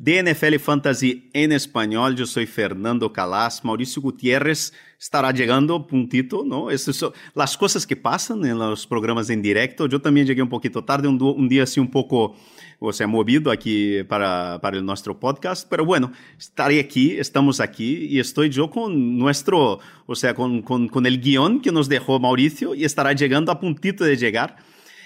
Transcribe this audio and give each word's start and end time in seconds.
NFL 0.00 0.58
Fantasy 0.60 1.28
en 1.32 1.50
español. 1.50 2.14
Yo 2.14 2.24
soy 2.24 2.46
Fernando 2.46 3.12
Calas. 3.12 3.64
Mauricio 3.64 4.00
Gutiérrez 4.00 4.72
estará 4.96 5.32
llegando 5.32 5.88
puntito, 5.88 6.44
¿no? 6.46 6.70
Estas 6.70 6.94
son 6.94 7.12
las 7.34 7.56
cosas 7.56 7.84
que 7.84 7.96
pasan 7.96 8.44
en 8.44 8.58
los 8.58 8.86
programas 8.86 9.28
en 9.28 9.42
directo. 9.42 9.86
Yo 9.88 10.00
también 10.00 10.24
llegué 10.24 10.40
un 10.40 10.48
poquito 10.48 10.84
tarde, 10.84 11.08
un, 11.08 11.20
un 11.20 11.48
día 11.48 11.64
así 11.64 11.80
un 11.80 11.90
poco, 11.90 12.36
o 12.78 12.92
movido 13.08 13.50
aquí 13.50 14.04
para, 14.04 14.60
para 14.62 14.80
nuestro 14.80 15.18
podcast. 15.18 15.68
Pero 15.68 15.84
bueno, 15.84 16.12
estaré 16.38 16.78
aquí, 16.78 17.18
estamos 17.18 17.58
aquí 17.58 18.06
y 18.08 18.20
estoy 18.20 18.50
yo 18.50 18.70
con 18.70 19.18
nuestro, 19.18 19.80
o 20.06 20.14
sea, 20.14 20.32
con, 20.32 20.62
con, 20.62 20.86
con 20.86 21.06
el 21.06 21.20
guión 21.20 21.60
que 21.60 21.72
nos 21.72 21.88
dejó 21.88 22.20
Mauricio 22.20 22.72
y 22.72 22.84
estará 22.84 23.14
llegando 23.14 23.50
a 23.50 23.58
puntito 23.58 24.04
de 24.04 24.16
llegar. 24.16 24.58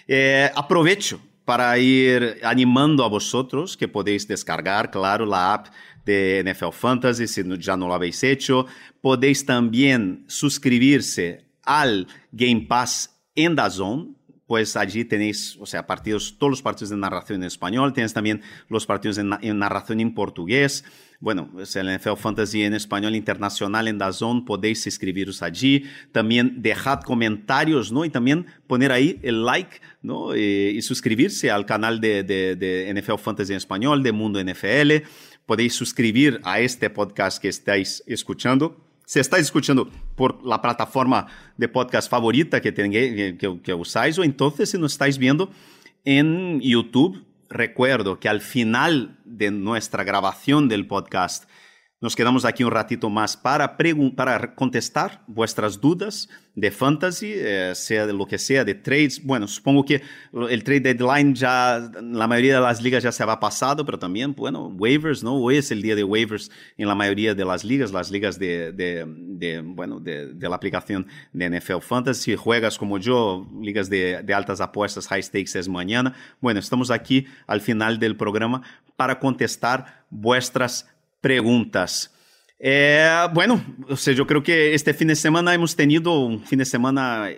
Eh, 0.06 0.50
aprovecho 0.54 1.18
para 1.44 1.76
ir 1.78 2.38
animando 2.42 3.04
a 3.04 3.08
vosotros 3.08 3.76
que 3.76 3.88
podéis 3.88 4.26
descargar, 4.26 4.90
claro, 4.90 5.26
la 5.26 5.54
app 5.54 5.66
de 6.04 6.42
NFL 6.44 6.72
Fantasy 6.72 7.26
si 7.26 7.42
ya 7.58 7.76
no 7.76 7.88
lo 7.88 7.94
habéis 7.94 8.22
hecho. 8.22 8.66
Podéis 9.00 9.44
también 9.44 10.24
suscribirse 10.26 11.46
al 11.62 12.06
Game 12.32 12.66
Pass 12.68 13.18
en 13.34 13.54
DAZN, 13.54 14.16
pues 14.52 14.76
allí 14.76 15.06
tenéis, 15.06 15.56
o 15.60 15.64
sea, 15.64 15.86
partidos, 15.86 16.36
todos 16.38 16.50
los 16.50 16.60
partidos 16.60 16.90
de 16.90 16.98
narración 16.98 17.40
en 17.40 17.46
español, 17.46 17.94
tienes 17.94 18.12
también 18.12 18.42
los 18.68 18.84
partidos 18.84 19.16
en, 19.16 19.30
en 19.40 19.58
narración 19.58 19.98
en 20.00 20.12
portugués. 20.12 20.84
Bueno, 21.20 21.48
es 21.58 21.74
el 21.74 21.90
NFL 21.96 22.16
Fantasy 22.18 22.62
en 22.62 22.74
español 22.74 23.16
internacional 23.16 23.88
en 23.88 23.96
DAZN, 23.96 24.44
podéis 24.44 24.84
inscribiros 24.84 25.40
allí. 25.40 25.84
También 26.12 26.60
dejad 26.60 27.00
comentarios, 27.00 27.92
¿no? 27.92 28.04
Y 28.04 28.10
también 28.10 28.44
poner 28.66 28.92
ahí 28.92 29.18
el 29.22 29.42
like, 29.42 29.80
¿no? 30.02 30.34
Eh, 30.34 30.72
y 30.74 30.82
suscribirse 30.82 31.50
al 31.50 31.64
canal 31.64 31.98
de, 31.98 32.22
de, 32.22 32.54
de 32.54 32.92
NFL 32.92 33.20
Fantasy 33.20 33.54
en 33.54 33.56
español, 33.56 34.02
de 34.02 34.12
Mundo 34.12 34.38
NFL. 34.44 35.06
Podéis 35.46 35.72
suscribir 35.72 36.42
a 36.44 36.60
este 36.60 36.90
podcast 36.90 37.40
que 37.40 37.48
estáis 37.48 38.04
escuchando. 38.06 38.91
Si 39.04 39.20
estáis 39.20 39.44
escuchando 39.46 39.90
por 40.16 40.44
la 40.44 40.62
plataforma 40.62 41.26
de 41.56 41.68
podcast 41.68 42.10
favorita 42.10 42.60
que, 42.60 42.72
tengáis, 42.72 43.36
que, 43.38 43.60
que 43.62 43.74
usáis, 43.74 44.18
o 44.18 44.24
entonces 44.24 44.70
si 44.70 44.78
nos 44.78 44.92
estáis 44.92 45.18
viendo 45.18 45.50
en 46.04 46.60
YouTube, 46.60 47.24
recuerdo 47.48 48.18
que 48.18 48.28
al 48.28 48.40
final 48.40 49.18
de 49.24 49.50
nuestra 49.50 50.04
grabación 50.04 50.68
del 50.68 50.86
podcast 50.86 51.48
nos 52.02 52.16
quedamos 52.16 52.44
aquí 52.44 52.64
un 52.64 52.72
ratito 52.72 53.08
más 53.08 53.36
para, 53.36 53.76
para 54.16 54.54
contestar 54.56 55.22
vuestras 55.28 55.80
dudas 55.80 56.28
de 56.56 56.72
fantasy, 56.72 57.32
eh, 57.32 57.72
sea 57.76 58.08
de 58.08 58.12
lo 58.12 58.26
que 58.26 58.38
sea, 58.38 58.64
de 58.64 58.74
trades. 58.74 59.24
Bueno, 59.24 59.46
supongo 59.46 59.84
que 59.84 60.02
el 60.50 60.64
trade 60.64 60.80
deadline 60.80 61.32
ya, 61.32 61.92
la 62.02 62.26
mayoría 62.26 62.56
de 62.56 62.60
las 62.60 62.82
ligas 62.82 63.04
ya 63.04 63.12
se 63.12 63.22
ha 63.22 63.40
pasado, 63.40 63.84
pero 63.86 64.00
también, 64.00 64.34
bueno, 64.34 64.66
waivers, 64.66 65.22
¿no? 65.22 65.36
Hoy 65.36 65.58
es 65.58 65.70
el 65.70 65.80
día 65.80 65.94
de 65.94 66.02
waivers 66.02 66.50
en 66.76 66.88
la 66.88 66.96
mayoría 66.96 67.36
de 67.36 67.44
las 67.44 67.62
ligas, 67.62 67.92
las 67.92 68.10
ligas 68.10 68.36
de, 68.36 69.62
bueno, 69.64 70.00
de, 70.00 70.34
la 70.40 70.56
aplicación 70.56 71.06
de 71.32 71.50
NFL 71.50 71.82
Fantasy. 71.82 72.32
Si 72.32 72.36
juegas 72.36 72.78
como 72.78 72.98
yo, 72.98 73.46
ligas 73.60 73.88
de, 73.88 74.24
de 74.24 74.34
altas 74.34 74.60
apuestas, 74.60 75.06
high 75.06 75.22
stakes 75.22 75.56
es 75.56 75.68
mañana. 75.68 76.14
Bueno, 76.40 76.58
estamos 76.58 76.90
aquí 76.90 77.28
al 77.46 77.60
final 77.60 78.00
del 78.00 78.16
programa 78.16 78.62
para 78.96 79.20
contestar 79.20 80.04
vuestras 80.10 80.88
preguntas. 81.22 82.12
Eh, 82.58 83.08
bueno, 83.32 83.64
o 83.88 83.96
sea, 83.96 84.12
yo 84.12 84.26
creo 84.26 84.42
que 84.42 84.74
este 84.74 84.92
fin 84.92 85.08
de 85.08 85.16
semana 85.16 85.54
hemos 85.54 85.74
tenido 85.74 86.20
un 86.20 86.44
fin 86.44 86.58
de 86.58 86.66
semana 86.66 87.30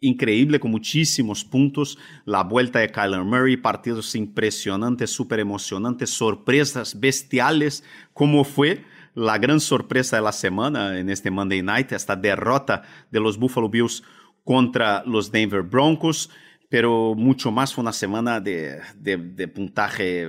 increíble 0.00 0.58
con 0.58 0.72
muchísimos 0.72 1.44
puntos. 1.44 1.98
La 2.24 2.42
vuelta 2.42 2.80
de 2.80 2.90
Kyler 2.90 3.22
Murray, 3.22 3.56
partidos 3.56 4.14
impresionantes, 4.16 5.10
súper 5.10 5.40
emocionantes, 5.40 6.10
sorpresas 6.10 6.98
bestiales, 6.98 7.84
como 8.12 8.42
fue 8.44 8.84
la 9.14 9.38
gran 9.38 9.60
sorpresa 9.60 10.16
de 10.16 10.22
la 10.22 10.32
semana 10.32 10.98
en 10.98 11.10
este 11.10 11.30
Monday 11.30 11.62
Night, 11.62 11.92
esta 11.92 12.16
derrota 12.16 12.82
de 13.10 13.20
los 13.20 13.38
Buffalo 13.38 13.68
Bills 13.68 14.02
contra 14.44 15.02
los 15.04 15.30
Denver 15.30 15.62
Broncos, 15.62 16.30
pero 16.68 17.14
mucho 17.14 17.50
más 17.50 17.74
fue 17.74 17.82
una 17.82 17.92
semana 17.92 18.40
de, 18.40 18.80
de, 18.96 19.16
de 19.16 19.48
puntaje 19.48 20.28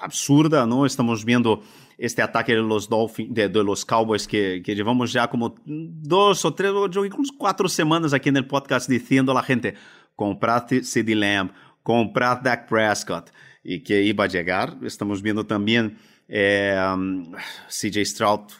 absurda, 0.00 0.66
¿no? 0.66 0.86
Estamos 0.86 1.24
viendo 1.24 1.62
este 1.98 2.22
ataque 2.22 2.54
de 2.54 2.62
los 2.62 2.88
Dolphins, 2.88 3.34
de, 3.34 3.48
de 3.48 3.64
los 3.64 3.84
Cowboys 3.84 4.26
que, 4.26 4.62
que, 4.64 4.74
llevamos 4.74 5.12
ya 5.12 5.28
como 5.28 5.56
dos 5.66 6.44
o 6.44 6.54
tres, 6.54 6.70
o 6.70 7.04
incluso 7.04 7.34
cuatro 7.36 7.68
semanas 7.68 8.14
aquí 8.14 8.28
en 8.28 8.36
el 8.36 8.46
podcast 8.46 8.88
diciendo 8.88 9.32
a 9.32 9.34
la 9.34 9.42
gente, 9.42 9.74
comprad 10.14 10.66
CD 10.82 11.14
Lamb, 11.16 11.50
comprad 11.82 12.40
Dak 12.40 12.68
Prescott 12.68 13.30
y 13.64 13.82
que 13.82 14.02
iba 14.02 14.24
a 14.24 14.28
llegar. 14.28 14.78
Estamos 14.82 15.20
viendo 15.20 15.44
también 15.44 15.98
eh, 16.28 16.78
um, 16.94 17.32
CJ 17.68 18.04
Stroud 18.04 18.50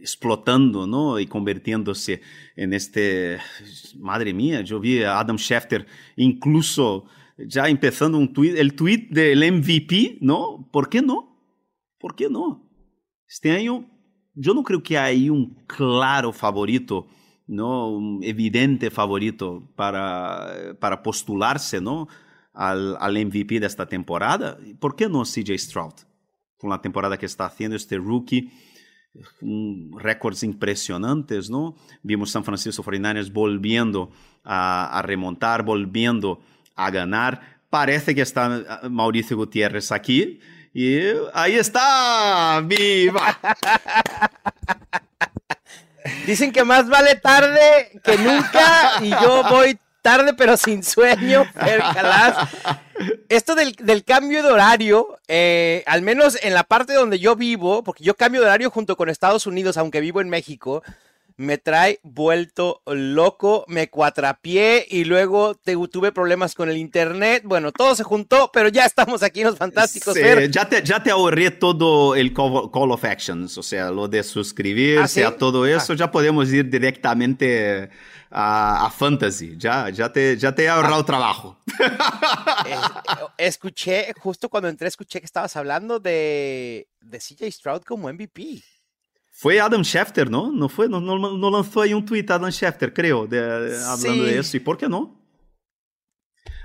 explotando, 0.00 0.86
¿no? 0.86 1.20
Y 1.20 1.26
convirtiéndose 1.26 2.22
en 2.56 2.72
este, 2.72 3.38
madre 3.98 4.32
mía, 4.32 4.62
yo 4.62 4.80
vi 4.80 5.02
a 5.02 5.18
Adam 5.18 5.38
Schefter 5.38 5.86
incluso 6.16 7.04
ya 7.36 7.68
empezando 7.68 8.18
un 8.18 8.32
tweet, 8.32 8.58
el 8.58 8.74
tweet 8.74 9.08
del 9.10 9.52
MVP, 9.52 10.18
¿no? 10.20 10.68
¿Por 10.72 10.88
qué 10.88 11.02
no? 11.02 11.38
¿Por 11.98 12.14
qué 12.14 12.28
no? 12.28 12.69
Este 13.30 13.52
año 13.52 13.84
yo 14.34 14.54
no 14.54 14.64
creo 14.64 14.82
que 14.82 14.98
hay 14.98 15.30
un 15.30 15.54
claro 15.68 16.32
favorito, 16.32 17.06
¿no? 17.46 17.88
Un 17.88 18.24
evidente 18.24 18.90
favorito 18.90 19.70
para, 19.76 20.76
para 20.80 21.00
postularse, 21.00 21.80
¿no? 21.80 22.08
Al, 22.52 22.96
al 22.98 23.24
MVP 23.24 23.60
de 23.60 23.66
esta 23.68 23.86
temporada. 23.86 24.58
¿Por 24.80 24.96
qué 24.96 25.08
no 25.08 25.22
CJ 25.22 25.56
Stroud? 25.56 25.94
Con 26.58 26.70
la 26.70 26.82
temporada 26.82 27.16
que 27.16 27.26
está 27.26 27.46
haciendo 27.46 27.76
este 27.76 27.98
rookie, 27.98 28.50
um, 29.40 29.96
récords 29.96 30.42
impresionantes, 30.42 31.48
¿no? 31.48 31.76
Vimos 32.02 32.32
San 32.32 32.42
Francisco 32.42 32.82
49ers 32.82 33.32
volviendo 33.32 34.10
a, 34.42 34.98
a 34.98 35.02
remontar, 35.02 35.62
volviendo 35.62 36.40
a 36.74 36.90
ganar. 36.90 37.60
Parece 37.70 38.12
que 38.12 38.22
está 38.22 38.80
Mauricio 38.90 39.36
Gutiérrez 39.36 39.92
aquí. 39.92 40.40
Y 40.72 40.98
ahí 41.32 41.56
está, 41.56 42.60
viva. 42.64 43.38
Dicen 46.26 46.52
que 46.52 46.64
más 46.64 46.88
vale 46.88 47.16
tarde 47.16 48.00
que 48.04 48.16
nunca 48.18 48.92
y 49.02 49.10
yo 49.10 49.42
voy 49.50 49.78
tarde 50.02 50.32
pero 50.34 50.56
sin 50.56 50.82
sueño, 50.82 51.44
Esto 53.28 53.54
del, 53.54 53.72
del, 53.74 54.04
cambio 54.04 54.42
de 54.42 54.50
horario, 54.50 55.18
eh, 55.28 55.82
al 55.86 56.02
menos 56.02 56.38
en 56.42 56.54
la 56.54 56.64
parte 56.64 56.94
donde 56.94 57.18
yo 57.18 57.36
vivo, 57.36 57.82
porque 57.82 58.04
yo 58.04 58.14
cambio 58.14 58.40
de 58.40 58.46
horario 58.46 58.70
junto 58.70 58.96
con 58.96 59.08
Estados 59.08 59.46
Unidos, 59.46 59.76
aunque 59.76 60.00
vivo 60.00 60.20
en 60.20 60.28
México, 60.28 60.82
me 61.40 61.56
trae 61.56 62.00
vuelto 62.02 62.82
loco, 62.84 63.64
me 63.66 63.88
cuatrapié 63.88 64.86
y 64.90 65.04
luego 65.04 65.54
te, 65.54 65.74
tuve 65.90 66.12
problemas 66.12 66.54
con 66.54 66.68
el 66.68 66.76
internet. 66.76 67.44
Bueno, 67.46 67.72
todo 67.72 67.94
se 67.94 68.04
juntó, 68.04 68.50
pero 68.52 68.68
ya 68.68 68.84
estamos 68.84 69.22
aquí 69.22 69.40
en 69.40 69.46
los 69.46 69.56
fantásticos. 69.56 70.12
Sí, 70.14 70.20
ya, 70.50 70.68
te, 70.68 70.82
ya 70.82 71.02
te 71.02 71.10
ahorré 71.10 71.50
todo 71.50 72.14
el 72.14 72.34
call, 72.34 72.70
call, 72.70 72.90
of 72.90 73.04
actions, 73.04 73.56
o 73.56 73.62
sea, 73.62 73.90
lo 73.90 74.06
de 74.06 74.22
suscribirse 74.22 75.02
¿Ah, 75.02 75.08
sí? 75.08 75.22
a 75.22 75.38
todo 75.38 75.64
eso, 75.64 75.94
ah. 75.94 75.96
ya 75.96 76.10
podemos 76.10 76.52
ir 76.52 76.68
directamente 76.68 77.88
a, 78.30 78.84
a, 78.84 78.90
fantasy, 78.90 79.54
ya, 79.56 79.88
ya, 79.88 80.12
te, 80.12 80.36
ya 80.36 80.54
te 80.54 80.64
he 80.64 80.68
ahorrado 80.68 81.00
ah. 81.00 81.06
trabajo. 81.06 81.58
escuché, 83.38 84.12
justo 84.18 84.50
cuando 84.50 84.68
entré, 84.68 84.88
escuché 84.88 85.20
que 85.20 85.26
estabas 85.26 85.56
hablando 85.56 86.00
de, 86.00 86.86
de 87.00 87.18
CJ 87.18 87.50
Stroud 87.50 87.82
como 87.82 88.12
MVP. 88.12 88.62
Fue 89.40 89.58
Adam 89.58 89.82
Schefter, 89.82 90.30
¿no? 90.30 90.52
No 90.52 90.68
fue, 90.68 90.86
no, 90.86 91.00
no, 91.00 91.16
no 91.18 91.50
lanzó 91.50 91.80
ahí 91.80 91.94
un 91.94 92.04
tweet 92.04 92.26
Adam 92.28 92.50
Schefter, 92.50 92.92
creo, 92.92 93.26
de, 93.26 93.40
hablando 93.86 94.24
de 94.24 94.38
eso. 94.38 94.54
¿Y 94.54 94.60
por 94.60 94.76
qué 94.76 94.86
no? 94.86 95.18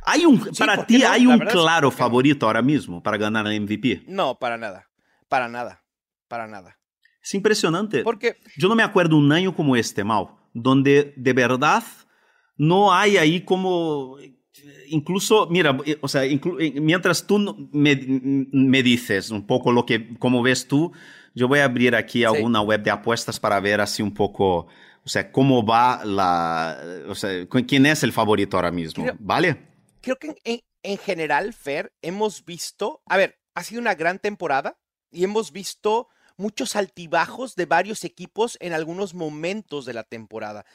Hay 0.03 0.25
un, 0.25 0.43
sí, 0.43 0.59
para 0.59 0.85
ti, 0.85 0.97
no? 0.97 1.09
hay 1.09 1.25
un 1.25 1.39
claro 1.39 1.87
es 1.87 1.95
favorito 1.95 2.45
ahora 2.45 2.61
mismo 2.61 3.01
para 3.01 3.15
ganar 3.15 3.47
el 3.47 3.61
MVP. 3.61 4.03
No, 4.07 4.37
para 4.37 4.57
nada. 4.57 4.89
Para 5.29 5.47
nada. 5.47 5.85
Para 6.27 6.47
nada. 6.47 6.77
Es 7.23 7.33
impresionante. 7.33 8.03
Porque 8.03 8.35
yo 8.57 8.67
no 8.67 8.75
me 8.75 8.83
acuerdo 8.83 9.15
un 9.15 9.31
año 9.31 9.55
como 9.55 9.77
este, 9.77 10.03
Mau, 10.03 10.37
donde 10.53 11.13
de 11.15 11.31
verdad 11.31 11.81
no 12.57 12.93
hay 12.93 13.15
ahí 13.15 13.45
como 13.45 14.17
incluso, 14.89 15.47
mira, 15.49 15.77
o 16.01 16.09
sea, 16.09 16.25
inclu 16.25 16.57
mientras 16.81 17.25
tú 17.25 17.69
me, 17.71 17.95
me, 18.51 18.83
dices 18.83 19.31
un 19.31 19.47
poco 19.47 19.71
lo 19.71 19.85
que, 19.85 20.13
cómo 20.19 20.43
ves 20.43 20.67
tú, 20.67 20.91
yo 21.35 21.47
voy 21.47 21.59
a 21.59 21.65
abrir 21.65 21.95
aquí 21.95 22.23
alguna 22.23 22.61
web 22.61 22.81
de 22.81 22.89
apuestas 22.89 23.39
para 23.39 23.59
ver 23.59 23.81
así 23.81 24.01
un 24.01 24.13
poco, 24.13 24.67
O 25.03 25.09
sea, 25.09 25.31
cómo 25.31 25.63
va 25.63 26.03
la, 26.03 26.79
o 27.07 27.13
sea, 27.13 27.45
quién 27.67 27.85
es 27.85 28.01
el 28.01 28.11
favorito 28.11 28.57
ahora 28.57 28.71
mismo, 28.71 29.05
¿vale? 29.19 29.67
Creo 30.01 30.15
que 30.15 30.33
en, 30.43 30.61
en 30.81 30.97
general, 30.97 31.53
Fer, 31.53 31.93
hemos 32.01 32.43
visto, 32.45 33.03
a 33.05 33.17
ver, 33.17 33.37
ha 33.53 33.63
sido 33.63 33.81
una 33.81 33.95
gran 33.95 34.17
temporada 34.17 34.77
y 35.11 35.23
hemos 35.23 35.51
visto 35.51 36.07
muchos 36.37 36.75
altibajos 36.75 37.55
de 37.55 37.65
varios 37.65 38.03
equipos 38.03 38.57
en 38.59 38.73
algunos 38.73 39.13
momentos 39.13 39.85
de 39.85 39.93
la 39.93 40.03
temporada. 40.03 40.65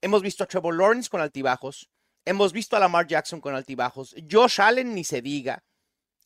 Hemos 0.00 0.22
visto 0.22 0.44
a 0.44 0.46
Trevor 0.46 0.76
Lawrence 0.76 1.08
con 1.08 1.20
altibajos, 1.20 1.90
hemos 2.24 2.52
visto 2.52 2.76
a 2.76 2.80
Lamar 2.80 3.06
Jackson 3.06 3.40
con 3.40 3.54
altibajos, 3.54 4.14
Josh 4.30 4.60
Allen 4.60 4.94
ni 4.94 5.04
se 5.04 5.22
diga, 5.22 5.62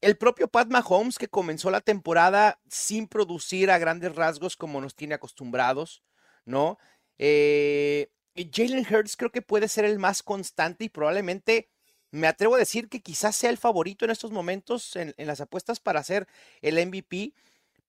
el 0.01 0.17
propio 0.17 0.49
Pat 0.49 0.69
Mahomes 0.69 1.19
que 1.19 1.29
comenzó 1.29 1.71
la 1.71 1.81
temporada 1.81 2.61
sin 2.69 3.09
producir 3.09 3.71
a 3.71 3.79
grandes 3.79 4.15
rasgos 4.15 4.57
como 4.57 4.81
nos 4.81 4.95
tiene 4.95 5.15
acostumbrados, 5.15 6.03
¿no? 6.45 6.79
Eh, 7.19 8.11
Jalen 8.37 8.87
Hurts 8.91 9.17
creo 9.17 9.31
que 9.31 9.43
puede 9.43 9.69
ser 9.69 9.85
el 9.85 9.99
más 9.99 10.23
constante 10.23 10.85
y 10.85 10.89
probablemente 10.89 11.69
me 12.11 12.27
atrevo 12.29 12.55
a 12.55 12.59
decir 12.59 12.89
que 12.89 13.01
quizás 13.01 13.35
sea 13.35 13.51
el 13.51 13.59
favorito 13.59 14.05
en 14.05 14.11
estos 14.13 14.31
momentos 14.31 14.95
en, 14.97 15.15
las 15.19 15.41
apuestas 15.41 15.81
para 15.81 16.03
ser 16.05 16.29
el 16.63 16.85
MVP, 16.87 17.35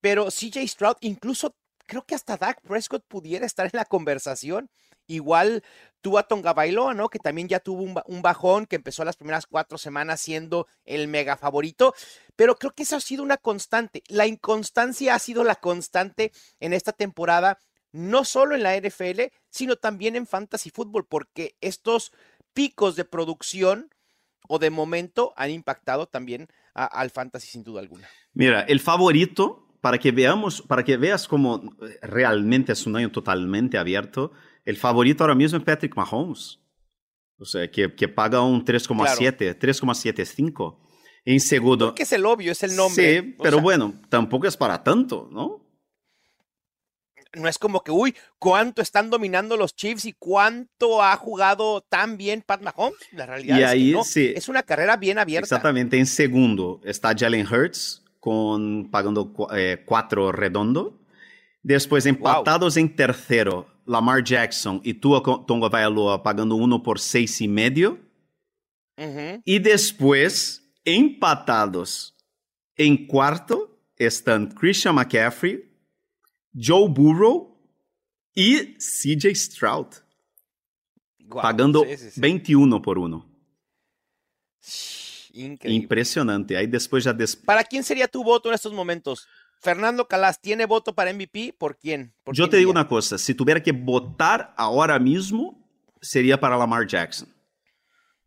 pero 0.01 0.29
CJ 0.31 0.67
Stroud, 0.67 0.95
incluso 1.01 1.55
creo 1.85 2.05
que 2.05 2.15
hasta 2.15 2.37
Dak 2.37 2.61
Prescott 2.61 3.05
pudiera 3.07 3.45
estar 3.45 3.65
en 3.67 3.71
la 3.73 3.85
conversación. 3.85 4.69
Igual 5.07 5.63
tuvo 6.01 6.19
a 6.19 6.27
Tonga 6.27 6.53
Bailoa, 6.53 6.93
¿no? 6.93 7.09
Que 7.09 7.19
también 7.19 7.47
ya 7.47 7.59
tuvo 7.59 7.81
un, 7.81 8.21
bajón, 8.21 8.67
que 8.67 8.75
empezó 8.75 9.03
las 9.03 9.17
primeras 9.17 9.47
cuatro 9.47 9.77
semanas 9.77 10.21
siendo 10.21 10.67
el 10.83 11.07
mega 11.07 11.35
favorito. 11.35 11.93
Pero 12.35 12.55
creo 12.57 12.73
que 12.73 12.83
eso 12.83 12.95
ha 12.95 13.01
sido 13.01 13.23
una 13.23 13.37
constante. 13.37 14.03
La 14.07 14.27
inconstancia 14.27 15.15
ha 15.15 15.19
sido 15.19 15.43
la 15.43 15.55
constante 15.55 16.31
en 16.59 16.73
esta 16.73 16.91
temporada 16.91 17.59
no 17.91 18.25
solo 18.25 18.55
en 18.55 18.63
la 18.63 18.75
NFL, 18.75 19.21
sino 19.49 19.77
también 19.77 20.17
en 20.17 20.27
fantasy 20.27 20.69
fútbol, 20.69 21.07
porque 21.07 21.55
estos 21.61 22.11
picos 22.53 22.97
de 22.97 23.05
producción 23.05 23.89
o 24.47 24.59
de 24.59 24.69
momento 24.69 25.33
han 25.37 25.49
impactado 25.49 26.05
también 26.05 26.47
al 26.73 27.09
fantasy 27.09 27.47
sin 27.47 27.63
duda 27.63 27.79
alguna. 27.79 28.07
Mira, 28.33 28.61
el 28.61 28.79
favorito, 28.81 29.67
para 29.81 29.97
que 29.97 30.11
veamos, 30.11 30.61
para 30.61 30.83
que 30.83 30.97
veas 30.97 31.27
cómo 31.27 31.61
realmente 32.01 32.73
es 32.73 32.85
un 32.85 32.97
año 32.97 33.11
totalmente 33.11 33.77
abierto, 33.77 34.33
el 34.65 34.77
favorito 34.77 35.23
ahora 35.23 35.35
mismo 35.35 35.57
es 35.57 35.63
Patrick 35.63 35.95
Mahomes. 35.95 36.59
O 37.37 37.45
sea, 37.45 37.69
que, 37.69 37.93
que 37.93 38.07
paga 38.07 38.41
un 38.41 38.63
3,7, 38.63 39.57
3,75. 39.57 40.77
En 41.25 41.39
segundo. 41.39 41.87
Porque 41.87 42.03
es 42.03 42.11
el 42.13 42.25
obvio, 42.25 42.51
es 42.51 42.63
el 42.63 42.75
nombre. 42.75 43.21
Sí, 43.21 43.35
pero 43.41 43.59
bueno, 43.59 43.93
tampoco 44.09 44.47
es 44.47 44.55
para 44.55 44.83
tanto, 44.83 45.27
¿no? 45.31 45.65
no 47.35 47.47
es 47.47 47.57
como 47.57 47.83
que, 47.83 47.91
uy, 47.91 48.15
cuánto 48.39 48.81
están 48.81 49.09
dominando 49.09 49.57
los 49.57 49.75
Chiefs 49.75 50.05
y 50.05 50.13
cuánto 50.13 51.03
ha 51.03 51.15
jugado 51.17 51.81
tan 51.81 52.17
bien 52.17 52.41
Pat 52.41 52.61
Mahomes. 52.61 52.99
La 53.11 53.25
realidad 53.25 53.73
es 53.73 54.13
que 54.13 54.21
no. 54.23 54.37
Es 54.37 54.49
una 54.49 54.63
carrera 54.63 54.97
bien 54.97 55.19
abierta. 55.19 55.45
Exactamente. 55.45 55.97
En 55.97 56.05
segundo 56.05 56.81
está 56.83 57.13
Jalen 57.17 57.47
Hurts 57.47 58.03
con 58.19 58.89
pagando 58.89 59.33
eh, 59.53 59.83
cuatro 59.85 60.31
redondo. 60.31 60.99
Después 61.61 62.05
empatados 62.05 62.77
en 62.77 62.95
tercero, 62.95 63.67
Lamar 63.85 64.23
Jackson 64.23 64.81
y 64.83 64.93
Tua 64.95 65.21
Tonga 65.45 65.69
Vailoa 65.69 66.23
pagando 66.23 66.55
uno 66.55 66.81
por 66.81 66.99
seis 66.99 67.39
y 67.41 67.47
medio. 67.47 67.99
Y 69.43 69.59
después, 69.59 70.63
empatados 70.83 72.15
en 72.75 73.07
cuarto, 73.07 73.77
están 73.97 74.47
Christian 74.47 74.95
McCaffrey 74.95 75.75
Joe 76.57 76.87
Burrow 76.89 77.57
y 78.33 78.75
CJ 78.77 79.35
Stroud. 79.35 79.87
pagando 81.29 81.85
21 82.15 82.81
por 82.81 82.97
1. 82.97 83.35
Impresionante. 85.63 86.55
Ahí 86.55 86.67
después 86.67 87.03
ya 87.03 87.15
¿Para 87.43 87.63
quién 87.63 87.83
sería 87.83 88.07
tu 88.07 88.23
voto 88.23 88.49
en 88.49 88.55
estos 88.55 88.71
momentos? 88.71 89.27
Fernando 89.61 90.07
Calas, 90.07 90.39
¿tiene 90.41 90.65
voto 90.65 90.93
para 90.93 91.13
MVP? 91.13 91.55
¿Por 91.57 91.77
quién? 91.77 92.13
Yo 92.31 92.49
te 92.49 92.57
digo 92.57 92.71
una 92.71 92.87
cosa, 92.87 93.17
si 93.17 93.33
tuviera 93.33 93.61
que 93.61 93.71
votar 93.71 94.53
ahora 94.57 94.99
mismo, 94.99 95.67
sería 96.01 96.39
para 96.39 96.57
Lamar 96.57 96.87
Jackson. 96.87 97.29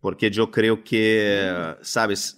Porque 0.01 0.31
yo 0.31 0.51
creo 0.51 0.83
que, 0.85 1.77
mm. 1.81 1.85
sabes, 1.85 2.37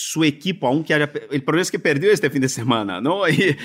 su 0.00 0.24
equipo, 0.24 0.66
aunque 0.66 0.94
haya, 0.94 1.12
el 1.30 1.42
problema 1.42 1.62
es 1.62 1.70
que 1.70 1.78
perdió 1.78 2.10
este 2.10 2.30
fin 2.30 2.40
de 2.40 2.48
semana, 2.48 3.00
¿no? 3.00 3.28
Y, 3.28 3.56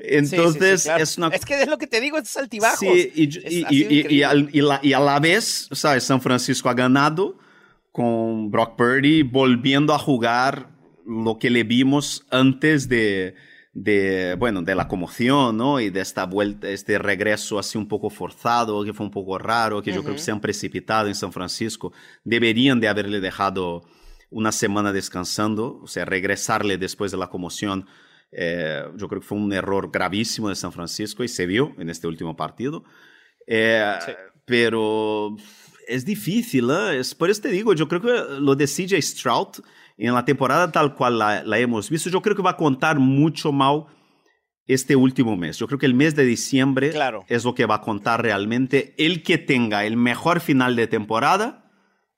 entonces 0.00 0.86
es 0.86 1.18
una... 1.18 1.28
Es 1.28 1.44
que 1.44 1.60
es 1.60 1.68
lo 1.68 1.78
que 1.78 1.86
te 1.86 2.00
digo, 2.00 2.18
es 2.18 2.36
altibajos. 2.36 2.78
Sí, 2.78 3.12
y, 3.14 3.24
y, 3.70 4.16
y, 4.18 4.92
a 4.92 5.00
la 5.00 5.20
vez, 5.20 5.68
¿sabes? 5.72 6.04
San 6.04 6.20
Francisco 6.20 6.68
ha 6.68 6.74
ganado 6.74 7.38
con 7.90 8.50
Brock 8.50 8.76
Purdy 8.76 9.22
volviendo 9.22 9.92
a 9.92 9.98
jugar 9.98 10.70
lo 11.06 11.38
que 11.38 11.50
le 11.50 11.64
vimos 11.64 12.26
antes 12.30 12.88
de, 12.88 13.34
de, 13.72 14.36
bueno, 14.38 14.62
de 14.62 14.74
la 14.74 14.88
conmoción, 14.88 15.56
¿no? 15.56 15.80
Y 15.80 15.90
de 15.90 16.00
esta 16.00 16.26
vuelta, 16.26 16.68
este 16.68 16.98
regreso 16.98 17.58
así 17.58 17.78
un 17.78 17.88
poco 17.88 18.10
forzado, 18.10 18.84
que 18.84 18.92
fue 18.92 19.06
un 19.06 19.12
poco 19.12 19.38
raro, 19.38 19.82
que 19.82 19.92
yo 19.92 20.02
creo 20.02 20.14
que 20.14 20.20
se 20.20 20.30
han 20.30 20.40
precipitado 20.40 21.08
en 21.08 21.14
San 21.14 21.32
Francisco. 21.32 21.92
Deberían 22.24 22.80
de 22.80 22.88
haberle 22.88 23.20
dejado 23.20 23.82
una 24.30 24.52
semana 24.52 24.92
descansando, 24.92 25.80
o 25.82 25.86
sea, 25.86 26.04
regresarle 26.04 26.78
después 26.78 27.12
de 27.12 27.18
la 27.18 27.28
conmoción, 27.28 27.86
eh, 28.30 28.82
yo 28.96 29.08
creo 29.08 29.20
que 29.20 29.26
fue 29.26 29.38
un 29.38 29.52
error 29.52 29.90
gravísimo 29.92 30.48
de 30.48 30.56
San 30.56 30.72
Francisco 30.72 31.22
y 31.22 31.28
se 31.28 31.46
vio 31.46 31.74
en 31.78 31.90
este 31.90 32.06
último 32.06 32.34
partido. 32.34 32.84
Eh, 33.46 33.98
pero 34.44 35.36
es 35.94 36.04
difícil, 36.04 36.70
¿eh? 36.70 36.98
es, 36.98 37.14
por 37.14 37.30
eso 37.30 37.42
te 37.42 37.48
digo, 37.48 37.74
yo 37.74 37.88
creo 37.88 38.00
que 38.00 38.40
lo 38.40 38.54
de 38.54 38.66
CJ 38.66 39.00
Stroud 39.00 39.64
en 39.96 40.14
la 40.14 40.24
temporada 40.24 40.70
tal 40.72 40.94
cual 40.94 41.18
la, 41.18 41.42
la 41.44 41.58
hemos 41.58 41.90
visto, 41.90 42.10
yo 42.10 42.22
creo 42.22 42.34
que 42.34 42.42
va 42.42 42.50
a 42.50 42.56
contar 42.56 42.98
mucho 42.98 43.52
mal 43.52 43.86
este 44.66 44.96
último 44.96 45.36
mes. 45.36 45.58
Yo 45.58 45.66
creo 45.66 45.78
que 45.78 45.86
el 45.86 45.94
mes 45.94 46.14
de 46.14 46.24
diciembre 46.24 46.90
claro. 46.90 47.24
es 47.28 47.44
lo 47.44 47.54
que 47.54 47.66
va 47.66 47.76
a 47.76 47.80
contar 47.80 48.22
realmente. 48.22 48.94
El 48.96 49.22
que 49.22 49.38
tenga 49.38 49.84
el 49.84 49.96
mejor 49.96 50.40
final 50.40 50.76
de 50.76 50.86
temporada 50.86 51.70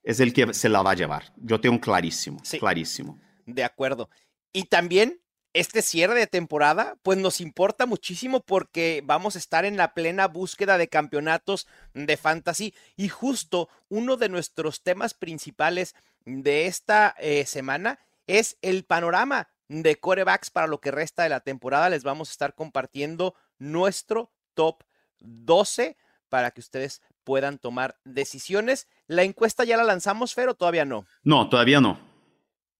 es 0.03 0.19
el 0.19 0.33
que 0.33 0.53
se 0.53 0.69
la 0.69 0.81
va 0.81 0.91
a 0.91 0.95
llevar. 0.95 1.33
Yo 1.37 1.59
tengo 1.59 1.79
clarísimo, 1.79 2.41
clarísimo. 2.59 3.19
De 3.45 3.63
acuerdo. 3.63 4.09
Y 4.53 4.63
también 4.63 5.19
este 5.55 5.81
cierre 5.81 6.19
de 6.19 6.27
temporada, 6.27 6.97
pues 7.01 7.17
nos 7.17 7.39
importa 7.39 7.85
muchísimo 7.85 8.41
porque 8.41 9.01
vamos 9.05 9.35
a 9.35 9.39
estar 9.39 9.63
en 9.63 9.77
la 9.77 9.93
plena 9.93 10.27
búsqueda 10.27 10.77
de 10.77 10.89
campeonatos 10.89 11.65
de 11.93 12.17
fantasy 12.17 12.73
y 12.97 13.07
justo 13.07 13.69
uno 13.87 14.17
de 14.17 14.27
nuestros 14.27 14.83
temas 14.83 15.13
principales 15.13 15.95
de 16.25 16.67
esta 16.67 17.15
eh, 17.19 17.45
semana 17.45 17.99
es 18.27 18.57
el 18.61 18.83
panorama 18.83 19.47
de 19.69 19.95
corebacks 19.95 20.49
para 20.49 20.67
lo 20.67 20.81
que 20.81 20.91
resta 20.91 21.23
de 21.23 21.29
la 21.29 21.39
temporada. 21.39 21.89
Les 21.89 22.03
vamos 22.03 22.27
a 22.27 22.33
estar 22.33 22.53
compartiendo 22.53 23.33
nuestro 23.57 24.33
top 24.55 24.83
12 25.21 25.95
para 26.27 26.51
que 26.51 26.59
ustedes 26.59 27.01
puedan 27.23 27.59
tomar 27.59 27.95
decisiones. 28.03 28.89
¿La 29.07 29.23
encuesta 29.23 29.63
ya 29.63 29.77
la 29.77 29.85
lanzamos, 29.85 30.33
Fer, 30.33 30.49
o 30.49 30.55
todavía 30.55 30.83
no? 30.83 31.05
No, 31.23 31.47
todavía 31.47 31.79
no. 31.79 31.97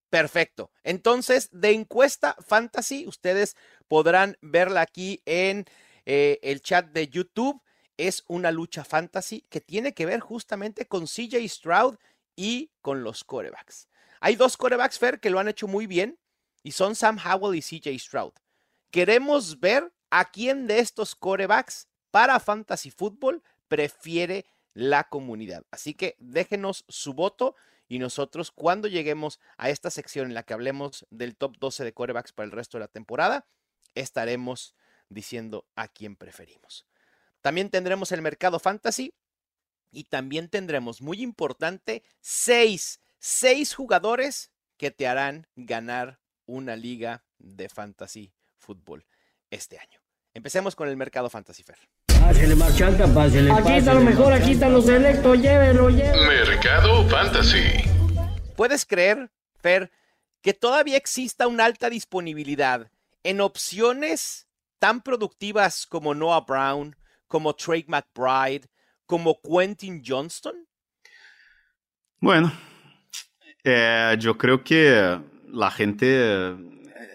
Perfecto. 0.10 0.72
Entonces, 0.84 1.50
de 1.52 1.72
encuesta 1.72 2.36
fantasy, 2.46 3.06
ustedes 3.08 3.56
podrán 3.88 4.38
verla 4.42 4.82
aquí 4.82 5.22
en 5.26 5.66
eh, 6.06 6.40
el 6.42 6.62
chat 6.62 6.88
de 6.88 7.08
YouTube. 7.08 7.62
Es 7.98 8.24
una 8.28 8.52
lucha 8.52 8.84
fantasy 8.84 9.42
que 9.50 9.62
tiene 9.62 9.94
que 9.94 10.06
ver 10.06 10.20
justamente 10.20 10.86
con 10.88 11.06
CJ 11.06 11.48
Stroud 11.48 11.96
y 12.36 12.72
con 12.82 13.04
los 13.04 13.24
corebacks. 13.24 13.88
Hay 14.20 14.36
dos 14.36 14.58
corebacks, 14.58 15.00
que 15.22 15.30
lo 15.30 15.40
han 15.40 15.48
hecho 15.48 15.68
muy 15.68 15.88
bien 15.88 16.20
y 16.64 16.72
son 16.72 16.96
Sam 16.96 17.18
Howell 17.18 17.56
y 17.58 17.62
CJ 17.62 17.98
Stroud. 18.00 18.34
Queremos 18.92 19.60
ver 19.60 19.94
a 20.10 20.32
quién 20.32 20.68
de 20.68 20.80
estos 20.80 21.16
corebacks 21.16 21.88
para 22.12 22.40
fantasy 22.40 22.92
fútbol 22.92 23.44
prefiere 23.68 24.46
la 24.74 25.06
comunidad. 25.06 25.64
Así 25.72 25.94
que 25.94 26.16
déjenos 26.20 26.86
su 26.88 27.14
voto 27.14 27.56
y 27.88 28.00
nosotros 28.00 28.52
cuando 28.52 28.88
lleguemos 28.88 29.40
a 29.58 29.70
esta 29.70 29.90
sección 29.90 30.28
en 30.28 30.34
la 30.34 30.44
que 30.44 30.54
hablemos 30.54 31.06
del 31.10 31.36
top 31.36 31.58
12 31.60 31.84
de 31.84 31.94
corebacks 31.94 32.34
para 32.34 32.46
el 32.46 32.52
resto 32.52 32.78
de 32.78 32.84
la 32.84 32.88
temporada, 32.88 33.48
estaremos 33.94 34.76
diciendo 35.10 35.68
a 35.76 35.88
quién 35.88 36.16
preferimos. 36.16 36.86
También 37.42 37.70
tendremos 37.70 38.12
el 38.12 38.22
mercado 38.22 38.60
fantasy 38.60 39.14
y 39.92 40.06
también 40.06 40.50
tendremos, 40.50 41.02
muy 41.02 41.22
importante, 41.22 42.04
seis, 42.20 43.00
seis 43.20 43.74
jugadores 43.76 44.52
que 44.78 44.92
te 44.92 45.08
harán 45.08 45.48
ganar 45.56 46.20
una 46.46 46.76
liga 46.76 47.24
de 47.38 47.70
fantasy 47.70 48.34
fútbol 48.58 49.06
este 49.52 49.78
año. 49.78 50.00
Empecemos 50.34 50.76
con 50.76 50.90
el 50.90 50.98
mercado 50.98 51.30
fantasy 51.30 51.64
fair. 51.64 51.80
Pásele, 52.26 52.56
marchanta, 52.56 53.08
pásele. 53.14 53.52
Aquí 53.52 53.74
está 53.74 53.94
lo 53.94 54.02
mejor, 54.02 54.34
aquí 54.34 54.54
están 54.54 54.74
los 54.74 54.88
selectos, 54.88 55.40
llévelo, 55.40 55.92
llévelo. 55.92 56.26
Mercado 56.26 57.08
Fantasy. 57.08 57.88
¿Puedes 58.56 58.84
creer, 58.84 59.30
Fer, 59.62 59.92
que 60.42 60.56
todavía 60.56 60.98
exista 60.98 61.48
una 61.48 61.66
alta 61.66 61.88
disponibilidad 61.88 62.90
en 63.24 63.42
opciones 63.42 64.48
tan 64.80 65.02
productivas 65.02 65.86
como 65.86 66.16
Noah 66.16 66.42
Brown, 66.42 66.96
como 67.28 67.54
Trey 67.54 67.86
McBride, 67.88 68.68
como 69.06 69.40
Quentin 69.40 70.02
Johnston? 70.04 70.56
Bueno, 72.20 72.52
eh, 73.64 74.16
yo 74.18 74.36
creo 74.36 74.64
que 74.64 75.20
la 75.50 75.70
gente 75.70 76.08
eh, 76.10 76.56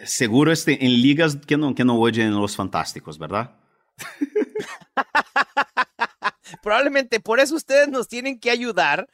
seguro 0.05 0.53
esté 0.53 0.85
en 0.85 1.03
ligas 1.03 1.35
que 1.35 1.57
no, 1.57 1.75
que 1.75 1.85
no 1.85 1.99
oyen 1.99 2.33
los 2.33 2.55
fantásticos, 2.55 3.19
¿verdad? 3.19 3.57
Probablemente 6.63 7.21
por 7.21 7.41
eso 7.41 7.55
ustedes 7.55 7.89
nos 7.89 8.09
tienen 8.09 8.39
que 8.39 8.51
ayudar 8.51 9.09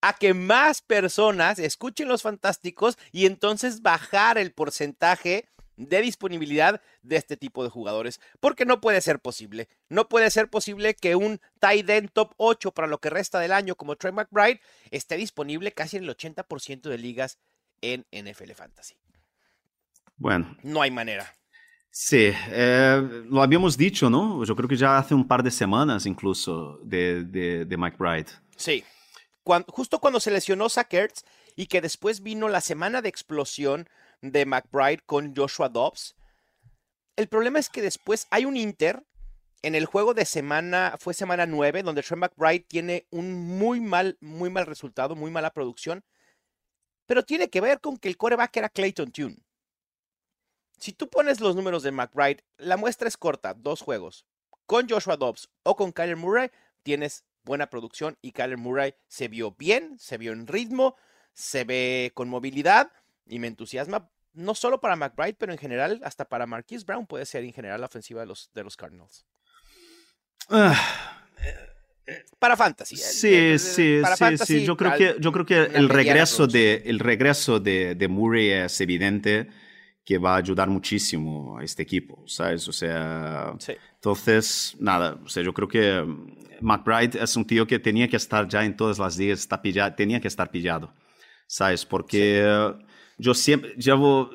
a 0.00 0.12
que 0.12 0.34
más 0.34 0.82
personas 0.82 1.58
escuchen 1.58 2.08
los 2.08 2.22
fantásticos 2.22 2.98
y 3.12 3.26
entonces 3.26 3.82
bajar 3.82 4.38
el 4.38 4.52
porcentaje 4.52 5.48
de 5.76 6.00
disponibilidad 6.00 6.80
de 7.02 7.16
este 7.16 7.36
tipo 7.36 7.62
de 7.62 7.70
jugadores, 7.70 8.20
porque 8.40 8.64
no 8.64 8.80
puede 8.80 9.00
ser 9.00 9.20
posible. 9.20 9.68
No 9.88 10.08
puede 10.08 10.30
ser 10.30 10.48
posible 10.48 10.94
que 10.94 11.16
un 11.16 11.40
tight 11.60 11.88
end 11.88 12.10
top 12.12 12.32
8 12.38 12.72
para 12.72 12.88
lo 12.88 12.98
que 12.98 13.10
resta 13.10 13.38
del 13.40 13.52
año 13.52 13.74
como 13.76 13.96
Trey 13.96 14.12
McBride 14.12 14.60
esté 14.90 15.16
disponible 15.16 15.72
casi 15.72 15.98
en 15.98 16.04
el 16.04 16.16
80% 16.16 16.88
de 16.88 16.98
ligas 16.98 17.38
en 17.82 18.06
NFL 18.10 18.52
Fantasy. 18.52 18.96
Bueno. 20.16 20.56
No 20.62 20.80
hay 20.80 20.90
manera. 20.90 21.34
Sí, 21.90 22.30
eh, 22.50 23.24
lo 23.30 23.42
habíamos 23.42 23.76
dicho, 23.76 24.10
¿no? 24.10 24.44
Yo 24.44 24.54
creo 24.54 24.68
que 24.68 24.76
ya 24.76 24.98
hace 24.98 25.14
un 25.14 25.26
par 25.26 25.42
de 25.42 25.50
semanas 25.50 26.04
incluso 26.06 26.78
de, 26.84 27.24
de, 27.24 27.64
de 27.64 27.76
McBride. 27.76 28.26
Sí. 28.56 28.84
justo 29.68 29.98
cuando 29.98 30.20
se 30.20 30.30
lesionó 30.30 30.68
Zach 30.68 30.92
y 31.56 31.66
que 31.66 31.80
después 31.80 32.22
vino 32.22 32.48
la 32.48 32.60
semana 32.60 33.00
de 33.00 33.08
explosión 33.08 33.88
de 34.20 34.44
McBride 34.44 35.00
con 35.06 35.34
Joshua 35.34 35.68
Dobbs. 35.68 36.16
El 37.16 37.28
problema 37.28 37.58
es 37.58 37.70
que 37.70 37.80
después 37.80 38.26
hay 38.30 38.44
un 38.44 38.56
Inter 38.56 39.02
en 39.62 39.74
el 39.74 39.86
juego 39.86 40.14
de 40.14 40.24
semana, 40.26 40.96
fue 41.00 41.14
semana 41.14 41.46
9, 41.46 41.82
donde 41.82 42.02
Trey 42.02 42.20
McBride 42.20 42.66
tiene 42.68 43.06
un 43.10 43.58
muy 43.58 43.80
mal, 43.80 44.16
muy 44.20 44.50
mal 44.50 44.66
resultado, 44.66 45.16
muy 45.16 45.30
mala 45.30 45.50
producción, 45.50 46.04
pero 47.06 47.24
tiene 47.24 47.48
que 47.48 47.60
ver 47.60 47.80
con 47.80 47.96
que 47.96 48.08
el 48.08 48.16
coreback 48.16 48.56
era 48.56 48.68
Clayton 48.68 49.10
Tune. 49.10 49.36
Si 50.78 50.92
tú 50.92 51.08
pones 51.08 51.40
los 51.40 51.56
números 51.56 51.82
de 51.82 51.92
McBride, 51.92 52.44
la 52.58 52.76
muestra 52.76 53.08
es 53.08 53.16
corta, 53.16 53.54
dos 53.54 53.80
juegos. 53.80 54.26
Con 54.66 54.88
Joshua 54.88 55.16
Dobbs 55.16 55.48
o 55.62 55.76
con 55.76 55.92
Kyler 55.92 56.16
Murray, 56.16 56.50
tienes 56.82 57.24
buena 57.44 57.70
producción 57.70 58.18
y 58.20 58.32
Kyler 58.32 58.58
Murray 58.58 58.94
se 59.08 59.28
vio 59.28 59.52
bien, 59.52 59.96
se 59.98 60.18
vio 60.18 60.32
en 60.32 60.46
ritmo, 60.46 60.96
se 61.32 61.64
ve 61.64 62.12
con 62.14 62.28
movilidad 62.28 62.92
y 63.26 63.38
me 63.38 63.46
entusiasma 63.46 64.10
no 64.32 64.54
solo 64.54 64.80
para 64.80 64.96
McBride, 64.96 65.34
pero 65.34 65.52
en 65.52 65.58
general 65.58 66.00
hasta 66.04 66.26
para 66.26 66.46
Marquise 66.46 66.84
Brown 66.84 67.06
puede 67.06 67.24
ser 67.24 67.44
en 67.44 67.52
general 67.52 67.80
la 67.80 67.86
ofensiva 67.86 68.20
de 68.20 68.26
los, 68.26 68.50
de 68.52 68.64
los 68.64 68.76
Cardinals. 68.76 69.24
Ah, 70.50 71.24
para 72.38 72.56
fantasy. 72.56 72.96
Sí, 72.96 73.58
sí, 73.58 74.02
sí, 74.04 74.36
sí. 74.44 74.64
Yo 74.64 74.76
creo 74.76 74.96
que, 74.96 75.16
yo 75.18 75.32
creo 75.32 75.46
que 75.46 75.58
el 75.58 75.88
regreso, 75.88 76.46
de, 76.46 76.82
el 76.86 76.98
regreso 76.98 77.58
de, 77.58 77.94
de 77.94 78.08
Murray 78.08 78.50
es 78.50 78.80
evidente 78.80 79.48
que 80.06 80.18
va 80.18 80.34
a 80.34 80.36
ayudar 80.36 80.70
muchísimo 80.70 81.58
a 81.58 81.64
este 81.64 81.82
equipo, 81.82 82.22
¿sabes? 82.26 82.68
O 82.68 82.72
sea, 82.72 83.52
entonces, 83.96 84.76
nada, 84.78 85.18
o 85.24 85.28
sea, 85.28 85.42
yo 85.42 85.52
creo 85.52 85.66
que 85.66 86.06
McBride 86.60 87.20
es 87.20 87.36
un 87.36 87.44
tío 87.44 87.66
que 87.66 87.80
tenía 87.80 88.06
que 88.06 88.16
estar 88.16 88.46
ya 88.46 88.64
en 88.64 88.76
todas 88.76 89.00
las 89.00 89.18
ligas, 89.18 89.40
está 89.40 89.60
pillado, 89.60 89.96
tenía 89.96 90.20
que 90.20 90.28
estar 90.28 90.48
pillado, 90.48 90.94
¿sabes? 91.48 91.84
Porque 91.84 92.40
yo 93.18 93.32
siempre 93.32 93.74
llevo, 93.76 94.30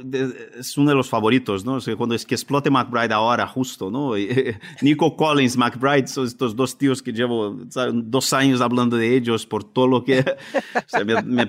es 0.57 0.75
uno 0.75 0.89
de 0.89 0.95
los 0.95 1.07
favoritos, 1.07 1.63
¿no? 1.63 1.77
cuando 1.95 2.15
es 2.15 2.25
que 2.25 2.33
explote 2.33 2.71
McBride 2.71 3.13
ahora, 3.13 3.45
justo, 3.45 3.91
¿no? 3.91 4.13
Nico 4.81 5.15
Collins, 5.15 5.55
McBride, 5.55 6.07
son 6.07 6.25
estos 6.25 6.55
dos 6.55 6.75
tíos 6.75 7.01
que 7.03 7.13
llevo 7.13 7.59
dos 7.93 8.33
años 8.33 8.59
hablando 8.59 8.97
de 8.97 9.15
ellos 9.15 9.45
por 9.45 9.63
todo 9.63 9.87
lo 9.87 10.03
que... 10.03 10.25
me, 11.25 11.45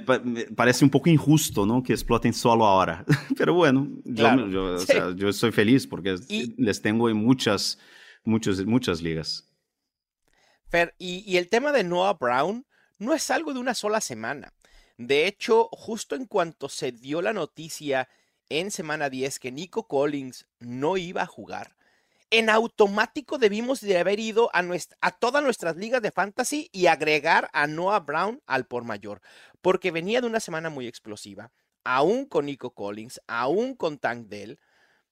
parece 0.55 0.85
un 0.85 0.91
poco 0.91 1.09
injusto, 1.09 1.65
¿no? 1.65 1.83
Que 1.83 1.95
exploten 1.95 2.35
solo 2.35 2.67
ahora. 2.67 3.05
Pero 3.37 3.55
bueno, 3.55 3.89
yo, 4.05 5.15
yo, 5.15 5.33
soy 5.33 5.53
feliz 5.53 5.87
porque 5.87 6.17
les 6.59 6.83
tengo 6.83 7.09
en 7.09 7.17
muchas, 7.17 7.79
muchas, 8.25 8.63
muchas 8.67 9.01
ligas. 9.01 9.49
Fer, 10.69 10.95
y, 10.99 11.25
y 11.27 11.39
el 11.39 11.49
tema 11.49 11.73
de 11.73 11.83
Noah 11.83 12.15
Brown 12.15 12.67
no 12.99 13.15
es 13.15 13.31
algo 13.31 13.55
de 13.55 13.61
una 13.61 13.75
sola 13.75 14.03
semana. 14.03 14.53
De 15.07 15.27
hecho, 15.27 15.69
justo 15.73 16.15
en 16.15 16.27
cuanto 16.27 16.69
se 16.69 16.93
dio 16.93 17.23
la 17.23 17.33
noticia 17.33 18.09
en 18.49 18.71
semana 18.71 19.11
10 19.11 19.41
que 19.41 19.51
Nico 19.51 19.89
Collins 19.89 20.47
no 20.61 20.97
iba 20.97 21.23
a 21.23 21.27
jugar, 21.27 21.75
en 22.31 22.49
automático 22.49 23.37
debimos 23.37 23.81
de 23.81 23.99
haber 23.99 24.21
ido 24.21 24.49
a, 24.55 24.63
a 25.01 25.11
todas 25.11 25.43
nuestras 25.43 25.77
ligas 25.77 26.03
de 26.03 26.13
fantasy 26.13 26.69
y 26.71 26.87
agregar 26.87 27.51
a 27.53 27.67
Noah 27.67 27.99
Brown 27.99 28.41
al 28.47 28.67
por 28.67 28.85
mayor, 28.85 29.21
porque 29.61 29.91
venía 29.91 30.21
de 30.21 30.29
una 30.29 30.39
semana 30.39 30.71
muy 30.71 30.87
explosiva, 30.87 31.51
aún 31.83 32.25
con 32.25 32.47
Nico 32.47 32.73
Collins, 32.73 33.21
aún 33.27 33.75
con 33.75 33.99
Tank 33.99 34.29
Dell, 34.29 34.61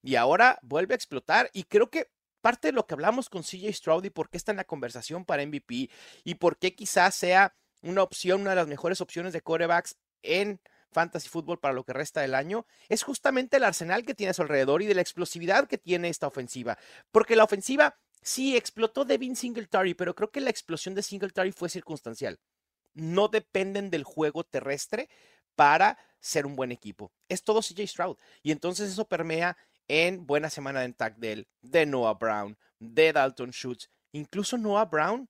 y 0.02 0.14
ahora 0.14 0.60
vuelve 0.62 0.94
a 0.94 0.96
explotar 0.96 1.50
y 1.52 1.64
creo 1.64 1.90
que 1.90 2.12
parte 2.40 2.68
de 2.68 2.72
lo 2.72 2.86
que 2.86 2.94
hablamos 2.94 3.28
con 3.28 3.42
CJ 3.42 3.72
Stroud 3.72 4.04
y 4.04 4.10
por 4.10 4.30
qué 4.30 4.36
está 4.36 4.52
en 4.52 4.58
la 4.58 4.64
conversación 4.64 5.24
para 5.24 5.44
MVP 5.44 5.90
y 6.22 6.34
por 6.36 6.58
qué 6.58 6.76
quizás 6.76 7.16
sea 7.16 7.56
una 7.82 8.02
opción, 8.02 8.42
una 8.42 8.50
de 8.50 8.56
las 8.56 8.68
mejores 8.68 9.00
opciones 9.00 9.32
de 9.32 9.40
corebacks 9.40 9.96
en 10.22 10.60
fantasy 10.90 11.28
fútbol 11.28 11.58
para 11.58 11.74
lo 11.74 11.84
que 11.84 11.92
resta 11.92 12.20
del 12.20 12.34
año, 12.34 12.66
es 12.88 13.02
justamente 13.02 13.56
el 13.56 13.64
arsenal 13.64 14.04
que 14.04 14.14
tiene 14.14 14.30
a 14.30 14.34
su 14.34 14.42
alrededor 14.42 14.82
y 14.82 14.86
de 14.86 14.94
la 14.94 15.00
explosividad 15.00 15.68
que 15.68 15.78
tiene 15.78 16.08
esta 16.08 16.26
ofensiva. 16.26 16.78
Porque 17.12 17.36
la 17.36 17.44
ofensiva 17.44 17.98
sí 18.22 18.56
explotó 18.56 19.04
Devin 19.04 19.36
Singletary, 19.36 19.94
pero 19.94 20.14
creo 20.14 20.30
que 20.30 20.40
la 20.40 20.50
explosión 20.50 20.94
de 20.94 21.02
Singletary 21.02 21.52
fue 21.52 21.68
circunstancial. 21.68 22.38
No 22.92 23.28
dependen 23.28 23.90
del 23.90 24.04
juego 24.04 24.44
terrestre 24.44 25.08
para 25.54 25.98
ser 26.18 26.46
un 26.46 26.56
buen 26.56 26.72
equipo. 26.72 27.12
Es 27.28 27.42
todo 27.42 27.60
CJ 27.60 27.86
Stroud. 27.86 28.16
Y 28.42 28.50
entonces 28.50 28.90
eso 28.90 29.06
permea 29.06 29.56
en 29.88 30.26
buena 30.26 30.50
semana 30.50 30.80
de 30.80 30.92
Tagdell, 30.92 31.48
de 31.62 31.86
Noah 31.86 32.14
Brown, 32.14 32.58
de 32.78 33.12
Dalton 33.12 33.50
Schultz, 33.50 33.90
incluso 34.12 34.56
Noah 34.56 34.84
Brown 34.84 35.28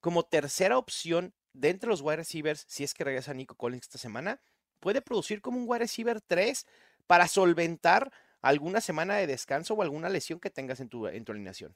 como 0.00 0.24
tercera 0.24 0.78
opción 0.78 1.34
de 1.56 1.70
entre 1.70 1.88
los 1.88 2.02
wide 2.02 2.16
receivers, 2.16 2.64
si 2.68 2.84
es 2.84 2.94
que 2.94 3.04
regresa 3.04 3.34
Nico 3.34 3.54
Collins 3.54 3.84
esta 3.84 3.98
semana, 3.98 4.40
puede 4.80 5.00
producir 5.00 5.40
como 5.40 5.58
un 5.58 5.64
wide 5.66 5.80
receiver 5.80 6.20
3 6.20 6.66
para 7.06 7.26
solventar 7.28 8.12
alguna 8.42 8.80
semana 8.80 9.16
de 9.16 9.26
descanso 9.26 9.74
o 9.74 9.82
alguna 9.82 10.08
lesión 10.08 10.38
que 10.38 10.50
tengas 10.50 10.80
en 10.80 10.88
tu, 10.88 11.06
en 11.06 11.24
tu 11.24 11.32
alineación. 11.32 11.74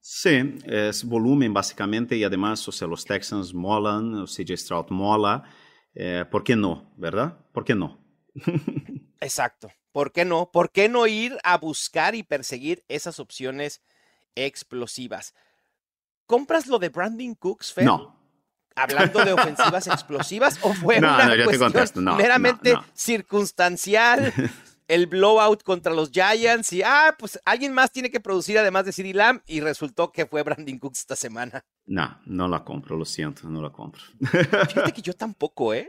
Sí, 0.00 0.58
es 0.64 1.04
volumen 1.04 1.52
básicamente 1.52 2.16
y 2.16 2.24
además, 2.24 2.66
o 2.66 2.72
sea, 2.72 2.88
los 2.88 3.04
Texans 3.04 3.52
molan, 3.52 4.14
o 4.14 4.24
CJ 4.24 4.56
Stroud 4.56 4.86
mola. 4.90 5.44
Eh, 5.94 6.24
¿Por 6.30 6.42
qué 6.42 6.56
no? 6.56 6.92
¿Verdad? 6.96 7.38
¿Por 7.52 7.64
qué 7.64 7.74
no? 7.74 8.02
Exacto. 9.20 9.70
¿Por 9.92 10.12
qué 10.12 10.24
no? 10.24 10.50
¿Por 10.50 10.70
qué 10.70 10.88
no 10.88 11.06
ir 11.06 11.36
a 11.44 11.58
buscar 11.58 12.14
y 12.14 12.22
perseguir 12.22 12.84
esas 12.88 13.20
opciones 13.20 13.82
explosivas? 14.34 15.34
¿Compras 16.26 16.66
lo 16.66 16.78
de 16.78 16.88
Brandon 16.88 17.34
Cooks, 17.34 17.72
Fer? 17.72 17.84
No 17.84 18.19
hablando 18.74 19.24
de 19.24 19.32
ofensivas 19.32 19.86
explosivas 19.86 20.58
o 20.62 20.72
fue 20.72 20.98
una 20.98 21.44
cuestión 21.44 22.16
meramente 22.16 22.74
circunstancial? 22.94 24.32
El 24.88 25.06
blowout 25.06 25.62
contra 25.62 25.94
los 25.94 26.10
Giants 26.10 26.72
y, 26.72 26.82
ah, 26.82 27.14
pues 27.16 27.38
alguien 27.44 27.72
más 27.72 27.92
tiene 27.92 28.10
que 28.10 28.18
producir 28.18 28.58
además 28.58 28.84
de 28.84 28.92
CeeDee 28.92 29.14
Lamb 29.14 29.40
y 29.46 29.60
resultó 29.60 30.10
que 30.10 30.26
fue 30.26 30.42
Brandon 30.42 30.80
Cooks 30.80 30.98
esta 30.98 31.14
semana. 31.14 31.64
No, 31.86 32.18
no 32.26 32.48
la 32.48 32.64
compro, 32.64 32.96
lo 32.96 33.04
siento, 33.04 33.48
no 33.48 33.62
la 33.62 33.70
compro. 33.70 34.02
Fíjate 34.18 34.90
que 34.92 35.00
yo 35.00 35.12
tampoco, 35.16 35.72
¿eh? 35.74 35.88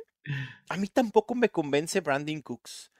A 0.69 0.77
mí 0.77 0.87
tampoco 0.87 1.33
me 1.33 1.49
convence 1.49 1.99
Brandon 1.99 2.41
Cooks. 2.41 2.91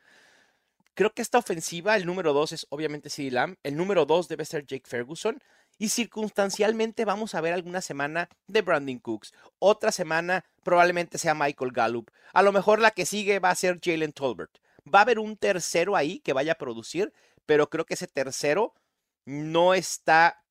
Creo 0.96 1.14
que 1.14 1.22
esta 1.22 1.38
ofensiva, 1.38 1.96
el 1.96 2.06
número 2.06 2.34
dos 2.34 2.52
es 2.52 2.66
obviamente 2.70 3.10
CeeDee 3.10 3.32
Lamb, 3.32 3.56
el 3.64 3.78
número 3.78 4.06
dos 4.06 4.28
debe 4.28 4.44
ser 4.44 4.66
Jake 4.66 4.88
Ferguson, 4.88 5.40
y 5.82 5.90
circunstancialmente 5.90 7.06
vamos 7.06 7.34
a 7.34 7.42
ver 7.42 7.54
alguna 7.54 7.82
semana 7.82 8.30
de 8.46 8.62
Brandon 8.62 9.00
Cooks. 9.00 9.34
Otra 9.58 9.92
semana 9.92 10.46
probablemente 10.62 11.18
sea 11.18 11.34
Michael 11.34 11.72
Gallup. 11.72 12.12
A 12.34 12.44
lo 12.44 12.52
mejor 12.52 12.80
la 12.80 12.92
que 12.92 13.08
sigue 13.08 13.40
va 13.40 13.50
a 13.50 13.56
ser 13.56 13.80
Jalen 13.84 14.14
Tolbert. 14.14 14.60
Va 14.86 15.00
a 15.00 15.02
haber 15.02 15.18
un 15.18 15.38
tercero 15.38 15.96
ahí 15.96 16.20
que 16.20 16.34
vaya 16.34 16.52
a 16.52 16.60
producir, 16.60 17.12
pero 17.48 17.72
creo 17.72 17.88
que 17.88 17.96
ese 17.96 18.06
tercero 18.06 18.76
no 19.26 19.74
está 19.74 20.44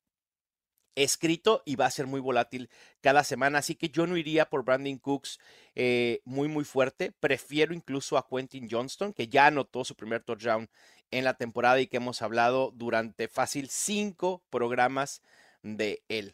escrito 0.95 1.63
y 1.65 1.77
va 1.77 1.85
a 1.85 1.91
ser 1.91 2.07
muy 2.07 2.19
volátil 2.19 2.69
cada 2.99 3.23
semana. 3.23 3.59
Así 3.59 3.75
que 3.75 3.87
yo 3.87 4.07
no 4.07 4.17
iría 4.17 4.49
por 4.49 4.65
Brandon 4.65 4.97
Cooks 4.97 5.39
eh, 5.75 6.19
muy, 6.25 6.49
muy 6.49 6.65
fuerte. 6.65 7.13
Prefiero 7.21 7.73
incluso 7.73 8.17
a 8.17 8.27
Quentin 8.27 8.67
Johnston, 8.69 9.13
que 9.13 9.29
ya 9.29 9.47
anotó 9.47 9.85
su 9.85 9.95
primer 9.95 10.25
touchdown 10.25 10.69
en 11.11 11.23
la 11.23 11.35
temporada 11.35 11.79
y 11.79 11.87
que 11.87 11.97
hemos 11.97 12.21
hablado 12.21 12.71
durante 12.75 13.27
fácil 13.27 13.69
cinco 13.69 14.43
programas 14.49 15.21
de 15.61 16.03
él. 16.09 16.33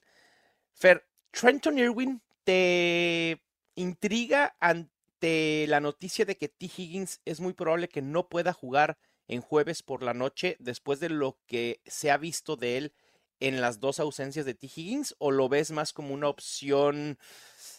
Fer, 0.74 1.08
Trenton 1.32 1.78
Irwin 1.78 2.22
te 2.44 3.42
intriga 3.76 4.56
ante 4.60 5.66
la 5.68 5.80
noticia 5.80 6.26
de 6.26 6.38
que 6.38 6.48
T. 6.48 6.66
Higgins 6.66 7.22
es 7.26 7.40
muy 7.40 7.54
probable 7.54 7.90
que 7.90 8.02
no 8.02 8.30
pueda 8.30 8.54
jugar 8.54 8.98
en 9.28 9.42
jueves 9.42 9.84
por 9.84 10.04
la 10.04 10.14
noche 10.14 10.56
después 10.60 11.00
de 11.00 11.10
lo 11.10 11.38
que 11.48 11.82
se 11.86 12.12
ha 12.12 12.18
visto 12.18 12.56
de 12.56 12.78
él 12.78 12.94
en 13.40 13.62
las 13.62 13.80
dos 13.80 14.00
ausencias 14.00 14.46
de 14.46 14.54
T. 14.54 14.68
Higgins 14.68 15.16
o 15.20 15.32
lo 15.32 15.50
ves 15.50 15.72
más 15.72 15.94
como 15.94 16.14
una 16.14 16.28
opción 16.28 17.18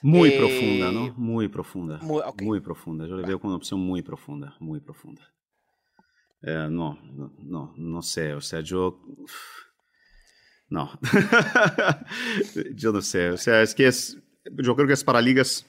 muy 0.03 0.31
profunda, 0.31 0.93
¿no? 0.93 1.15
Muy 1.17 1.49
profunda. 1.49 1.99
Muy, 2.03 2.61
profunda. 2.61 3.07
Yo 3.07 3.17
le 3.17 3.27
veo 3.27 3.41
como 3.41 3.53
una 3.53 3.57
opción 3.57 3.81
muy 3.81 4.03
profunda, 4.03 4.57
muy 4.61 4.81
profunda. 4.81 5.33
Eh, 6.43 6.69
no, 6.71 6.99
no, 7.43 7.75
no, 7.77 8.03
sé. 8.03 8.35
O 8.35 8.41
sea, 8.41 8.61
yo... 8.61 9.01
No. 10.69 10.99
yo 12.75 12.93
no 12.93 13.03
sé. 13.03 13.31
O 13.31 13.37
sea, 13.37 13.63
es 13.63 13.75
que 13.75 13.87
es... 13.87 14.19
Yo 14.57 14.75
creo 14.77 14.87
que 14.87 14.95
es 14.95 15.05
para 15.05 15.21
ligas 15.21 15.67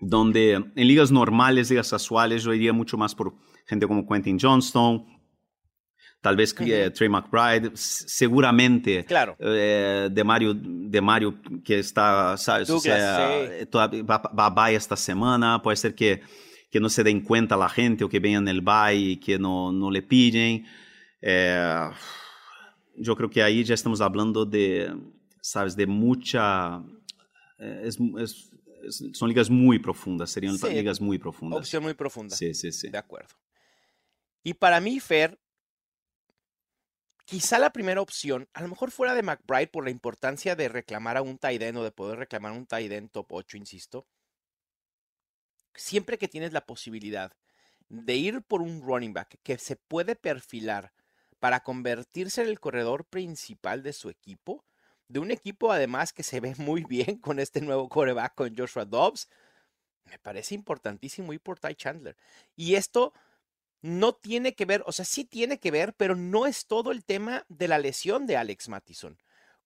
donde 0.00 0.52
en 0.52 0.72
ligas 0.74 1.12
normales, 1.12 1.70
ligas 1.70 1.90
casuales, 1.90 2.42
yo 2.42 2.54
iría 2.54 2.72
mucho 2.72 2.96
más 2.96 3.14
por 3.14 3.34
gente 3.66 3.86
como 3.86 4.06
Quentin 4.08 4.38
Johnston, 4.40 5.06
tal 6.20 6.36
vez 6.36 6.54
uh 6.58 6.90
Trey 6.92 7.08
McBride, 7.08 7.72
seguramente 7.74 9.04
claro. 9.04 9.36
Eh, 9.38 10.08
de, 10.10 10.24
Mario, 10.24 10.54
de 10.54 11.00
Mario 11.00 11.34
que 11.64 11.78
está, 11.78 12.36
¿sabes? 12.36 12.70
o 12.70 12.80
sea, 12.80 13.40
va, 13.74 14.46
a 14.46 14.50
bye 14.50 14.74
esta 14.74 14.96
semana, 14.96 15.60
puede 15.62 15.76
ser 15.76 15.94
que, 15.94 16.22
que 16.70 16.80
no 16.80 16.88
se 16.88 17.02
den 17.02 17.20
cuenta 17.20 17.56
la 17.56 17.68
gente 17.68 18.04
o 18.04 18.08
que 18.08 18.20
vengan 18.20 18.46
el 18.48 18.60
bye 18.60 18.94
y 18.94 19.16
que 19.16 19.38
no, 19.38 19.72
no 19.72 19.90
le 19.90 20.02
piden. 20.02 20.66
Eh, 21.20 21.90
yo 22.96 23.16
creo 23.16 23.28
que 23.28 23.42
ahí 23.42 23.64
ya 23.64 23.74
estamos 23.74 24.00
hablando 24.00 24.44
de, 24.44 24.94
¿sabes? 25.40 25.76
De 25.76 25.86
mucha... 25.86 26.82
Eh, 27.58 27.82
es, 27.84 27.98
es, 28.18 28.50
son 29.12 29.28
ligas 29.28 29.50
muy 29.50 29.78
profundas, 29.78 30.30
serían 30.30 30.56
ligas 30.56 31.00
muy 31.00 31.18
profundas. 31.18 31.60
Opción 31.60 31.82
muy 31.82 31.94
profunda. 31.94 32.34
Sí, 32.34 32.54
sí, 32.54 32.72
sí. 32.72 32.88
De 32.88 32.98
acuerdo. 32.98 33.34
Y 34.42 34.54
para 34.54 34.80
mí, 34.80 35.00
Fer, 35.00 35.38
quizá 37.26 37.58
la 37.58 37.72
primera 37.72 38.00
opción, 38.00 38.48
a 38.54 38.62
lo 38.62 38.68
mejor 38.68 38.90
fuera 38.90 39.14
de 39.14 39.22
McBride 39.22 39.66
por 39.66 39.84
la 39.84 39.90
importancia 39.90 40.56
de 40.56 40.68
reclamar 40.68 41.16
a 41.16 41.22
un 41.22 41.36
tight 41.36 41.62
o 41.76 41.84
de 41.84 41.92
poder 41.92 42.18
reclamar 42.18 42.52
un 42.52 42.66
tight 42.66 43.10
top 43.10 43.26
8, 43.30 43.56
insisto. 43.58 44.06
Siempre 45.80 46.18
que 46.18 46.28
tienes 46.28 46.52
la 46.52 46.66
posibilidad 46.66 47.32
de 47.88 48.14
ir 48.14 48.42
por 48.42 48.60
un 48.60 48.82
running 48.82 49.14
back 49.14 49.38
que 49.42 49.56
se 49.56 49.76
puede 49.76 50.14
perfilar 50.14 50.92
para 51.38 51.60
convertirse 51.60 52.42
en 52.42 52.48
el 52.48 52.60
corredor 52.60 53.06
principal 53.06 53.82
de 53.82 53.94
su 53.94 54.10
equipo, 54.10 54.62
de 55.08 55.20
un 55.20 55.30
equipo 55.30 55.72
además 55.72 56.12
que 56.12 56.22
se 56.22 56.38
ve 56.38 56.54
muy 56.58 56.84
bien 56.84 57.16
con 57.16 57.38
este 57.38 57.62
nuevo 57.62 57.88
coreback 57.88 58.34
con 58.34 58.54
Joshua 58.54 58.84
Dobbs, 58.84 59.30
me 60.04 60.18
parece 60.18 60.54
importantísimo 60.54 61.32
ir 61.32 61.40
por 61.40 61.58
Ty 61.58 61.74
Chandler. 61.74 62.14
Y 62.56 62.74
esto 62.74 63.14
no 63.80 64.12
tiene 64.12 64.54
que 64.54 64.66
ver, 64.66 64.84
o 64.86 64.92
sea, 64.92 65.06
sí 65.06 65.24
tiene 65.24 65.60
que 65.60 65.70
ver, 65.70 65.94
pero 65.94 66.14
no 66.14 66.46
es 66.46 66.66
todo 66.66 66.92
el 66.92 67.06
tema 67.06 67.46
de 67.48 67.68
la 67.68 67.78
lesión 67.78 68.26
de 68.26 68.36
Alex 68.36 68.68
Mattison. 68.68 69.16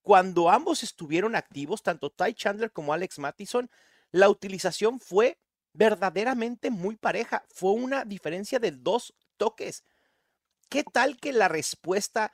Cuando 0.01 0.49
ambos 0.49 0.85
estuvieron 0.85 1.35
activos, 1.35 1.83
tanto 1.83 2.11
Ty 2.11 2.35
Chandler 2.35 2.71
como 2.71 2.93
Alex 2.93 3.19
Mattison, 3.19 3.69
la 4.13 4.29
utilización 4.29 5.01
fue 5.01 5.39
verdaderamente 5.75 6.71
muy 6.71 6.97
pareja. 6.97 7.45
Fue 7.49 7.73
una 7.73 8.05
diferencia 8.05 8.59
de 8.59 8.71
dos 8.71 9.15
toques. 9.37 9.85
¿Qué 10.71 10.85
tal 10.85 11.19
que 11.19 11.33
la 11.33 11.49
respuesta 11.49 12.33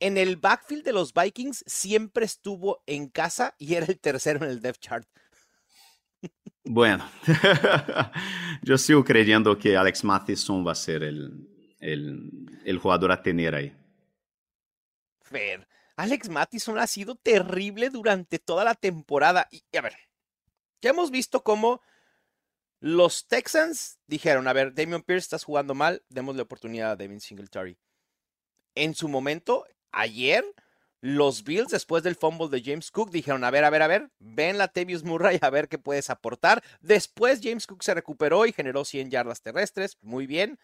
en 0.00 0.16
el 0.16 0.36
backfield 0.36 0.84
de 0.84 0.92
los 0.92 1.12
Vikings 1.12 1.64
siempre 1.66 2.24
estuvo 2.24 2.82
en 2.86 3.08
casa 3.08 3.54
y 3.58 3.74
era 3.74 3.86
el 3.86 3.98
tercero 3.98 4.44
en 4.44 4.50
el 4.50 4.60
depth 4.60 4.80
chart? 4.80 5.08
Bueno, 6.64 7.08
yo 8.62 8.76
sigo 8.76 9.04
creyendo 9.04 9.56
que 9.56 9.76
Alex 9.76 10.02
Matheson 10.02 10.66
va 10.66 10.72
a 10.72 10.76
ser 10.76 11.04
el, 11.04 11.48
el, 11.78 12.78
jugador 12.78 13.12
a 13.12 13.22
tener 13.22 13.54
ahí. 13.54 13.72
Fer, 15.22 15.68
Alex 15.96 16.28
Matheson 16.28 16.78
ha 16.78 16.86
sido 16.88 17.14
terrible 17.14 17.90
durante 17.90 18.40
toda 18.40 18.64
la 18.64 18.74
temporada. 18.74 19.46
Y 19.50 19.62
a 19.76 19.80
ver, 19.80 19.94
ya 20.80 20.90
hemos 20.90 21.12
visto 21.12 21.44
cómo 21.44 21.80
los 22.80 23.26
Texans 23.26 23.98
dijeron, 24.06 24.48
a 24.48 24.52
ver, 24.52 24.74
Damian 24.74 25.02
Pierce 25.02 25.24
estás 25.24 25.44
jugando 25.44 25.74
mal, 25.74 26.04
démosle 26.08 26.42
oportunidad 26.42 26.92
a 26.92 26.96
Devin 26.96 27.20
Singletary. 27.20 27.78
En 28.74 28.94
su 28.94 29.08
momento, 29.08 29.66
ayer, 29.92 30.44
los 31.00 31.44
Bills, 31.44 31.70
después 31.70 32.02
del 32.02 32.16
fumble 32.16 32.48
de 32.48 32.62
James 32.62 32.90
Cook, 32.90 33.10
dijeron, 33.10 33.44
a 33.44 33.50
ver, 33.50 33.64
a 33.64 33.70
ver, 33.70 33.82
a 33.82 33.86
ver, 33.86 34.10
ven 34.18 34.58
la 34.58 34.68
Tevius 34.68 35.04
Murray 35.04 35.38
a 35.40 35.50
ver 35.50 35.68
qué 35.68 35.78
puedes 35.78 36.10
aportar. 36.10 36.62
Después 36.80 37.40
James 37.42 37.66
Cook 37.66 37.82
se 37.82 37.94
recuperó 37.94 38.44
y 38.46 38.52
generó 38.52 38.84
100 38.84 39.10
yardas 39.10 39.40
terrestres, 39.40 39.96
muy 40.00 40.26
bien. 40.26 40.58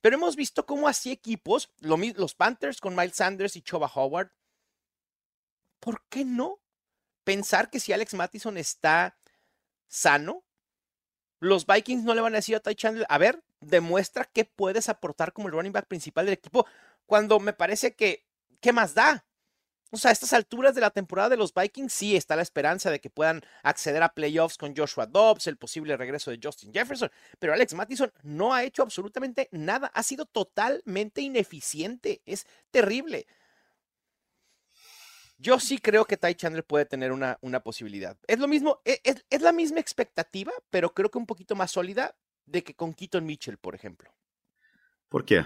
Pero 0.00 0.16
hemos 0.16 0.36
visto 0.36 0.64
cómo 0.64 0.86
así 0.86 1.10
equipos, 1.10 1.72
los 1.80 2.34
Panthers 2.34 2.80
con 2.80 2.94
Miles 2.94 3.16
Sanders 3.16 3.56
y 3.56 3.62
Choba 3.62 3.90
Howard, 3.92 4.30
¿por 5.80 6.04
qué 6.08 6.24
no 6.24 6.60
pensar 7.24 7.68
que 7.68 7.80
si 7.80 7.92
Alex 7.92 8.14
Mattison 8.14 8.56
está 8.56 9.18
sano, 9.88 10.44
los 11.40 11.66
Vikings 11.66 12.04
no 12.04 12.14
le 12.14 12.20
van 12.20 12.34
a 12.34 12.38
decir 12.38 12.56
a 12.56 12.60
Ty 12.60 12.74
Chandler, 12.74 13.06
a 13.08 13.18
ver, 13.18 13.42
demuestra 13.60 14.24
qué 14.24 14.44
puedes 14.44 14.88
aportar 14.88 15.32
como 15.32 15.48
el 15.48 15.54
running 15.54 15.72
back 15.72 15.86
principal 15.86 16.26
del 16.26 16.34
equipo, 16.34 16.66
cuando 17.06 17.40
me 17.40 17.52
parece 17.52 17.94
que, 17.94 18.24
¿qué 18.60 18.72
más 18.72 18.94
da? 18.94 19.24
O 19.90 19.96
sea, 19.96 20.10
a 20.10 20.12
estas 20.12 20.34
alturas 20.34 20.74
de 20.74 20.82
la 20.82 20.90
temporada 20.90 21.30
de 21.30 21.38
los 21.38 21.54
Vikings 21.54 21.92
sí 21.92 22.14
está 22.14 22.36
la 22.36 22.42
esperanza 22.42 22.90
de 22.90 23.00
que 23.00 23.08
puedan 23.08 23.42
acceder 23.62 24.02
a 24.02 24.12
playoffs 24.12 24.58
con 24.58 24.76
Joshua 24.76 25.06
Dobbs, 25.06 25.46
el 25.46 25.56
posible 25.56 25.96
regreso 25.96 26.30
de 26.30 26.38
Justin 26.42 26.74
Jefferson, 26.74 27.10
pero 27.38 27.54
Alex 27.54 27.72
Mattison 27.72 28.12
no 28.22 28.52
ha 28.52 28.64
hecho 28.64 28.82
absolutamente 28.82 29.48
nada, 29.50 29.90
ha 29.94 30.02
sido 30.02 30.26
totalmente 30.26 31.22
ineficiente, 31.22 32.20
es 32.26 32.46
terrible. 32.70 33.26
Yo 35.38 35.60
sí 35.60 35.78
creo 35.78 36.04
que 36.04 36.16
Ty 36.16 36.34
Chandler 36.34 36.64
puede 36.64 36.84
tener 36.84 37.12
una, 37.12 37.38
una 37.40 37.60
posibilidad. 37.60 38.16
Es 38.26 38.40
lo 38.40 38.48
mismo, 38.48 38.80
e, 38.84 39.00
es, 39.04 39.24
es, 39.30 39.40
la 39.40 39.52
misma 39.52 39.78
expectativa, 39.78 40.52
pero 40.68 40.92
creo 40.92 41.10
que 41.10 41.18
un 41.18 41.26
poquito 41.26 41.54
más 41.54 41.70
sólida 41.70 42.16
de 42.44 42.64
que 42.64 42.74
con 42.74 42.92
Keaton 42.92 43.24
Mitchell, 43.24 43.56
por 43.56 43.74
ejemplo. 43.74 44.12
¿Por 45.08 45.24
qué? 45.24 45.44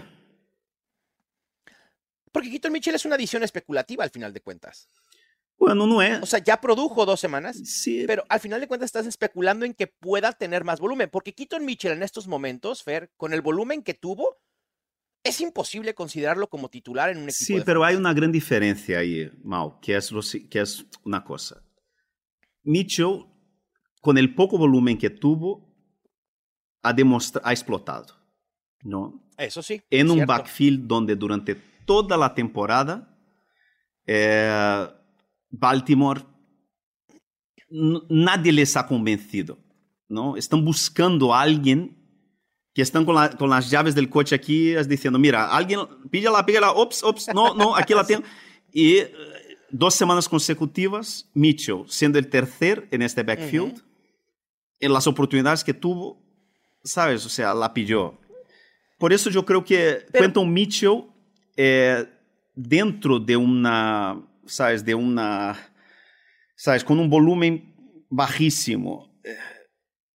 Porque 2.31 2.49
Keaton 2.49 2.71
Mitchell 2.71 2.95
es 2.95 3.05
una 3.05 3.15
adición 3.15 3.43
especulativa 3.43 4.03
al 4.03 4.09
final 4.09 4.33
de 4.33 4.41
cuentas. 4.41 4.87
Bueno, 5.57 5.85
no 5.85 6.01
es. 6.01 6.21
O 6.21 6.25
sea, 6.25 6.39
ya 6.39 6.59
produjo 6.59 7.05
dos 7.05 7.19
semanas. 7.19 7.57
Sí. 7.63 8.05
Pero 8.07 8.25
al 8.27 8.39
final 8.39 8.59
de 8.59 8.67
cuentas 8.67 8.87
estás 8.87 9.05
especulando 9.05 9.65
en 9.65 9.75
que 9.75 9.87
pueda 9.87 10.33
tener 10.33 10.63
más 10.63 10.79
volumen. 10.79 11.09
Porque 11.09 11.33
Keaton 11.33 11.63
Mitchell 11.63 11.91
en 11.91 12.03
estos 12.03 12.27
momentos, 12.27 12.83
Fer, 12.83 13.11
con 13.17 13.33
el 13.33 13.41
volumen 13.41 13.83
que 13.83 13.93
tuvo, 13.93 14.37
es 15.23 15.41
imposible 15.41 15.93
considerarlo 15.93 16.49
como 16.49 16.69
titular 16.69 17.09
en 17.09 17.17
un 17.17 17.23
equipo. 17.23 17.45
Sí, 17.45 17.61
pero 17.65 17.83
hay 17.83 17.95
una 17.95 18.13
gran 18.13 18.31
diferencia 18.31 18.99
ahí, 18.99 19.31
Mau, 19.43 19.79
que 19.79 19.95
es, 19.95 20.11
que 20.49 20.59
es 20.59 20.85
una 21.03 21.23
cosa. 21.23 21.63
Mitchell, 22.63 23.25
con 24.01 24.17
el 24.17 24.35
poco 24.35 24.57
volumen 24.57 24.97
que 24.97 25.09
tuvo, 25.09 25.73
ha, 26.83 26.93
ha 27.43 27.51
explotado. 27.51 28.15
¿no? 28.83 29.23
Eso 29.37 29.61
sí. 29.61 29.81
En 29.89 30.11
un 30.11 30.25
backfield 30.25 30.87
donde 30.87 31.15
durante 31.15 31.55
toda 31.85 32.17
la 32.17 32.33
temporada, 32.35 33.17
eh, 34.05 34.87
Baltimore, 35.49 36.21
nadie 37.69 38.51
les 38.51 38.75
ha 38.75 38.85
convencido. 38.85 39.57
¿no? 40.09 40.35
Están 40.35 40.63
buscando 40.65 41.33
a 41.33 41.41
alguien 41.41 42.02
que 42.73 42.81
están 42.81 43.05
con, 43.05 43.15
con, 43.37 43.49
las 43.49 43.69
llaves 43.69 43.93
del 43.93 44.09
coche 44.09 44.35
aquí, 44.35 44.75
diciendo, 44.87 45.19
mira, 45.19 45.47
alguien, 45.55 45.81
píllala, 46.09 46.45
píllala, 46.45 46.71
ops, 46.71 47.03
ops, 47.03 47.27
no, 47.33 47.53
no, 47.53 47.75
aquí 47.75 47.93
la 47.93 48.03
tengo. 48.03 48.23
Y 48.71 48.97
eh, 48.97 49.13
dos 49.69 49.93
semanas 49.93 50.27
consecutivas, 50.27 51.29
Mitchell 51.33 51.83
siendo 51.87 52.17
el 52.17 52.27
tercer 52.27 52.87
en 52.91 53.03
este 53.03 53.21
backfield, 53.23 53.83
en 54.79 54.91
las 54.91 55.05
oportunidades 55.05 55.63
que 55.63 55.73
tuvo, 55.73 56.21
¿sabes? 56.83 57.25
O 57.25 57.29
sea, 57.29 57.53
la 57.53 57.73
pilló. 57.73 58.19
Por 58.97 59.13
eso 59.13 59.29
yo 59.29 59.45
creo 59.45 59.63
que 59.63 60.05
Pero, 60.11 60.25
Quentin 60.25 60.51
Mitchell 60.51 61.05
é, 61.57 62.07
dentro 62.55 63.19
de 63.19 63.35
uma, 63.35 64.21
sabes, 64.45 64.81
de 64.81 64.95
uma, 64.95 65.57
sabes, 66.55 66.83
com 66.83 66.93
um 66.93 67.09
volume 67.09 67.73
bajíssimo, 68.09 69.09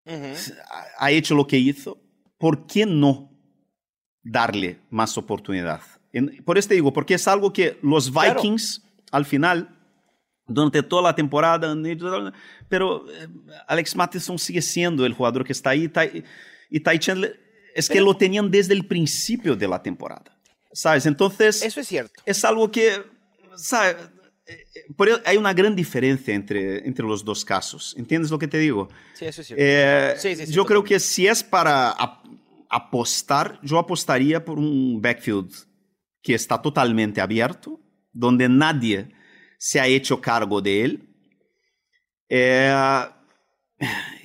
uhum. 0.07 0.35
ha 0.99 1.13
hecho 1.13 1.35
lo 1.35 1.45
que 1.45 1.57
hizo, 1.57 1.99
¿por 2.39 2.67
qué 2.67 2.87
no 2.87 3.31
darle 4.23 4.81
más 4.91 5.19
oportunidad? 5.19 5.81
Por 6.45 6.59
eso 6.59 6.69
te 6.69 6.75
digo, 6.75 6.93
porque 6.93 7.15
es 7.15 7.29
algo 7.29 7.53
que 7.53 7.79
los 7.83 8.13
Vikings, 8.13 8.81
claro. 8.81 9.07
al 9.13 9.25
final, 9.25 9.77
durante 10.47 10.83
toda 10.83 11.03
la 11.03 11.15
temporada, 11.15 11.77
pero 12.69 13.05
eh, 13.11 13.29
Alex 13.67 13.95
Matheson 13.95 14.39
sigue 14.39 14.63
siendo 14.63 15.05
el 15.05 15.13
jugador 15.13 15.45
que 15.45 15.53
está 15.53 15.71
ahí, 15.71 15.91
y 16.71 16.81
Ty 16.81 16.99
Chandler, 16.99 17.39
es 17.75 17.89
que 17.89 18.01
lo 18.01 18.17
tenían 18.17 18.51
desde 18.51 18.75
el 18.75 18.87
principio 18.87 19.55
de 19.55 19.69
la 19.69 19.83
temporada. 19.83 20.39
¿sabes? 20.73 21.07
Entonces... 21.07 21.63
Eso 21.63 21.81
es 21.81 21.89
cierto. 21.89 22.23
Es 22.25 22.45
algo 22.45 22.71
que, 22.71 23.03
¿sabes? 23.57 23.97
Hay 25.27 25.37
una 25.37 25.53
gran 25.53 25.77
diferencia 25.77 26.35
entre, 26.35 26.87
entre 26.87 27.05
los 27.05 27.25
dos 27.25 27.45
casos. 27.45 27.95
¿Entiendes 27.99 28.31
lo 28.31 28.39
que 28.39 28.49
te 28.49 28.59
digo? 28.59 28.89
Sí, 29.15 29.27
eso 29.27 29.43
es 29.43 29.47
cierto. 29.49 29.63
Eh, 29.63 30.15
sí, 30.17 30.37
sí, 30.37 30.47
sí, 30.47 30.53
yo 30.53 30.65
creo 30.65 30.83
que 30.83 30.99
si 30.99 31.27
es 31.27 31.43
para 31.43 31.95
apostar, 32.69 33.59
yo 33.63 33.79
apostaría 33.79 34.45
por 34.45 34.59
un 34.59 35.01
backfield 35.01 35.53
que 36.23 36.35
está 36.35 36.61
totalmente 36.61 37.21
abierto, 37.21 37.81
donde 38.13 38.49
nadie 38.49 39.09
se 39.59 39.81
ha 39.81 39.87
hecho 39.87 40.21
cargo 40.21 40.61
de 40.61 40.85
él. 40.85 41.09
Eh, 42.29 42.73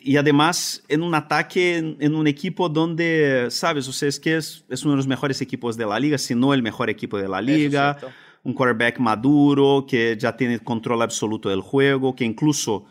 y 0.02 0.18
además 0.18 0.84
en 0.88 1.04
un 1.04 1.16
ataque, 1.16 1.78
en, 1.78 2.16
un 2.16 2.28
equipo 2.28 2.68
donde, 2.68 3.48
sabes, 3.50 3.88
o 3.88 3.94
sea, 3.94 4.10
es 4.10 4.20
que 4.20 4.38
es, 4.38 4.66
es, 4.70 4.84
uno 4.84 4.94
de 4.94 4.98
los 4.98 5.08
mejores 5.08 5.42
equipos 5.42 5.78
de 5.78 5.86
la 5.86 6.00
liga, 6.00 6.18
si 6.18 6.36
no 6.36 6.54
el 6.54 6.62
mejor 6.64 6.90
equipo 6.90 7.18
de 7.18 7.28
la 7.28 7.42
liga. 7.42 7.98
Un 8.44 8.54
quarterback 8.54 9.00
maduro, 9.00 9.86
que 9.88 10.18
ya 10.20 10.36
tiene 10.36 10.60
control 10.60 11.02
absoluto 11.02 11.48
del 11.48 11.62
juego, 11.62 12.14
que 12.14 12.26
incluso, 12.26 12.86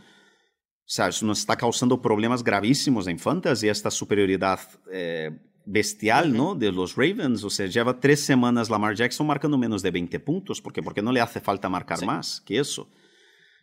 sabes, 0.84 1.22
nos 1.22 1.40
está 1.40 1.56
causando 1.56 2.00
problemas 2.00 2.42
gravísimos 2.42 3.06
en 3.06 3.18
fantasy, 3.18 3.68
esta 3.68 3.90
superioridad 3.90 4.60
eh, 4.92 5.30
bestial, 5.64 6.32
¿no? 6.32 6.54
De 6.54 6.70
los 6.72 6.96
Ravens. 6.96 7.44
O 7.44 7.50
sea, 7.50 7.66
lleva 7.66 7.98
tres 7.98 8.20
semanas 8.20 8.70
Lamar 8.70 8.94
Jackson 8.94 9.26
marcando 9.26 9.56
menos 9.58 9.82
de 9.82 9.90
20 9.90 10.20
puntos, 10.20 10.60
porque, 10.60 10.82
porque 10.82 11.02
no 11.02 11.12
le 11.12 11.20
hace 11.20 11.40
falta 11.40 11.68
marcar 11.68 12.04
más 12.04 12.40
que 12.40 12.58
eso. 12.58 12.88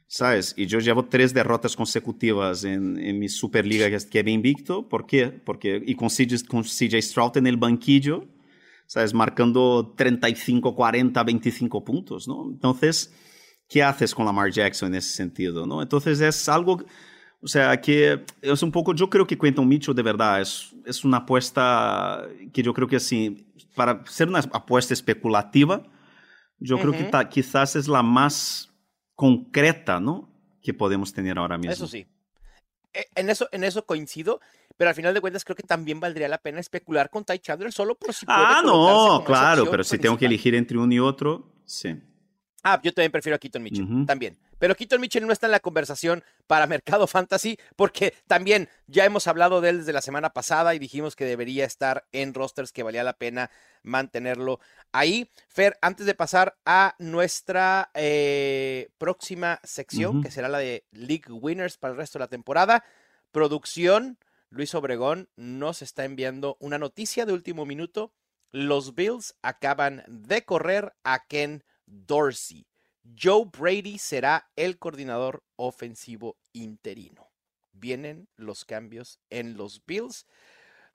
¿sabes? 0.10 0.56
Y 0.58 0.66
yo 0.66 0.80
llevo 0.80 1.06
tres 1.06 1.34
derrotas 1.36 1.76
consecutivas 1.76 2.64
en, 2.64 2.98
en 2.98 3.20
mi 3.20 3.30
Superliga 3.30 3.88
que 3.90 3.96
es 3.96 4.28
invicto. 4.28 4.90
¿Por 4.90 5.06
qué? 5.06 5.28
Porque, 5.28 5.82
y 5.86 5.96
con 5.96 6.10
CJ, 6.10 6.48
con 6.48 6.64
CJ 6.64 7.00
Stroud 7.02 7.38
en 7.38 7.46
el 7.46 7.58
banquillo, 7.58 8.28
¿sabes? 8.88 9.14
Marcando 9.14 9.94
35, 9.96 10.76
40, 10.76 11.24
25 11.24 11.86
puntos, 11.86 12.28
¿no? 12.28 12.50
Entonces, 12.50 13.14
¿qué 13.70 13.84
haces 13.84 14.14
con 14.14 14.26
Lamar 14.26 14.52
Jackson 14.52 14.90
en 14.90 14.96
ese 14.96 15.12
sentido, 15.12 15.66
no? 15.66 15.82
Entonces 15.82 16.20
es 16.20 16.50
algo, 16.50 16.84
o 17.42 17.48
sea, 17.48 17.80
que 17.80 18.26
es 18.42 18.64
un 18.64 18.72
poco, 18.72 18.94
yo 18.96 19.10
creo 19.10 19.26
que 19.28 19.38
Quentin 19.38 19.68
Mitchell 19.68 19.96
de 19.96 20.02
verdad 20.02 20.42
es, 20.42 20.76
es 20.86 21.06
una 21.06 21.18
apuesta 21.18 22.28
que 22.52 22.64
yo 22.64 22.74
creo 22.74 22.88
que 22.88 22.96
así, 22.96 23.48
para 23.76 24.04
ser 24.08 24.28
una 24.28 24.40
apuesta 24.40 24.94
especulativa, 24.94 25.84
yo 26.58 26.76
uh 26.76 26.80
-huh. 26.80 26.82
creo 26.82 26.94
que 26.94 27.04
ta, 27.06 27.30
quizás 27.30 27.76
es 27.76 27.88
la 27.88 28.02
más 28.04 28.74
concreta, 29.16 30.00
¿no? 30.00 30.30
Que 30.62 30.74
podemos 30.74 31.14
tener 31.14 31.38
ahora 31.38 31.58
mismo. 31.58 31.72
Eso 31.72 31.88
sí. 31.88 32.08
E, 32.92 33.06
en 33.16 33.30
eso, 33.30 33.48
en 33.52 33.64
eso 33.64 33.86
coincido, 33.86 34.42
pero 34.78 34.90
al 34.90 34.96
final 34.96 35.14
de 35.14 35.22
cuentas 35.22 35.46
creo 35.46 35.56
que 35.56 35.64
también 35.64 36.00
valdría 36.00 36.28
la 36.28 36.40
pena 36.40 36.60
especular 36.60 37.10
con 37.12 37.24
Ty 37.24 37.38
Chandler 37.40 37.72
solo 37.72 37.96
por 37.96 38.14
si 38.14 38.26
puede 38.26 38.40
Ah, 38.42 38.62
no, 38.66 39.24
claro, 39.26 39.70
pero 39.70 39.84
si 39.84 40.00
tengo 40.00 40.18
que 40.18 40.26
elegir 40.26 40.56
entre 40.56 40.78
uno 40.78 40.94
y 40.94 41.00
otro, 41.00 41.54
sí. 41.66 41.96
Ah, 42.64 42.80
yo 42.84 42.94
también 42.94 43.12
prefiero 43.12 43.36
a 43.36 43.40
Keaton 43.40 43.64
Mitchell, 43.64 43.86
uh 43.86 43.88
-huh. 43.88 44.06
también. 44.06 44.38
Pero 44.58 44.76
Keaton 44.76 45.00
Mitchell 45.00 45.26
no 45.26 45.32
está 45.32 45.48
en 45.48 45.54
la 45.54 45.60
conversación 45.60 46.24
para 46.48 46.68
Mercado 46.68 47.08
Fantasy 47.08 47.58
porque 47.76 48.14
también 48.28 48.70
ya 48.88 49.06
hemos 49.06 49.28
hablado 49.28 49.62
de 49.62 49.70
él 49.70 49.78
desde 49.80 49.94
la 49.94 50.02
semana 50.02 50.32
pasada 50.32 50.76
y 50.76 50.80
dijimos 50.80 51.16
que 51.16 51.26
debería 51.26 51.66
estar 51.66 52.06
en 52.12 52.34
rosters, 52.34 52.72
que 52.72 52.84
valía 52.84 53.04
la 53.04 53.14
pena 53.14 53.50
mantenerlo 53.84 54.60
ahí. 54.92 55.30
Fer, 55.48 55.78
antes 55.82 56.06
de 56.06 56.16
pasar 56.16 56.58
a 56.66 56.96
nuestra 57.00 57.92
eh, 57.94 58.90
próxima 58.98 59.60
sección, 59.64 60.18
uh 60.18 60.20
-huh. 60.20 60.24
que 60.24 60.32
será 60.32 60.50
la 60.50 60.60
de 60.60 60.86
League 60.92 61.32
Winners 61.32 61.78
para 61.78 61.94
el 61.94 61.98
resto 61.98 62.20
de 62.20 62.24
la 62.26 62.30
temporada, 62.30 62.84
producción, 63.32 64.18
Luis 64.50 64.74
Obregón 64.74 65.30
nos 65.36 65.82
está 65.82 66.06
enviando 66.06 66.58
una 66.60 66.78
noticia 66.78 67.26
de 67.26 67.34
último 67.34 67.66
minuto. 67.66 68.14
Los 68.52 68.96
Bills 68.96 69.36
acaban 69.44 70.04
de 70.08 70.44
correr 70.44 70.94
a 71.04 71.26
Ken 71.28 71.64
Dorsey. 71.90 72.66
Joe 73.18 73.46
Brady 73.46 73.98
será 73.98 74.52
el 74.56 74.78
coordinador 74.78 75.44
ofensivo 75.56 76.38
interino. 76.54 77.32
Vienen 77.72 78.30
los 78.36 78.66
cambios 78.66 79.20
en 79.30 79.58
los 79.58 79.84
Bills 79.86 80.26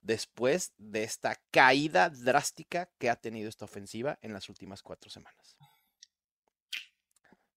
después 0.01 0.73
de 0.77 1.03
esta 1.03 1.41
caída 1.51 2.09
drástica 2.09 2.89
que 2.99 3.09
ha 3.09 3.15
tenido 3.15 3.49
esta 3.49 3.65
ofensiva 3.65 4.19
en 4.21 4.33
las 4.33 4.49
últimas 4.49 4.83
cuatro 4.83 5.09
semanas. 5.09 5.57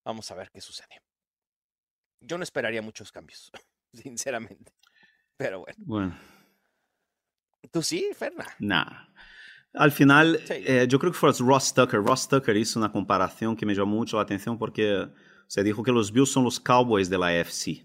Vamos 0.04 0.30
a 0.30 0.34
ver 0.34 0.50
qué 0.50 0.60
sucede. 0.60 1.02
Yo 2.20 2.38
no 2.38 2.44
esperaría 2.44 2.82
muchos 2.82 3.12
cambios, 3.12 3.52
sinceramente. 3.92 4.72
Pero 5.36 5.60
bueno. 5.60 5.76
Bueno. 5.78 6.20
¿Tú 7.70 7.82
sí, 7.82 8.10
Ferna? 8.14 8.46
Nah. 8.58 9.08
Al 9.74 9.92
final, 9.92 10.40
sí. 10.46 10.54
eh, 10.66 10.86
yo 10.88 10.98
creo 10.98 11.12
que 11.12 11.18
fue 11.18 11.30
Ross 11.38 11.74
Tucker. 11.74 12.00
Ross 12.00 12.28
Tucker 12.28 12.56
hizo 12.56 12.78
una 12.78 12.90
comparación 12.90 13.54
que 13.54 13.66
me 13.66 13.74
llamó 13.74 13.96
mucho 13.96 14.16
la 14.16 14.22
atención 14.22 14.58
porque 14.58 15.08
se 15.46 15.62
dijo 15.62 15.82
que 15.82 15.92
los 15.92 16.12
Bills 16.12 16.30
son 16.30 16.44
los 16.44 16.58
Cowboys 16.58 17.08
de 17.08 17.18
la 17.18 17.26
AFC, 17.28 17.84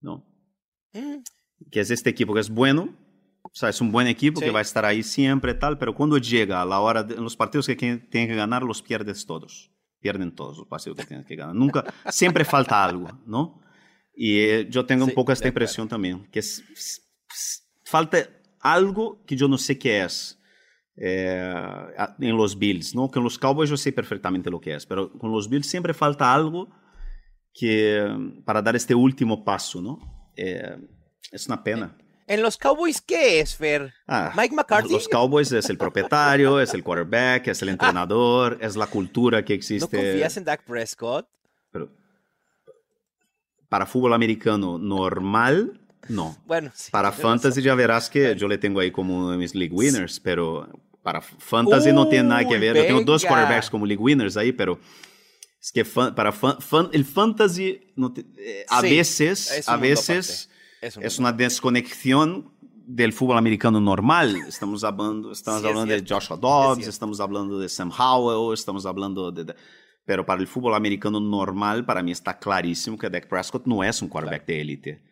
¿no? 0.00 0.26
Mm. 0.92 1.22
Que 1.70 1.80
es 1.80 1.90
este 1.90 2.10
equipo 2.10 2.34
que 2.34 2.40
es 2.40 2.50
bueno, 2.50 2.96
o 3.42 3.58
sea, 3.58 3.68
es 3.68 3.80
un 3.80 3.92
buen 3.92 4.06
equipo 4.06 4.40
sí. 4.40 4.46
que 4.46 4.52
va 4.52 4.58
a 4.58 4.62
estar 4.62 4.84
ahí 4.84 5.02
siempre 5.02 5.54
tal, 5.54 5.78
pero 5.78 5.94
cuando 5.94 6.18
llega 6.18 6.62
a 6.62 6.64
la 6.64 6.80
hora 6.80 7.02
de 7.02 7.14
en 7.14 7.22
los 7.22 7.36
partidos 7.36 7.66
que 7.66 7.76
tienen 7.76 8.28
que 8.28 8.34
ganar, 8.34 8.62
los 8.62 8.82
pierdes 8.82 9.24
todos. 9.24 9.70
Pierden 10.00 10.34
todos 10.34 10.58
los 10.58 10.66
partidos 10.66 10.98
que 10.98 11.06
tienen 11.06 11.24
que 11.24 11.36
ganar. 11.36 11.54
Nunca, 11.54 11.84
siempre 12.10 12.44
falta 12.44 12.84
algo, 12.84 13.08
¿no? 13.26 13.62
Y 14.14 14.38
eh, 14.38 14.68
yo 14.68 14.86
tengo 14.86 15.04
sí, 15.04 15.10
un 15.10 15.14
poco 15.14 15.32
esta 15.32 15.48
impresión 15.48 15.88
también, 15.88 16.26
que 16.30 16.40
es, 16.40 16.62
falta 17.84 18.18
algo 18.60 19.22
que 19.24 19.36
yo 19.36 19.48
no 19.48 19.58
sé 19.58 19.78
qué 19.78 20.02
es 20.02 20.38
eh, 20.96 21.94
en 22.20 22.36
los 22.36 22.58
Bills, 22.58 22.94
¿no? 22.94 23.10
Con 23.10 23.22
los 23.22 23.38
Cowboys 23.38 23.68
yo 23.68 23.76
sé 23.76 23.92
perfectamente 23.92 24.50
lo 24.50 24.60
que 24.60 24.74
es, 24.74 24.86
pero 24.86 25.12
con 25.12 25.30
los 25.30 25.48
Bills 25.48 25.66
siempre 25.66 25.92
falta 25.92 26.32
algo 26.32 26.68
que 27.52 28.06
para 28.44 28.62
dar 28.62 28.76
este 28.76 28.94
último 28.94 29.44
paso, 29.44 29.80
¿no? 29.82 30.32
Eh, 30.36 30.76
es 31.30 31.46
una 31.46 31.62
pena. 31.62 31.96
¿En 32.26 32.42
los 32.42 32.56
Cowboys 32.56 33.00
qué 33.00 33.40
es, 33.40 33.54
Fer? 33.54 33.94
Ah, 34.06 34.32
¿Mike 34.36 34.54
McCarthy? 34.54 34.92
Los 34.92 35.08
Cowboys 35.08 35.52
es 35.52 35.70
el 35.70 35.78
propietario, 35.78 36.60
es 36.60 36.74
el 36.74 36.82
quarterback, 36.82 37.46
es 37.48 37.62
el 37.62 37.68
entrenador, 37.68 38.58
es 38.60 38.74
la 38.74 38.88
cultura 38.88 39.44
que 39.44 39.54
existe. 39.54 39.96
¿No 39.96 40.02
confías 40.02 40.36
en 40.36 40.44
Dak 40.44 40.64
Prescott? 40.64 41.28
Pero, 41.70 41.88
para 43.68 43.86
fútbol 43.86 44.12
americano 44.12 44.76
normal, 44.76 45.80
no. 46.08 46.36
Bueno, 46.46 46.70
sí, 46.74 46.90
Para 46.90 47.12
fantasy 47.12 47.62
ya 47.62 47.74
verás 47.74 48.10
que 48.10 48.34
yo 48.36 48.48
le 48.48 48.58
tengo 48.58 48.80
ahí 48.80 48.90
como 48.90 49.16
uno 49.16 49.30
de 49.30 49.38
mis 49.38 49.54
league 49.54 49.74
winners, 49.74 50.20
pero 50.20 50.68
para 51.06 51.20
fantasy 51.20 51.90
Uy, 51.90 51.94
no 51.94 52.08
tiene 52.08 52.30
nada 52.30 52.44
que 52.44 52.58
ver. 52.58 52.74
Venga. 52.74 52.80
Yo 52.80 52.96
tengo 52.96 53.12
dos 53.12 53.24
quarterbacks 53.24 53.70
como 53.70 53.86
league 53.86 54.02
winners 54.02 54.36
ahí, 54.36 54.50
pero 54.50 54.76
es 55.60 55.70
que 55.70 55.84
fan, 55.84 56.12
para 56.16 56.32
fan, 56.32 56.60
fan, 56.60 56.88
el 56.92 57.04
fantasy 57.04 57.92
no 57.94 58.12
te, 58.12 58.26
eh, 58.36 58.66
a 58.68 58.80
sí, 58.80 58.90
veces, 58.90 59.68
a 59.68 59.76
veces 59.76 60.50
es, 60.80 60.96
es 60.96 61.18
una 61.20 61.32
desconexión 61.32 62.50
del 62.60 63.12
fútbol 63.12 63.38
americano 63.38 63.80
normal. 63.80 64.34
Estamos 64.48 64.82
hablando, 64.82 65.30
estamos 65.30 65.60
sí, 65.60 65.68
hablando 65.68 65.94
de 65.94 66.04
Joshua 66.04 66.36
Dobbs, 66.36 66.88
estamos 66.88 67.20
hablando 67.20 67.56
de 67.56 67.68
Sam 67.68 67.92
Howell, 67.96 68.52
estamos 68.52 68.84
hablando 68.84 69.30
de, 69.30 69.44
de, 69.44 69.54
Pero 70.04 70.26
para 70.26 70.40
el 70.40 70.48
fútbol 70.48 70.74
americano 70.74 71.20
normal, 71.20 71.86
para 71.86 72.02
mí 72.02 72.10
está 72.10 72.36
clarísimo 72.36 72.98
que 72.98 73.08
Dak 73.08 73.28
Prescott 73.28 73.64
no 73.64 73.84
es 73.84 74.02
un 74.02 74.08
quarterback 74.08 74.44
claro. 74.44 74.56
de 74.56 74.60
élite. 74.60 75.02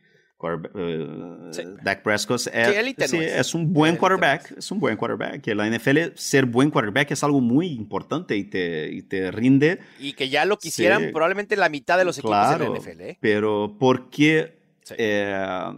Uh, 0.45 1.53
sí. 1.53 1.63
Dak 1.83 2.03
Prescott 2.03 2.47
es, 2.53 3.11
sí, 3.11 3.19
es, 3.19 3.55
un 3.55 3.73
buen 3.73 3.97
quarterback, 3.97 4.59
es 4.59 4.71
un 4.71 4.79
buen 4.79 4.97
quarterback. 4.97 5.47
En 5.49 5.57
la 5.57 5.69
NFL 5.69 5.99
ser 6.15 6.47
buen 6.47 6.71
quarterback 6.71 7.11
es 7.11 7.25
algo 7.25 7.41
muy 7.41 7.69
importante 7.69 8.37
y 8.37 8.45
te, 8.45 8.91
y 8.93 9.03
te 9.03 9.31
rinde. 9.31 9.81
Y 9.99 10.13
que 10.13 10.29
ya 10.29 10.45
lo 10.45 10.59
quisieran 10.59 11.07
sí. 11.07 11.09
probablemente 11.13 11.57
la 11.57 11.69
mitad 11.69 11.99
de 11.99 12.05
los 12.05 12.19
equipos 12.19 12.37
claro, 12.37 12.65
de 12.65 12.71
la 12.71 12.79
NFL. 12.79 13.01
¿eh? 13.01 13.19
Pero 13.21 13.77
¿por 13.79 14.11
qué, 14.11 14.59
eh, 14.97 15.73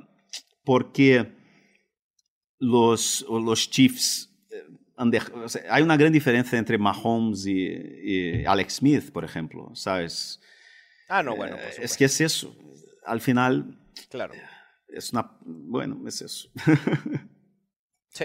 ¿por 0.64 0.92
qué 0.92 1.32
los, 2.58 3.24
los 3.28 3.70
Chiefs 3.70 4.30
o 4.98 5.48
sea, 5.48 5.62
hay 5.70 5.82
una 5.82 5.96
gran 5.96 6.12
diferencia 6.12 6.58
entre 6.58 6.78
Mahomes 6.78 7.46
y, 7.46 7.52
y, 7.60 8.44
Alex 8.46 8.76
Smith, 8.76 9.10
por 9.12 9.24
ejemplo, 9.24 9.70
¿sabes? 9.74 10.40
Ah, 11.08 11.22
no, 11.22 11.36
bueno. 11.36 11.56
Eh, 11.56 11.82
es 11.82 11.96
que 11.96 12.06
es 12.06 12.20
eso. 12.20 12.56
Al 13.04 13.20
final. 13.20 13.78
Claro. 14.08 14.34
Es 14.88 15.12
una. 15.12 15.30
Bueno, 15.40 16.00
es 16.06 16.22
eso. 16.22 16.48
sí. 18.08 18.24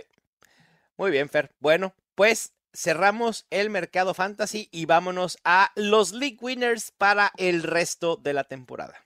Muy 0.97 1.11
bien, 1.11 1.29
Fer. 1.29 1.51
Bueno, 1.59 1.93
pues 2.15 2.53
cerramos 2.73 3.45
el 3.49 3.69
mercado 3.69 4.13
fantasy 4.13 4.69
y 4.71 4.85
vámonos 4.85 5.37
a 5.43 5.71
los 5.75 6.13
League 6.13 6.37
Winners 6.39 6.91
para 6.97 7.31
el 7.37 7.63
resto 7.63 8.17
de 8.17 8.33
la 8.33 8.43
temporada. 8.43 9.05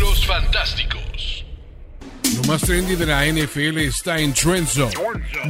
Los 0.00 0.26
Fantásticos. 0.26 1.44
Lo 2.36 2.42
más 2.44 2.62
trendy 2.62 2.96
de 2.96 3.04
la 3.06 3.26
NFL 3.26 3.78
está 3.78 4.18
en 4.18 4.32
Trend 4.32 4.66
Zone. 4.66 4.94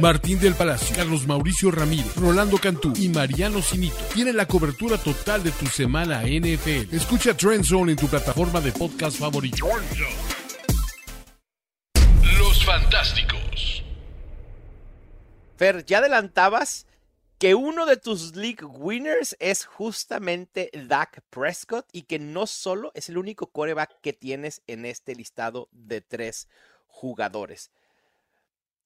Martín 0.01 0.39
del 0.39 0.53
Palacio, 0.53 0.95
Carlos 0.95 1.25
Mauricio 1.25 1.71
Ramírez, 1.71 2.13
Rolando 2.15 2.57
Cantú 2.57 2.93
y 2.97 3.07
Mariano 3.07 3.61
Sinito 3.61 3.95
tienen 4.13 4.35
la 4.35 4.45
cobertura 4.45 4.97
total 4.97 5.43
de 5.43 5.51
tu 5.51 5.65
semana 5.67 6.23
NFL. 6.23 6.93
Escucha 6.93 7.35
Trend 7.37 7.63
Zone 7.63 7.93
en 7.93 7.97
tu 7.97 8.07
plataforma 8.07 8.59
de 8.59 8.73
podcast 8.73 9.17
favorito. 9.17 9.65
Fantásticos. 12.65 13.83
Fer, 15.57 15.83
ya 15.85 15.97
adelantabas 15.97 16.87
que 17.37 17.55
uno 17.55 17.85
de 17.85 17.97
tus 17.97 18.37
league 18.37 18.63
winners 18.63 19.35
es 19.39 19.65
justamente 19.65 20.69
Dak 20.71 21.21
Prescott 21.29 21.85
y 21.91 22.03
que 22.03 22.19
no 22.19 22.47
solo 22.47 22.93
es 22.95 23.09
el 23.09 23.17
único 23.17 23.47
coreback 23.47 23.99
que 23.99 24.13
tienes 24.13 24.61
en 24.65 24.85
este 24.85 25.13
listado 25.13 25.67
de 25.73 25.99
tres 25.99 26.47
jugadores. 26.87 27.69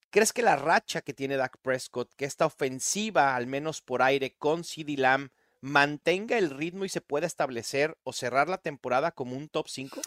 ¿Crees 0.09 0.33
que 0.33 0.41
la 0.41 0.55
racha 0.55 1.01
que 1.01 1.13
tiene 1.13 1.37
Dak 1.37 1.59
Prescott, 1.61 2.11
que 2.15 2.25
esta 2.25 2.47
ofensiva, 2.47 3.35
al 3.35 3.45
menos 3.45 3.83
por 3.83 4.01
aire, 4.01 4.33
con 4.39 4.63
CD 4.63 4.97
Lamb, 4.97 5.29
mantenga 5.61 6.39
el 6.39 6.49
ritmo 6.49 6.83
y 6.83 6.89
se 6.89 7.01
pueda 7.01 7.27
establecer 7.27 7.95
o 8.03 8.11
cerrar 8.11 8.49
la 8.49 8.57
temporada 8.57 9.11
como 9.11 9.35
un 9.35 9.49
top 9.49 9.67
5? 9.67 10.01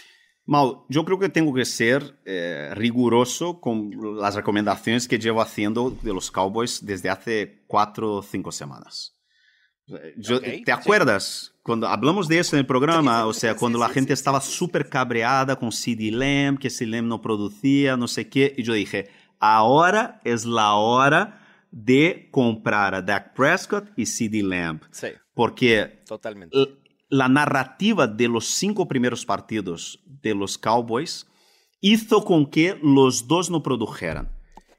Mal, 0.51 0.79
yo 0.89 1.05
creo 1.05 1.17
que 1.17 1.29
tengo 1.29 1.55
que 1.55 1.65
ser 1.65 2.19
eh, 2.25 2.73
riguroso 2.75 3.61
con 3.61 3.93
las 4.19 4.35
recomendaciones 4.35 5.07
que 5.07 5.17
llevo 5.17 5.41
haciendo 5.41 5.97
de 6.03 6.13
los 6.13 6.29
Cowboys 6.33 6.85
desde 6.85 7.09
hace 7.09 7.63
cuatro 7.69 8.15
o 8.15 8.23
cinco 8.23 8.51
semanas. 8.51 9.17
Yo, 10.17 10.39
Ok, 10.39 10.65
¿Te 10.65 10.73
acuerdas? 10.73 11.55
Cuando 11.63 11.87
hablamos 11.87 12.27
de 12.27 12.41
eso 12.41 12.57
en 12.57 12.61
el 12.61 12.67
programa, 12.67 13.27
o 13.27 13.33
sea, 13.33 13.55
cuando 13.55 13.79
la 13.79 13.91
gente 13.91 14.13
estaba 14.13 14.41
súper 14.41 14.89
cabreada 14.89 15.55
con 15.55 15.71
CD 15.71 16.11
Lamb, 16.11 16.59
que 16.59 16.69
CD 16.69 16.91
Lamb 16.91 17.07
no 17.07 17.23
producía, 17.23 17.97
no 17.97 18.09
sé 18.09 18.29
qué, 18.29 18.53
y 18.59 18.65
yo 18.65 18.73
dije, 18.73 19.09
ahora 19.39 20.21
es 20.25 20.45
la 20.45 20.75
hora 20.75 21.47
de 21.71 22.29
comprar 22.33 22.97
a 22.97 23.03
Dak 23.03 23.35
Prescott 23.35 23.87
y 23.97 24.05
CD 24.05 24.43
Lamb. 24.43 24.81
Sí, 24.91 25.11
Porque 25.33 26.03
totalmente. 26.09 26.80
La 27.11 27.29
narrativa 27.29 28.07
de 28.07 28.29
los 28.29 28.47
cinco 28.47 28.89
primeros 28.89 29.27
partidos 29.27 30.01
de 30.23 30.35
los 30.35 30.57
Cowboys 30.57 31.27
hizo 31.81 32.25
con 32.25 32.47
que 32.47 32.79
los 32.83 33.27
dos 33.29 33.51
no 33.51 33.63
produjeran. 33.63 34.31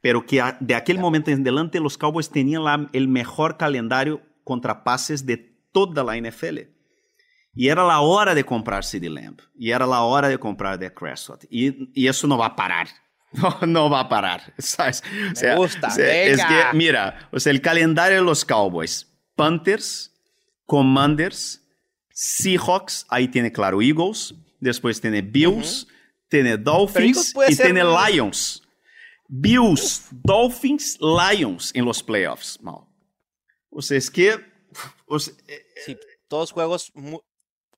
Pero 0.02 0.26
que 0.26 0.42
de 0.60 0.74
aquel 0.76 0.98
momento 0.98 1.30
en 1.30 1.42
adelante 1.42 1.80
los 1.80 1.98
Cowboys 1.98 2.30
tenían 2.30 2.64
la- 2.64 2.90
el 2.94 3.08
mejor 3.08 3.58
calendario 3.58 4.22
contra 4.44 4.84
pases 4.84 5.26
de 5.26 5.38
toda 5.72 6.04
la 6.04 6.16
NFL. 6.18 6.60
Y 7.54 7.68
era 7.68 7.84
la 7.86 8.00
hora 8.00 8.34
de 8.34 8.44
comprar 8.46 8.84
CD 8.84 9.10
Lamb. 9.10 9.40
Y 9.56 9.72
era 9.72 9.86
la 9.86 10.02
hora 10.02 10.28
de 10.30 10.38
comprar 10.40 10.80
Dak 10.80 10.98
Prescott. 10.98 11.44
Y, 11.52 11.92
y 11.94 12.08
eso 12.08 12.26
no 12.28 12.38
va 12.38 12.48
a 12.48 12.56
parar. 12.56 12.88
No, 13.34 13.58
no 13.66 13.90
va 13.90 14.02
a 14.02 14.10
parar. 14.10 14.54
¿sabes? 14.58 15.02
O 15.54 15.56
gusta, 15.56 15.88
o 15.88 15.92
sea, 15.92 16.24
es 16.24 16.36
venga. 16.38 16.72
que, 16.72 16.78
mira, 16.78 17.30
o 17.32 17.40
sea, 17.40 17.52
el 17.54 17.62
calendario 17.62 18.18
de 18.18 18.24
los 18.26 18.44
Cowboys. 18.44 19.08
Panthers, 19.38 20.12
Commanders, 20.66 21.61
Seahawks, 22.14 23.06
ahí 23.10 23.28
tiene 23.28 23.52
claro 23.52 23.82
Eagles, 23.82 24.34
después 24.60 25.00
tiene 25.00 25.22
Bills, 25.22 25.88
tiene 26.28 26.52
Eagles 26.52 26.64
Dolphins 26.66 27.34
puede 27.34 27.52
y 27.52 27.56
ser 27.56 27.68
tiene 27.68 27.84
Lions. 27.84 28.64
Bills, 29.28 30.08
Dolphins, 30.12 30.98
Lions 31.00 31.72
en 31.74 31.86
los 31.86 32.04
playoffs. 32.04 32.60
Mal. 32.62 32.82
O 33.70 33.82
sea, 33.82 33.98
es 33.98 34.12
que... 34.12 34.36
o 35.06 35.20
sea, 35.20 35.34
eh, 35.48 35.66
Sí, 35.86 35.98
todos 36.28 36.52
juegos, 36.52 36.92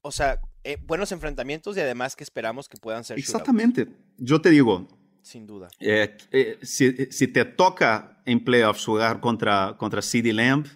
o 0.01 0.11
sea, 0.11 0.39
eh, 0.63 0.77
buenos 0.81 1.11
enfrentamientos 1.11 1.77
y 1.77 1.79
además 1.79 2.15
que 2.15 2.23
esperamos 2.23 2.67
que 2.67 2.77
puedan 2.77 3.03
ser 3.03 3.17
shootouts, 3.17 3.29
exactamente. 3.29 3.87
Yo 4.17 4.41
te 4.41 4.49
digo, 4.49 4.87
sin 5.21 5.45
duda. 5.45 5.69
eh, 5.79 6.17
eh, 6.31 6.59
si, 6.63 6.91
si 7.11 7.27
te 7.27 7.45
toca 7.45 8.21
en 8.25 8.43
playoffs 8.43 8.85
jugar 8.85 9.19
contra, 9.19 9.75
contra 9.77 10.01
CD 10.01 10.33
Lamb, 10.33 10.67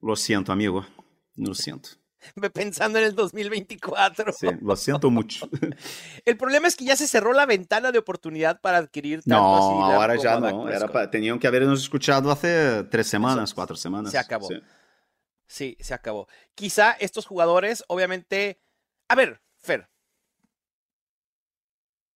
lo 0.00 0.16
siento, 0.16 0.52
amigo. 0.52 0.86
Lo 1.36 1.54
siento. 1.54 1.90
Pensando 2.52 2.98
en 2.98 3.04
el 3.04 3.14
2024. 3.14 4.32
Sí, 4.32 4.46
lo 4.60 4.76
siento 4.76 5.10
mucho. 5.10 5.48
El 6.24 6.36
problema 6.36 6.68
es 6.68 6.76
que 6.76 6.84
ya 6.84 6.96
se 6.96 7.06
cerró 7.06 7.32
la 7.32 7.46
ventana 7.46 7.92
de 7.92 7.98
oportunidad 7.98 8.60
para 8.60 8.78
adquirir 8.78 9.22
tanto 9.22 9.36
No, 9.36 9.56
a 9.56 9.60
CD 9.60 9.80
Lamb 9.80 9.92
ahora 9.92 10.16
ya 10.16 10.40
no. 10.40 10.68
Era 10.68 11.10
tenían 11.10 11.38
que 11.38 11.46
habernos 11.46 11.80
escuchado 11.80 12.30
hace 12.30 12.84
tres 12.84 13.06
semanas, 13.06 13.54
cuatro 13.54 13.76
semanas. 13.76 14.12
se 14.12 14.18
acabó. 14.18 14.48
Sí. 14.48 14.60
Sí, 15.46 15.76
se 15.80 15.94
acabó. 15.94 16.28
Quizá 16.54 16.92
estos 16.92 17.26
jugadores, 17.26 17.84
obviamente. 17.88 18.60
A 19.08 19.14
ver, 19.14 19.40
Fer. 19.56 19.88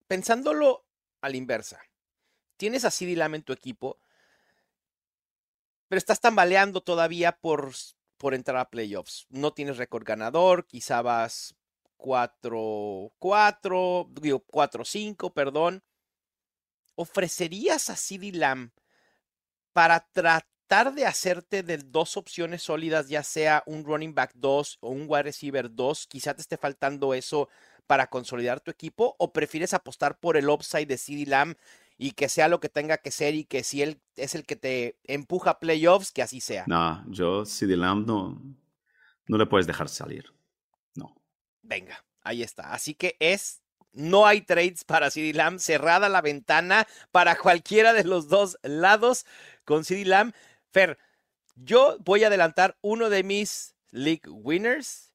Pensándolo 0.09 0.85
a 1.21 1.29
la 1.29 1.37
inversa. 1.37 1.81
Tienes 2.57 2.85
a 2.85 2.91
CD 2.91 3.15
Lamb 3.17 3.37
en 3.37 3.43
tu 3.43 3.53
equipo, 3.53 3.99
pero 5.89 5.99
estás 5.99 6.21
tambaleando 6.21 6.83
todavía 6.83 7.33
por, 7.33 7.73
por 8.21 8.35
entrar 8.35 8.59
a 8.59 8.69
playoffs. 8.69 9.27
No 9.31 9.55
tienes 9.55 9.79
récord 9.79 10.05
ganador, 10.05 10.67
quizá 10.67 11.01
vas 11.01 11.55
4-4, 11.97 14.11
digo 14.21 14.45
4-5, 14.47 15.33
perdón. 15.33 15.83
¿Ofrecerías 16.97 17.89
a 17.89 17.97
CD 17.97 18.33
Lamb 18.33 18.73
para 19.73 20.07
tratar 20.13 20.93
de 20.93 21.07
hacerte 21.07 21.63
de 21.63 21.79
dos 21.79 22.19
opciones 22.19 22.63
sólidas, 22.63 23.09
ya 23.09 23.23
sea 23.23 23.63
un 23.65 23.85
running 23.85 24.15
back 24.15 24.33
2 24.35 24.77
o 24.83 24.91
un 24.91 25.07
wide 25.09 25.23
receiver 25.23 25.75
2? 25.75 26.07
Quizá 26.07 26.35
te 26.35 26.43
esté 26.43 26.59
faltando 26.59 27.15
eso 27.15 27.49
para 27.87 28.09
consolidar 28.09 28.61
tu 28.61 28.71
equipo, 28.71 29.17
o 29.19 29.33
prefieres 29.33 29.73
apostar 29.73 30.19
por 30.19 30.37
el 30.37 30.51
upside 30.51 30.85
de 30.85 30.99
CD 30.99 31.25
Lamb 31.25 31.57
y 32.03 32.13
que 32.13 32.31
sea 32.31 32.49
lo 32.49 32.61
que 32.61 32.71
tenga 32.71 32.97
que 32.97 33.11
ser 33.11 33.35
y 33.35 33.45
que 33.45 33.63
si 33.63 33.83
él 33.83 34.01
es 34.17 34.35
el 34.35 34.47
que 34.47 34.57
te 34.57 34.97
empuja 35.05 35.51
a 35.51 35.61
playoffs, 35.61 36.13
que 36.13 36.23
así 36.23 36.41
sea. 36.41 36.65
No, 36.67 37.05
yo 37.11 37.45
CD 37.45 37.77
Lamb 37.77 38.07
no, 38.07 38.41
no 39.27 39.37
le 39.37 39.45
puedes 39.45 39.67
dejar 39.67 39.91
salir. 39.91 40.33
No. 40.95 41.15
Venga, 41.61 42.03
ahí 42.23 42.43
está. 42.43 42.73
Así 42.73 42.95
que 42.95 43.19
es, 43.21 43.61
no 43.93 44.27
hay 44.27 44.41
trades 44.41 44.83
para 44.85 45.11
CD 45.11 45.35
Lamb, 45.35 45.59
cerrada 45.59 46.09
la 46.09 46.23
ventana 46.23 46.89
para 47.11 47.37
cualquiera 47.37 47.93
de 47.93 48.05
los 48.05 48.29
dos 48.29 48.57
lados 48.63 49.27
con 49.67 49.85
CD 49.85 50.07
Lamb. 50.07 50.33
Fer, 50.73 50.97
yo 51.55 51.99
voy 51.99 52.25
a 52.25 52.29
adelantar 52.29 52.79
uno 52.81 53.11
de 53.11 53.25
mis 53.25 53.75
league 53.91 54.27
winners. 54.27 55.13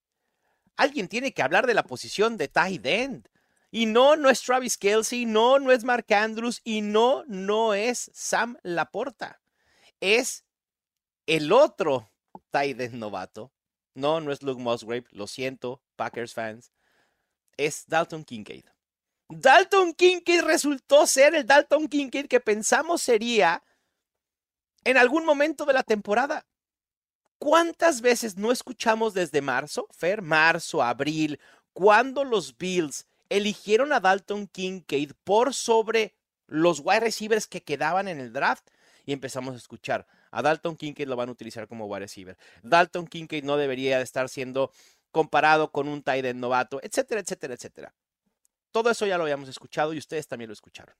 Alguien 0.75 1.07
tiene 1.07 1.33
que 1.33 1.41
hablar 1.41 1.65
de 1.65 1.73
la 1.73 1.87
posición 1.87 2.37
de 2.37 2.47
tight 2.47 2.85
end. 2.85 3.27
Y 3.75 3.87
no, 3.87 4.15
no 4.15 4.29
es 4.29 4.41
Travis 4.41 4.77
Kelsey, 4.77 5.25
no, 5.25 5.59
no 5.59 5.69
es 5.69 5.83
Mark 5.83 6.05
Andrews 6.13 6.61
y 6.63 6.79
no, 6.79 7.25
no 7.27 7.73
es 7.73 8.09
Sam 8.13 8.57
Laporta. 8.63 9.41
Es 9.99 10.45
el 11.25 11.51
otro 11.51 12.09
end 12.53 12.93
novato. 12.93 13.51
No, 13.93 14.21
no 14.21 14.31
es 14.31 14.41
Luke 14.43 14.61
Musgrave, 14.61 15.03
lo 15.11 15.27
siento, 15.27 15.83
Packers 15.97 16.33
fans. 16.33 16.71
Es 17.57 17.85
Dalton 17.85 18.23
Kincaid. 18.23 18.63
Dalton 19.27 19.93
Kincaid 19.93 20.43
resultó 20.43 21.05
ser 21.05 21.35
el 21.35 21.45
Dalton 21.45 21.89
Kincaid 21.89 22.27
que 22.27 22.39
pensamos 22.39 23.01
sería 23.01 23.61
en 24.85 24.95
algún 24.95 25.25
momento 25.25 25.65
de 25.65 25.73
la 25.73 25.83
temporada. 25.83 26.45
¿Cuántas 27.39 27.99
veces 27.99 28.37
no 28.37 28.53
escuchamos 28.53 29.13
desde 29.13 29.41
marzo, 29.41 29.85
Fer, 29.91 30.21
marzo, 30.21 30.81
abril, 30.81 31.41
cuando 31.73 32.23
los 32.23 32.57
Bills 32.57 33.05
eligieron 33.29 33.93
a 33.93 33.99
Dalton 33.99 34.47
Kincaid 34.47 35.11
por 35.23 35.53
sobre 35.53 36.15
los 36.47 36.79
wide 36.79 37.01
receivers 37.01 37.47
que 37.47 37.63
quedaban 37.63 38.07
en 38.07 38.19
el 38.19 38.33
draft? 38.33 38.67
Y 39.05 39.13
empezamos 39.13 39.53
a 39.53 39.57
escuchar, 39.57 40.07
a 40.31 40.41
Dalton 40.41 40.75
Kincaid 40.75 41.07
lo 41.07 41.15
van 41.15 41.29
a 41.29 41.31
utilizar 41.31 41.67
como 41.67 41.85
wide 41.85 42.01
receiver. 42.01 42.37
Dalton 42.63 43.07
Kincaid 43.07 43.43
no 43.43 43.57
debería 43.57 43.97
de 43.97 44.03
estar 44.03 44.27
siendo 44.29 44.71
comparado 45.11 45.71
con 45.71 45.87
un 45.87 46.03
tight 46.03 46.25
end 46.25 46.39
novato, 46.39 46.79
etcétera, 46.83 47.21
etcétera, 47.21 47.53
etcétera. 47.53 47.93
Todo 48.71 48.89
eso 48.89 49.05
ya 49.05 49.17
lo 49.17 49.23
habíamos 49.23 49.47
escuchado 49.47 49.93
y 49.93 49.97
ustedes 49.97 50.27
también 50.27 50.49
lo 50.49 50.53
escucharon. 50.53 50.93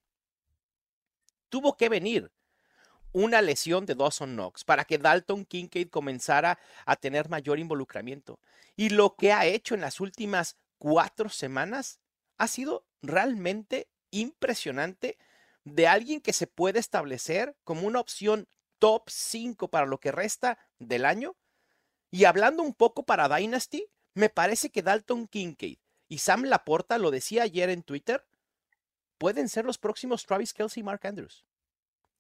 Tuvo 1.49 1.75
que 1.75 1.89
venir 1.89 2.31
una 3.11 3.41
lesión 3.41 3.85
de 3.85 3.95
Dawson 3.95 4.35
Knox 4.35 4.63
para 4.63 4.85
que 4.85 4.97
Dalton 4.97 5.45
Kincaid 5.45 5.89
comenzara 5.89 6.59
a 6.85 6.95
tener 6.95 7.27
mayor 7.27 7.59
involucramiento. 7.59 8.39
Y 8.77 8.89
lo 8.89 9.15
que 9.15 9.33
ha 9.33 9.45
hecho 9.45 9.75
en 9.75 9.81
las 9.81 9.99
últimas 9.99 10.57
cuatro 10.77 11.29
semanas 11.29 11.99
ha 12.37 12.47
sido 12.47 12.85
realmente 13.01 13.87
impresionante 14.11 15.17
de 15.63 15.87
alguien 15.87 16.21
que 16.21 16.33
se 16.33 16.47
puede 16.47 16.79
establecer 16.79 17.55
como 17.63 17.87
una 17.87 17.99
opción 17.99 18.47
top 18.79 19.09
5 19.09 19.69
para 19.69 19.85
lo 19.85 19.99
que 19.99 20.11
resta 20.11 20.59
del 20.79 21.05
año. 21.05 21.35
Y 22.11 22.25
hablando 22.25 22.63
un 22.63 22.73
poco 22.73 23.03
para 23.03 23.27
Dynasty, 23.35 23.87
me 24.13 24.29
parece 24.29 24.69
que 24.69 24.83
Dalton 24.83 25.27
Kincaid 25.27 25.79
y 26.07 26.19
Sam 26.19 26.43
Laporta, 26.43 26.97
lo 26.97 27.11
decía 27.11 27.43
ayer 27.43 27.69
en 27.69 27.83
Twitter, 27.83 28.25
pueden 29.17 29.49
ser 29.49 29.65
los 29.65 29.77
próximos 29.77 30.25
Travis 30.25 30.53
Kelsey 30.53 30.81
y 30.81 30.83
Mark 30.83 31.01
Andrews. 31.05 31.45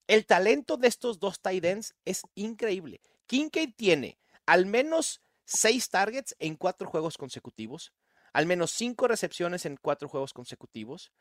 El 0.07 0.25
talento 0.25 0.77
de 0.77 0.87
estos 0.87 1.19
dos 1.19 1.39
tight 1.39 1.63
ends 1.65 1.95
es 2.05 2.23
increíble. 2.35 3.01
Kincaid 3.27 3.73
tiene 3.75 4.17
al 4.45 4.65
menos 4.65 5.21
seis 5.45 5.89
targets 5.89 6.35
en 6.39 6.55
cuatro 6.55 6.87
juegos 6.87 7.17
consecutivos, 7.17 7.93
al 8.35 8.47
menos 8.47 8.71
cinco 8.71 9.07
recepciones 9.07 9.65
en 9.65 9.77
cuatro 9.81 10.09
juegos 10.09 10.33
consecutivos. 10.33 11.13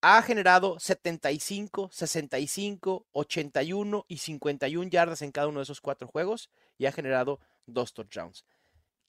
Ha 0.00 0.22
generado 0.22 0.78
75, 0.78 1.90
65, 1.92 3.08
81 3.10 4.04
y 4.06 4.18
51 4.18 4.90
yardas 4.90 5.22
en 5.22 5.32
cada 5.32 5.48
uno 5.48 5.58
de 5.58 5.64
esos 5.64 5.80
cuatro 5.80 6.06
juegos 6.06 6.50
y 6.78 6.86
ha 6.86 6.92
generado 6.92 7.40
dos 7.66 7.94
touchdowns. 7.94 8.44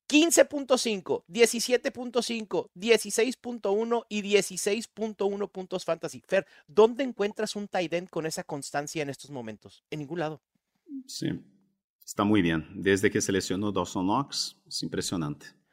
15.5, 0.09 1.25
17.5, 1.27 2.69
16.1 2.73 4.05
y 4.09 4.21
16.1 4.23 5.51
puntos 5.51 5.85
fantasy. 5.85 6.23
Fer, 6.25 6.47
¿dónde 6.65 7.03
encuentras 7.03 7.55
un 7.55 7.67
tight 7.67 7.93
end 7.93 8.09
con 8.09 8.25
esa 8.25 8.43
constancia 8.43 9.03
en 9.03 9.11
estos 9.11 9.29
momentos? 9.29 9.83
En 9.91 9.99
ningún 9.99 10.21
lado. 10.21 10.41
Sí, 11.05 11.27
está 12.03 12.23
muy 12.23 12.41
bien. 12.41 12.67
Desde 12.73 13.11
que 13.11 13.21
seleccionó 13.21 13.71
Dawson 13.71 14.07
Knox, 14.07 14.57
es 14.65 14.81
impresionante. 14.81 15.64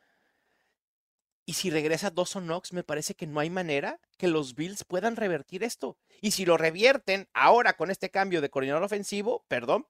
Y 1.45 1.55
si 1.55 1.71
regresa 1.71 2.11
Dawson 2.11 2.45
Knox, 2.45 2.73
me 2.73 2.85
parece 2.85 3.15
que 3.15 3.27
no 3.27 3.41
hay 3.41 3.51
manera 3.51 4.01
que 4.17 4.29
los 4.29 4.55
Bills 4.55 4.85
puedan 4.85 5.17
revertir 5.17 5.65
esto. 5.65 5.99
Y 6.21 6.31
si 6.31 6.45
lo 6.45 6.57
revierten 6.57 7.29
ahora 7.35 7.77
con 7.77 7.91
este 7.91 8.11
cambio 8.11 8.41
de 8.41 8.51
coordinador 8.51 8.85
ofensivo, 8.85 9.45
perdón, 9.49 9.87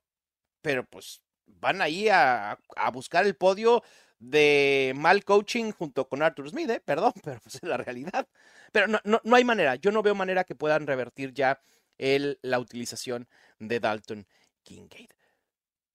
pero 0.62 0.84
pues 0.84 1.22
van 1.46 1.82
ahí 1.82 2.08
a, 2.08 2.58
a 2.76 2.90
buscar 2.90 3.26
el 3.26 3.36
podio 3.36 3.82
de 4.22 4.92
mal 4.96 5.24
coaching 5.24 5.72
junto 5.72 6.08
con 6.08 6.22
Arthur 6.22 6.48
Smith, 6.48 6.70
¿eh? 6.70 6.80
perdón, 6.84 7.12
pero 7.24 7.40
pues 7.40 7.56
es 7.56 7.62
la 7.64 7.76
realidad. 7.76 8.28
Pero 8.70 8.86
no, 8.86 9.00
no, 9.04 9.20
no, 9.24 9.36
hay 9.36 9.44
manera, 9.44 9.74
yo 9.76 9.90
no 9.90 10.02
veo 10.02 10.14
manera 10.14 10.44
que 10.44 10.54
puedan 10.54 10.86
revertir 10.86 11.34
ya 11.34 11.60
el, 11.98 12.38
la 12.42 12.58
utilización 12.58 13.28
de 13.58 13.80
Dalton 13.80 14.26
Kincaid. 14.62 15.10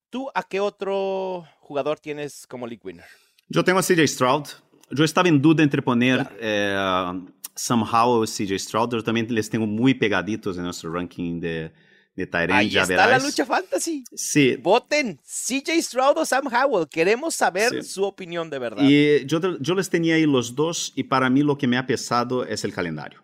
¿Tú 0.10 0.30
a 0.36 0.44
qué 0.44 0.60
otro 0.60 1.48
jugador 1.60 2.00
tienes 2.00 2.46
como 2.48 2.68
league 2.68 2.82
winner? 2.84 3.06
Yo 3.50 3.64
tengo 3.64 3.80
a 3.80 3.84
CJ 3.84 4.08
Stroud. 4.08 4.48
Yo 4.92 5.04
estaba 5.04 5.28
en 5.30 5.42
duda 5.42 5.64
entre 5.64 5.82
poner 5.82 6.20
claro. 6.20 6.36
eh, 6.40 7.22
somehow 7.56 8.24
CJ 8.26 8.58
Stroud. 8.60 8.92
Yo 8.94 9.04
también 9.04 9.28
les 9.34 9.50
tengo 9.50 9.66
muy 9.68 9.94
pegaditos 9.94 10.58
en 10.58 10.64
nuestro 10.64 10.92
ranking 10.94 11.40
de, 11.40 11.72
de 12.16 12.28
Tyrant, 12.28 12.52
Ahí 12.54 12.70
ya 12.70 12.84
está 12.84 12.96
verás. 13.08 13.22
la 13.22 13.28
lucha 13.30 13.46
fantasy. 13.46 14.04
Sí. 14.16 14.56
Voten 14.58 15.20
CJ 15.24 15.82
Stroud 15.82 16.18
o 16.18 16.26
Sam 16.26 16.48
Howell. 16.48 16.88
Queremos 16.88 17.36
saber 17.36 17.84
Sí. 17.84 17.90
su 17.90 18.04
opinión 18.04 18.50
de 18.50 18.60
verdad. 18.60 18.84
Y 18.88 19.26
yo, 19.26 19.40
yo 19.60 19.76
les 19.76 19.90
tenía 19.90 20.16
ahí 20.16 20.26
los 20.26 20.56
dos 20.56 20.94
y 20.96 21.04
para 21.04 21.30
mí 21.30 21.42
lo 21.44 21.58
que 21.58 21.68
me 21.68 21.78
ha 21.78 21.86
pesado 21.86 22.46
es 22.46 22.64
el 22.64 22.74
calendario. 22.74 23.24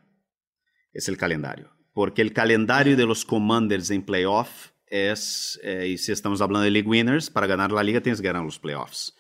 Es 0.94 1.08
el 1.08 1.18
calendario. 1.18 1.70
Porque 1.94 2.22
el 2.22 2.34
calendario 2.34 2.98
de 2.98 3.06
los 3.06 3.24
Commanders 3.24 3.90
en 3.92 4.04
playoff 4.04 4.50
es, 4.88 5.60
eh, 5.64 5.88
y 5.90 5.98
si 5.98 6.12
estamos 6.12 6.42
hablando 6.42 6.64
de 6.64 6.72
League 6.72 6.88
Winners, 6.90 7.30
para 7.30 7.48
ganar 7.48 7.72
la 7.72 7.84
liga 7.84 8.02
tienes 8.02 8.20
que 8.20 8.28
ganar 8.28 8.44
los 8.44 8.60
playoffs. 8.60 9.16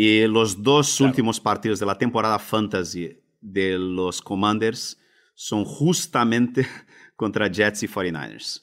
Y 0.00 0.28
los 0.28 0.62
dos 0.62 0.96
Claro. 0.96 1.10
últimos 1.10 1.40
partidos 1.40 1.80
de 1.80 1.86
la 1.86 1.98
temporada 1.98 2.38
fantasy 2.38 3.18
de 3.40 3.76
los 3.76 4.22
Commanders 4.22 4.96
son 5.34 5.64
justamente 5.64 6.64
contra 7.16 7.48
Jets 7.50 7.82
y 7.82 7.88
49ers. 7.88 8.62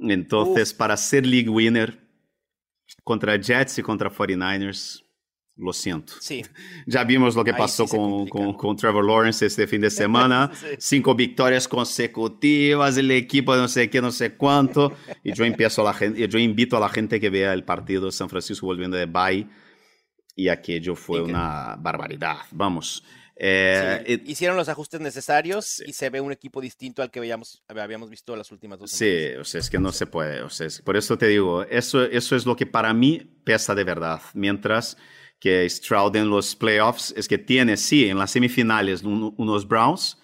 Entonces, 0.00 0.74
para 0.74 0.96
ser 0.96 1.24
League 1.24 1.48
Winner 1.48 1.96
contra 3.04 3.36
Jets 3.36 3.78
y 3.78 3.82
contra 3.82 4.10
49ers, 4.10 5.04
lo 5.56 5.72
siento. 5.72 6.14
Sí. 6.20 6.42
Ya 6.86 7.04
vimos 7.04 7.36
lo 7.36 7.44
que 7.44 7.52
Ahí 7.52 7.56
pasó 7.58 7.86
sí 7.86 7.96
con, 7.96 8.26
con, 8.26 8.54
con 8.54 8.74
Trevor 8.76 9.04
Lawrence 9.04 9.46
este 9.46 9.66
fin 9.68 9.80
de 9.80 9.90
semana. 10.02 10.50
Sí. 10.54 10.66
Cinco 10.78 11.14
victorias 11.14 11.68
consecutivas, 11.68 12.96
el 12.96 13.12
equipo 13.12 13.54
de 13.54 13.60
no 13.62 13.68
sé 13.68 13.88
qué, 13.90 14.00
no 14.00 14.10
sé 14.10 14.34
cuánto. 14.34 14.92
Y 15.22 15.32
yo, 15.34 15.44
empiezo 15.44 15.82
a 15.82 15.84
la 15.84 15.94
gente, 15.94 16.26
yo 16.26 16.38
invito 16.40 16.76
a 16.76 16.80
la 16.80 16.88
gente 16.88 17.20
que 17.20 17.30
vea 17.30 17.52
el 17.52 17.62
partido 17.62 18.10
San 18.10 18.28
Francisco 18.28 18.66
volviendo 18.66 18.96
de 18.96 19.06
bye. 19.06 19.46
Y 20.38 20.48
aquello 20.50 20.94
fue 20.94 21.18
Increíble. 21.18 21.40
una 21.42 21.76
barbaridad. 21.80 22.36
Vamos. 22.52 23.02
Eh, 23.34 24.02
Sí, 24.06 24.12
eh, 24.14 24.22
Hicieron 24.26 24.56
los 24.56 24.68
ajustes 24.68 25.00
necesarios 25.00 25.64
Sí. 25.66 25.84
y 25.88 25.92
se 25.92 26.10
ve 26.10 26.20
un 26.20 26.30
equipo 26.32 26.60
distinto 26.60 27.02
al 27.02 27.10
que 27.10 27.18
veíamos, 27.20 27.62
habíamos 27.68 28.08
visto 28.08 28.34
las 28.36 28.50
últimas 28.52 28.78
dos 28.78 28.90
Sí, 28.92 28.98
semanas. 28.98 29.40
o 29.40 29.44
sea, 29.44 29.60
es 29.60 29.68
que 29.70 29.78
no 29.80 29.90
se 29.92 30.06
puede. 30.06 30.42
O 30.42 30.48
sea, 30.50 30.66
es- 30.68 30.80
por 30.80 30.96
eso 30.96 31.18
te 31.18 31.26
digo, 31.26 31.64
eso, 31.64 32.04
eso 32.04 32.36
es 32.36 32.46
lo 32.46 32.54
que 32.56 32.66
para 32.66 32.94
mí 32.94 33.20
pesa 33.44 33.74
de 33.74 33.82
verdad. 33.84 34.22
Mientras 34.34 34.96
que 35.40 35.68
Stroud 35.68 36.14
en 36.16 36.30
los 36.30 36.54
playoffs 36.56 37.12
es 37.16 37.26
que 37.28 37.38
tiene, 37.38 37.76
sí, 37.76 38.08
en 38.08 38.18
las 38.18 38.30
semifinales 38.30 39.02
un- 39.02 39.34
unos 39.38 39.66
Browns, 39.66 40.18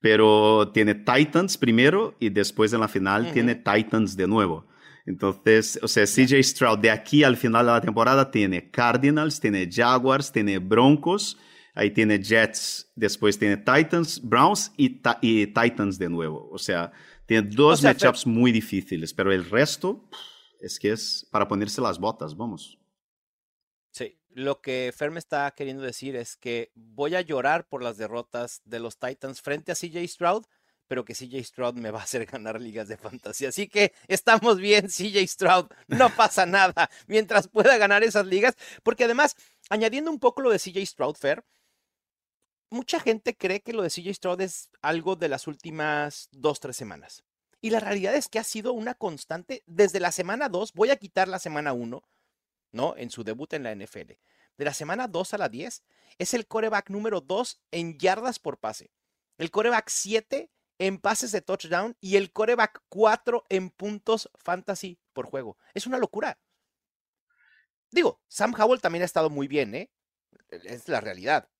pero 0.00 0.70
tiene 0.72 0.94
Titans 0.94 1.58
primero 1.58 2.14
y 2.18 2.30
después 2.30 2.72
en 2.72 2.80
la 2.80 2.88
final 2.88 3.32
tiene 3.32 3.54
Titans 3.54 4.16
de 4.16 4.26
nuevo. 4.26 4.66
Entonces, 5.06 5.78
o 5.82 5.88
sea, 5.88 6.04
CJ 6.04 6.42
Stroud 6.42 6.78
de 6.78 6.90
aquí 6.90 7.24
al 7.24 7.36
final 7.36 7.66
de 7.66 7.72
la 7.72 7.80
temporada 7.80 8.30
tiene 8.30 8.70
Cardinals, 8.70 9.40
tiene 9.40 9.68
Jaguars, 9.70 10.30
tiene 10.30 10.58
Broncos, 10.58 11.38
ahí 11.74 11.90
tiene 11.90 12.22
Jets, 12.22 12.90
después 12.94 13.38
tiene 13.38 13.56
Titans, 13.56 14.20
Browns 14.22 14.72
y, 14.76 15.00
y 15.22 15.46
Titans 15.46 15.98
de 15.98 16.08
nuevo. 16.08 16.48
O 16.50 16.58
sea, 16.58 16.92
tiene 17.26 17.48
dos 17.48 17.78
O 17.78 17.82
sea, 17.82 17.90
matchups 17.90 18.26
muy 18.26 18.52
difíciles, 18.52 19.14
pero 19.14 19.32
el 19.32 19.48
resto 19.48 20.08
es 20.60 20.78
que 20.78 20.92
es 20.92 21.26
para 21.30 21.48
ponerse 21.48 21.80
las 21.80 21.98
botas, 21.98 22.36
vamos. 22.36 22.78
Sí, 23.92 24.18
lo 24.30 24.60
que 24.60 24.92
Fer 24.96 25.10
me 25.10 25.18
está 25.18 25.50
queriendo 25.52 25.82
decir 25.82 26.16
es 26.16 26.36
que 26.36 26.70
voy 26.74 27.14
a 27.14 27.20
llorar 27.20 27.68
por 27.68 27.82
las 27.82 27.96
derrotas 27.96 28.62
de 28.64 28.80
los 28.80 28.98
Titans 28.98 29.40
frente 29.40 29.72
a 29.72 29.74
CJ 29.74 30.06
Stroud, 30.06 30.44
pero 30.90 31.04
que 31.04 31.14
CJ 31.14 31.44
Stroud 31.44 31.74
me 31.74 31.92
va 31.92 32.00
a 32.00 32.02
hacer 32.02 32.26
ganar 32.26 32.60
ligas 32.60 32.88
de 32.88 32.96
fantasía. 32.96 33.50
Así 33.50 33.68
que 33.68 33.92
estamos 34.08 34.58
bien, 34.58 34.88
CJ 34.88 35.24
Stroud, 35.24 35.66
no 35.86 36.10
pasa 36.16 36.46
nada 36.46 36.90
mientras 37.06 37.46
pueda 37.46 37.78
ganar 37.78 38.02
esas 38.02 38.26
ligas, 38.26 38.56
porque 38.82 39.04
además, 39.04 39.36
añadiendo 39.68 40.10
un 40.10 40.18
poco 40.18 40.42
lo 40.42 40.50
de 40.50 40.58
CJ 40.58 40.84
Stroud, 40.84 41.14
Fer, 41.14 41.44
mucha 42.70 42.98
gente 42.98 43.36
cree 43.36 43.60
que 43.60 43.72
lo 43.72 43.82
de 43.84 43.90
CJ 43.90 44.14
Stroud 44.14 44.40
es 44.40 44.68
algo 44.82 45.14
de 45.14 45.28
las 45.28 45.46
últimas 45.46 46.28
dos, 46.32 46.58
tres 46.58 46.74
semanas. 46.74 47.22
Y 47.60 47.70
la 47.70 47.78
realidad 47.78 48.16
es 48.16 48.26
que 48.26 48.40
ha 48.40 48.44
sido 48.44 48.72
una 48.72 48.94
constante 48.94 49.62
desde 49.66 50.00
la 50.00 50.10
semana 50.10 50.48
2, 50.48 50.72
voy 50.72 50.90
a 50.90 50.96
quitar 50.96 51.28
la 51.28 51.38
semana 51.38 51.72
1, 51.72 52.02
¿no? 52.72 52.96
En 52.96 53.10
su 53.10 53.22
debut 53.22 53.52
en 53.52 53.62
la 53.62 53.72
NFL. 53.72 54.14
De 54.56 54.64
la 54.64 54.74
semana 54.74 55.06
2 55.06 55.34
a 55.34 55.38
la 55.38 55.48
10, 55.48 55.84
es 56.18 56.34
el 56.34 56.48
coreback 56.48 56.90
número 56.90 57.20
2 57.20 57.60
en 57.70 57.96
yardas 57.96 58.40
por 58.40 58.58
pase. 58.58 58.90
El 59.38 59.52
coreback 59.52 59.88
7 59.88 60.50
en 60.80 60.98
pases 60.98 61.30
de 61.30 61.42
touchdown 61.42 61.94
y 62.00 62.16
el 62.16 62.32
coreback 62.32 62.82
4 62.88 63.44
en 63.50 63.68
puntos 63.68 64.30
fantasy 64.34 64.98
por 65.12 65.26
juego. 65.26 65.58
Es 65.74 65.86
una 65.86 65.98
locura. 65.98 66.38
Digo, 67.90 68.22
Sam 68.28 68.54
Howell 68.58 68.80
también 68.80 69.02
ha 69.02 69.04
estado 69.04 69.28
muy 69.28 69.46
bien, 69.46 69.74
¿eh? 69.74 69.90
Es 70.48 70.88
la 70.88 71.02
realidad. 71.02 71.50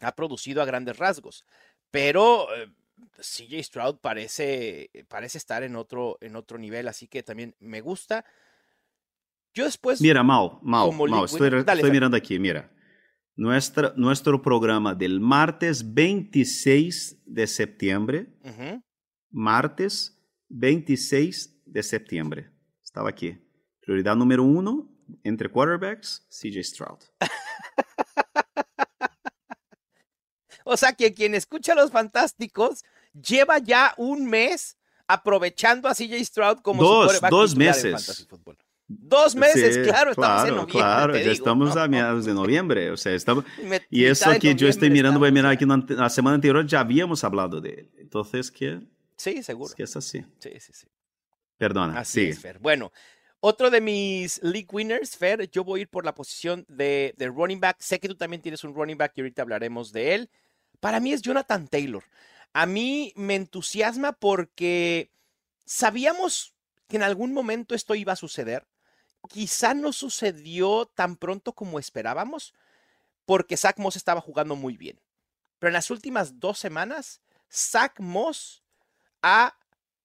Ha 0.00 0.12
producido 0.12 0.62
a 0.62 0.64
grandes 0.64 0.96
rasgos. 0.96 1.44
Pero 1.90 2.48
eh, 2.56 2.72
CJ 3.20 3.62
Stroud 3.64 3.98
parece, 3.98 4.90
parece 5.08 5.36
estar 5.36 5.62
en 5.62 5.76
otro, 5.76 6.16
en 6.22 6.34
otro 6.34 6.56
nivel, 6.56 6.88
así 6.88 7.06
que 7.06 7.22
también 7.22 7.54
me 7.58 7.82
gusta. 7.82 8.24
Yo 9.52 9.64
después. 9.64 10.00
Mira, 10.00 10.20
como 10.20 10.58
Mau, 10.62 11.06
League 11.06 11.24
estoy, 11.26 11.64
Dale, 11.64 11.82
mirando 11.90 12.16
aquí, 12.16 12.38
mira. 12.38 12.70
Nuestra, 13.38 13.94
nuestro 13.96 14.42
programa 14.42 14.96
del 14.96 15.20
martes 15.20 15.94
26 15.94 17.22
de 17.24 17.46
septiembre, 17.46 18.26
martes 19.30 20.20
26 20.48 21.62
de 21.64 21.82
septiembre. 21.84 22.50
Estaba 22.82 23.10
aquí. 23.10 23.38
Prioridad 23.80 24.16
número 24.16 24.42
uno 24.42 24.90
entre 25.22 25.48
quarterbacks, 25.48 26.26
CJ 26.30 26.64
Stroud. 26.64 26.98
O 30.70 30.76
sea 30.76 30.92
que 30.92 31.14
quien 31.14 31.34
escucha 31.34 31.72
a 31.72 31.76
los 31.76 31.90
fantásticos 31.90 32.84
lleva 33.14 33.56
ya 33.56 33.94
un 33.96 34.26
mes 34.26 34.76
aprovechando 35.06 35.88
a 35.88 35.94
CJ 35.94 36.22
Stroud 36.22 36.58
como 36.58 36.82
Dos, 36.82 36.90
su 36.90 37.06
quarterback 37.06 37.30
dos 37.30 37.52
en 37.52 37.58
meses. 37.58 37.92
Fantasy 37.92 38.24
Football. 38.26 38.58
Dos 38.90 39.36
meses, 39.36 39.74
Sí, 39.74 39.82
claro, 39.82 40.12
estamos 40.12 40.40
en 40.44 40.46
claro, 40.48 40.56
noviembre. 40.62 40.72
Claro, 40.72 41.12
te 41.12 41.18
ya 41.18 41.22
digo, 41.24 41.32
estamos 41.34 41.74
¿no? 41.74 41.80
a 41.82 41.88
mediados 41.88 42.24
de 42.24 42.32
noviembre. 42.34 42.90
O 42.90 42.96
sea, 42.96 43.12
estamos, 43.14 43.44
Me- 43.62 43.82
y 43.90 44.06
eso 44.06 44.30
que 44.40 44.54
yo 44.54 44.66
estoy 44.66 44.88
mirando, 44.88 45.18
voy 45.20 45.28
a 45.28 45.32
mirar 45.32 45.52
aquí 45.52 45.66
la 45.66 46.08
semana 46.08 46.36
anterior, 46.36 46.66
ya 46.66 46.80
habíamos 46.80 47.22
hablado 47.22 47.60
de 47.60 47.68
él. 47.70 47.90
Entonces, 47.98 48.50
¿qué? 48.50 48.80
Sí, 49.16 49.42
seguro. 49.42 49.68
Es 49.68 49.74
que 49.74 49.82
es 49.82 49.94
así. 49.94 50.24
Sí, 50.38 50.50
sí, 50.58 50.72
sí. 50.72 50.86
Perdona, 51.58 51.98
Así 51.98 52.20
sigue. 52.20 52.30
es, 52.30 52.40
Fer. 52.40 52.58
Bueno, 52.60 52.90
otro 53.40 53.68
de 53.70 53.80
mis 53.82 54.42
league 54.42 54.68
winners, 54.72 55.16
Fer, 55.16 55.50
yo 55.50 55.64
voy 55.64 55.80
a 55.80 55.82
ir 55.82 55.88
por 55.88 56.04
la 56.06 56.14
posición 56.14 56.64
de, 56.68 57.14
de 57.18 57.26
running 57.26 57.60
back. 57.60 57.76
Sé 57.80 58.00
que 58.00 58.08
tú 58.08 58.14
también 58.14 58.40
tienes 58.40 58.64
un 58.64 58.74
running 58.74 58.96
back 58.96 59.12
y 59.16 59.20
ahorita 59.20 59.42
hablaremos 59.42 59.92
de 59.92 60.14
él. 60.14 60.30
Para 60.80 60.98
mí 61.00 61.12
es 61.12 61.20
Jonathan 61.20 61.68
Taylor. 61.68 62.04
A 62.54 62.64
mí 62.64 63.12
me 63.16 63.34
entusiasma 63.34 64.12
porque 64.12 65.10
sabíamos 65.66 66.54
que 66.88 66.96
en 66.96 67.02
algún 67.02 67.34
momento 67.34 67.74
esto 67.74 67.94
iba 67.94 68.14
a 68.14 68.16
suceder. 68.16 68.66
Quizá 69.28 69.74
no 69.74 69.92
sucedió 69.92 70.86
tan 70.86 71.16
pronto 71.16 71.52
como 71.52 71.78
esperábamos, 71.78 72.54
porque 73.24 73.56
Zach 73.56 73.78
Moss 73.78 73.96
estaba 73.96 74.20
jugando 74.20 74.56
muy 74.56 74.76
bien. 74.76 75.00
Pero 75.58 75.68
en 75.68 75.74
las 75.74 75.90
últimas 75.90 76.40
dos 76.40 76.58
semanas, 76.58 77.20
Zach 77.50 78.00
Moss 78.00 78.62
ha 79.22 79.56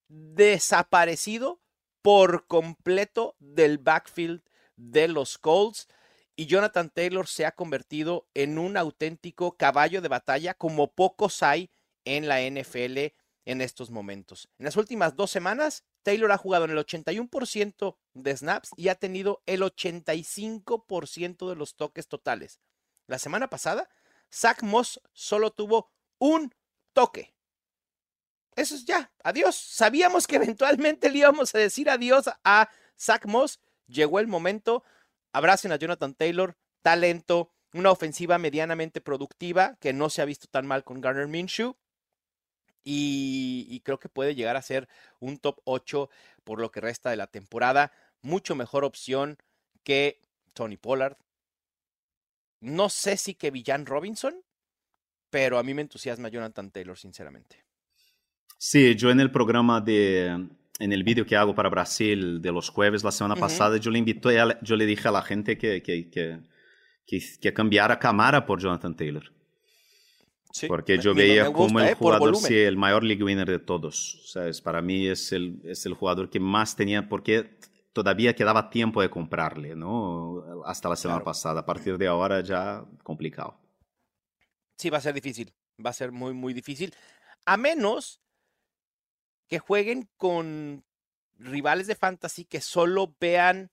desaparecido 0.08 1.62
por 2.02 2.48
completo 2.48 3.36
del 3.40 3.78
backfield 3.78 4.44
de 4.76 5.08
los 5.08 5.38
Colts 5.38 5.88
y 6.36 6.48
Jonathan 6.48 6.90
Taylor 6.90 7.28
se 7.28 7.46
ha 7.46 7.54
convertido 7.54 8.28
en 8.34 8.58
un 8.58 8.76
auténtico 8.76 9.56
caballo 9.56 10.02
de 10.02 10.10
batalla 10.10 10.54
como 10.54 10.92
pocos 10.92 11.44
hay 11.44 11.70
en 12.06 12.28
la 12.28 12.42
NFL 12.42 13.14
en 13.46 13.62
estos 13.62 13.92
momentos. 13.92 14.50
En 14.58 14.66
las 14.66 14.78
últimas 14.78 15.16
dos 15.16 15.32
semanas, 15.32 15.84
Taylor 16.04 16.32
ha 16.32 16.38
jugado 16.38 16.66
en 16.66 16.72
el 16.72 16.78
81% 16.78 17.98
de 18.14 18.38
snaps 18.38 18.70
y 18.76 18.90
ha 18.90 18.96
tenido 18.96 19.42
el 19.46 19.62
85% 19.62 21.50
de 21.50 21.56
los 21.56 21.76
toques 21.76 22.08
totales. 22.08 22.60
La 23.08 23.20
semana 23.20 23.50
pasada, 23.50 23.90
Zach 24.32 24.62
Moss 24.64 25.02
solo 25.14 25.52
tuvo 25.52 25.92
un 26.20 26.54
toque. 26.94 27.34
Eso 28.56 28.76
es 28.76 28.86
ya, 28.86 29.12
adiós. 29.24 29.56
Sabíamos 29.56 30.28
que 30.28 30.36
eventualmente 30.36 31.10
le 31.10 31.20
íbamos 31.20 31.54
a 31.56 31.60
decir 31.60 31.90
adiós 31.90 32.30
a 32.44 32.70
Zach 33.00 33.26
Moss. 33.26 33.60
Llegó 33.88 34.20
el 34.20 34.28
momento. 34.28 34.84
Abracen 35.32 35.72
a 35.72 35.78
Jonathan 35.78 36.14
Taylor, 36.14 36.56
talento, 36.84 37.52
una 37.74 37.90
ofensiva 37.90 38.38
medianamente 38.38 39.02
productiva 39.02 39.78
que 39.80 39.94
no 39.94 40.12
se 40.12 40.22
ha 40.22 40.26
visto 40.26 40.48
tan 40.48 40.68
mal 40.68 40.84
con 40.84 41.02
Garner 41.02 41.28
Minshew. 41.28 41.76
Y, 42.84 43.68
y 43.70 43.80
creo 43.82 44.00
que 44.00 44.10
puede 44.10 44.36
llegar 44.36 44.56
a 44.56 44.62
ser 44.62 44.88
un 45.20 45.38
top 45.38 45.60
8 45.64 46.10
por 46.44 46.60
lo 46.60 46.72
que 46.72 46.82
resta 46.82 47.10
de 47.10 47.18
la 47.18 47.28
temporada. 47.28 47.92
Mucho 48.22 48.56
mejor 48.56 48.84
opción 48.84 49.38
que 49.84 50.20
Tony 50.54 50.78
Pollard. 50.78 51.18
No 52.62 52.90
sé 52.90 53.18
si 53.18 53.36
que 53.36 53.52
Villan 53.52 53.86
Robinson, 53.86 54.36
pero 55.30 55.58
a 55.58 55.64
mí 55.64 55.74
me 55.74 55.82
entusiasma 55.82 56.30
Jonathan 56.30 56.72
Taylor, 56.72 56.98
sinceramente. 56.98 57.66
Sí, 58.58 58.96
yo 58.96 59.10
en 59.10 59.20
el 59.20 59.32
programa 59.32 59.82
de, 59.82 60.28
en 60.80 60.94
el 60.94 61.04
vídeo 61.04 61.26
que 61.26 61.36
hago 61.36 61.54
para 61.54 61.70
Brasil 61.70 62.42
de 62.42 62.52
los 62.52 62.70
jueves 62.70 63.04
la 63.04 63.12
semana 63.12 63.36
pasada, 63.36 63.78
yo 63.78 63.92
le 63.92 64.00
invité, 64.00 64.38
yo 64.62 64.76
le 64.76 64.86
dije 64.86 65.08
a 65.08 65.12
la 65.12 65.22
gente 65.22 65.58
que, 65.58 65.82
que, 65.84 66.10
que, 66.10 66.40
que, 67.06 67.54
cambiara 67.54 68.00
Camara 68.00 68.46
por 68.46 68.62
Jonathan 68.62 68.96
Taylor. 68.96 69.24
Sí, 70.54 70.68
porque 70.68 71.00
yo 71.00 71.16
veía 71.16 71.52
como 71.52 71.80
el 71.80 71.88
eh, 71.88 71.96
jugador, 71.96 72.36
sí, 72.36 72.56
el 72.56 72.78
mayor 72.78 73.04
league 73.04 73.24
winner 73.24 73.50
de 73.50 73.58
todos. 73.58 74.22
¿sabes? 74.26 74.62
Para 74.62 74.84
mí 74.84 75.08
es 75.08 75.32
el, 75.32 75.60
es 75.64 75.88
el 75.88 75.96
jugador 75.96 76.30
que 76.30 76.40
más 76.40 76.76
tenía, 76.76 77.10
porque 77.10 77.58
todavía 77.92 78.36
quedaba 78.36 78.70
tiempo 78.70 79.02
de 79.02 79.10
comprarle, 79.10 79.76
¿no? 79.76 80.64
Hasta 80.64 80.90
la 80.90 80.96
semana 80.96 81.24
pasada. 81.24 81.62
A 81.62 81.66
partir 81.66 81.98
de 81.98 82.06
ahora 82.06 82.42
ya 82.42 82.86
complicado. 83.02 83.58
Sí, 84.78 84.92
va 84.92 85.00
a 85.00 85.02
ser 85.02 85.16
difícil. 85.16 85.52
Va 85.84 85.90
a 85.90 85.94
ser 85.94 86.12
muy, 86.12 86.34
muy 86.34 86.54
difícil. 86.54 86.94
A 87.48 87.58
menos 87.58 88.22
que 89.48 89.58
jueguen 89.58 90.08
con 90.18 90.84
rivales 91.40 91.88
de 91.88 91.96
fantasy 91.96 92.46
que 92.46 92.62
solo 92.62 93.16
vean 93.20 93.72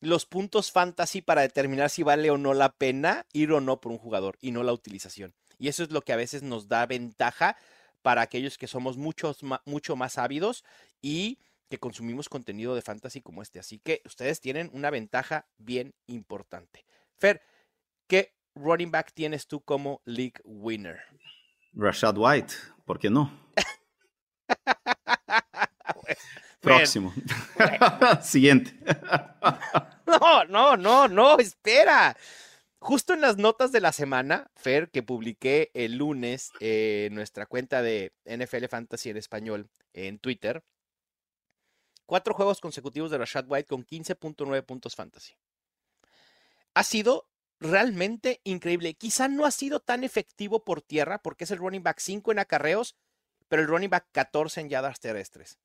los 0.00 0.26
puntos 0.26 0.72
fantasy 0.72 1.22
para 1.22 1.40
determinar 1.40 1.88
si 1.88 2.02
vale 2.02 2.30
o 2.30 2.36
no 2.36 2.52
la 2.52 2.72
pena 2.72 3.24
ir 3.32 3.50
o 3.52 3.62
no 3.62 3.80
por 3.80 3.92
un 3.92 3.98
jugador 3.98 4.36
y 4.42 4.50
no 4.50 4.62
la 4.62 4.74
utilización. 4.74 5.34
Y 5.62 5.68
eso 5.68 5.84
es 5.84 5.92
lo 5.92 6.02
que 6.02 6.12
a 6.12 6.16
veces 6.16 6.42
nos 6.42 6.66
da 6.66 6.84
ventaja 6.86 7.56
para 8.02 8.20
aquellos 8.20 8.58
que 8.58 8.66
somos 8.66 8.96
muchos, 8.96 9.38
mucho 9.64 9.94
más 9.94 10.18
ávidos 10.18 10.64
y 11.00 11.38
que 11.70 11.78
consumimos 11.78 12.28
contenido 12.28 12.74
de 12.74 12.82
fantasy 12.82 13.20
como 13.20 13.42
este. 13.42 13.60
Así 13.60 13.78
que 13.78 14.02
ustedes 14.04 14.40
tienen 14.40 14.70
una 14.72 14.90
ventaja 14.90 15.46
bien 15.58 15.94
importante. 16.08 16.84
Fer, 17.16 17.42
¿qué 18.08 18.34
running 18.56 18.90
back 18.90 19.12
tienes 19.14 19.46
tú 19.46 19.60
como 19.60 20.02
league 20.04 20.40
winner? 20.42 20.98
Rashad 21.74 22.18
White, 22.18 22.54
¿por 22.84 22.98
qué 22.98 23.08
no? 23.08 23.30
Próximo. 26.60 27.14
Siguiente. 28.20 28.76
no, 30.08 30.44
no, 30.46 30.76
no, 30.76 31.06
no, 31.06 31.38
espera. 31.38 32.16
Justo 32.82 33.12
en 33.12 33.20
las 33.20 33.36
notas 33.36 33.70
de 33.70 33.80
la 33.80 33.92
semana, 33.92 34.50
Fer, 34.56 34.90
que 34.90 35.04
publiqué 35.04 35.70
el 35.72 35.98
lunes 35.98 36.50
en 36.58 37.14
nuestra 37.14 37.46
cuenta 37.46 37.80
de 37.80 38.12
NFL 38.24 38.64
Fantasy 38.68 39.10
en 39.10 39.16
español 39.16 39.70
en 39.92 40.18
Twitter, 40.18 40.64
cuatro 42.06 42.34
juegos 42.34 42.60
consecutivos 42.60 43.12
de 43.12 43.18
Rashad 43.18 43.44
White 43.46 43.68
con 43.68 43.86
15.9 43.86 44.66
puntos 44.66 44.96
fantasy. 44.96 45.34
Ha 46.74 46.82
sido 46.82 47.28
realmente 47.60 48.40
increíble. 48.42 48.94
Quizá 48.94 49.28
no 49.28 49.46
ha 49.46 49.52
sido 49.52 49.78
tan 49.78 50.02
efectivo 50.02 50.64
por 50.64 50.82
tierra 50.82 51.22
porque 51.22 51.44
es 51.44 51.52
el 51.52 51.58
running 51.58 51.84
back 51.84 52.00
5 52.00 52.32
en 52.32 52.40
acarreos, 52.40 52.96
pero 53.46 53.62
el 53.62 53.68
running 53.68 53.90
back 53.90 54.08
14 54.10 54.60
en 54.60 54.68
yardas 54.70 54.98
terrestres 54.98 55.60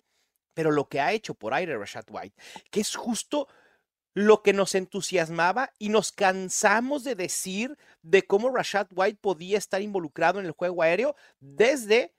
pero 0.54 0.72
lo 0.72 0.90
que 0.90 1.00
ha 1.00 1.14
hecho 1.14 1.36
por 1.36 1.54
aire 1.54 1.78
Rashad 1.78 2.06
White, 2.10 2.36
que 2.72 2.80
es 2.80 2.96
justo 2.96 3.48
lo 4.18 4.42
que 4.42 4.52
nos 4.52 4.74
entusiasmaba 4.74 5.72
y 5.78 5.90
nos 5.90 6.12
cansamos 6.12 7.04
de 7.04 7.14
decir 7.14 7.78
de 8.02 8.26
cómo 8.26 8.50
Rashad 8.50 8.88
White 8.96 9.20
podía 9.22 9.60
estar 9.60 9.80
involucrado 9.80 10.40
en 10.40 10.48
el 10.48 10.54
juego 10.54 10.82
aéreo 10.82 11.16
desde, 11.40 12.16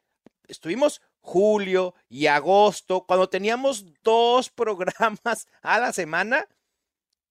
estuvimos 0.46 1.02
julio 1.20 1.96
y 2.08 2.28
agosto, 2.28 3.04
cuando 3.04 3.28
teníamos 3.28 3.84
dos 4.04 4.48
programas 4.54 5.48
a 5.60 5.80
la 5.80 5.92
semana. 5.92 6.46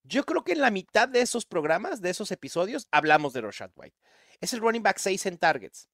Yo 0.02 0.24
creo 0.24 0.44
que 0.44 0.52
en 0.52 0.60
la 0.60 0.70
mitad 0.70 1.08
de 1.08 1.22
esos 1.22 1.46
programas, 1.46 2.02
de 2.02 2.10
esos 2.10 2.30
episodios, 2.30 2.88
hablamos 2.90 3.32
de 3.32 3.40
Rashad 3.40 3.70
White. 3.74 3.96
Es 4.42 4.52
el 4.52 4.60
running 4.60 4.82
back 4.82 4.98
6 4.98 5.24
en 5.24 5.38
targets, 5.38 5.88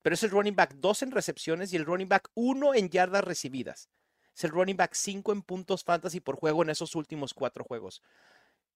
pero 0.00 0.14
es 0.14 0.22
el 0.22 0.30
running 0.30 0.56
back 0.56 0.72
2 0.76 1.02
en 1.02 1.10
recepciones 1.10 1.70
y 1.74 1.76
el 1.76 1.84
running 1.84 2.08
back 2.08 2.30
1 2.32 2.76
en 2.76 2.88
yardas 2.88 3.24
recibidas. 3.24 3.90
Es 4.36 4.44
el 4.44 4.50
running 4.50 4.76
back 4.76 4.92
5 4.92 5.32
en 5.32 5.40
puntos 5.40 5.82
fantasy 5.82 6.20
por 6.20 6.36
juego 6.36 6.62
en 6.62 6.68
esos 6.68 6.94
últimos 6.94 7.32
cuatro 7.32 7.64
juegos. 7.64 8.02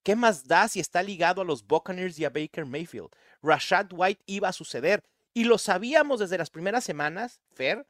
¿Qué 0.02 0.16
más 0.16 0.48
da 0.48 0.66
si 0.68 0.80
está 0.80 1.02
ligado 1.02 1.42
a 1.42 1.44
los 1.44 1.66
Buccaneers 1.66 2.18
y 2.18 2.24
a 2.24 2.30
Baker 2.30 2.64
Mayfield? 2.64 3.10
Rashad 3.42 3.88
White 3.92 4.22
iba 4.24 4.48
a 4.48 4.54
suceder 4.54 5.04
y 5.34 5.44
lo 5.44 5.58
sabíamos 5.58 6.18
desde 6.20 6.38
las 6.38 6.48
primeras 6.48 6.84
semanas, 6.84 7.40
Fer, 7.52 7.86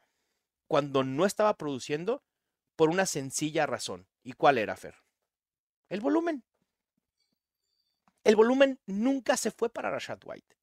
cuando 0.67 1.05
no 1.05 1.25
estaba 1.25 1.55
produciendo 1.55 2.21
por 2.75 2.89
una 2.89 3.05
sencilla 3.05 3.65
razón. 3.65 4.05
¿Y 4.21 4.33
cuál 4.33 4.57
era, 4.57 4.75
Fer? 4.75 4.95
El 5.87 6.01
volumen. 6.01 6.43
El 8.25 8.35
volumen 8.35 8.81
nunca 8.85 9.37
se 9.37 9.49
fue 9.49 9.69
para 9.69 9.89
Rashad 9.89 10.19
White. 10.25 10.57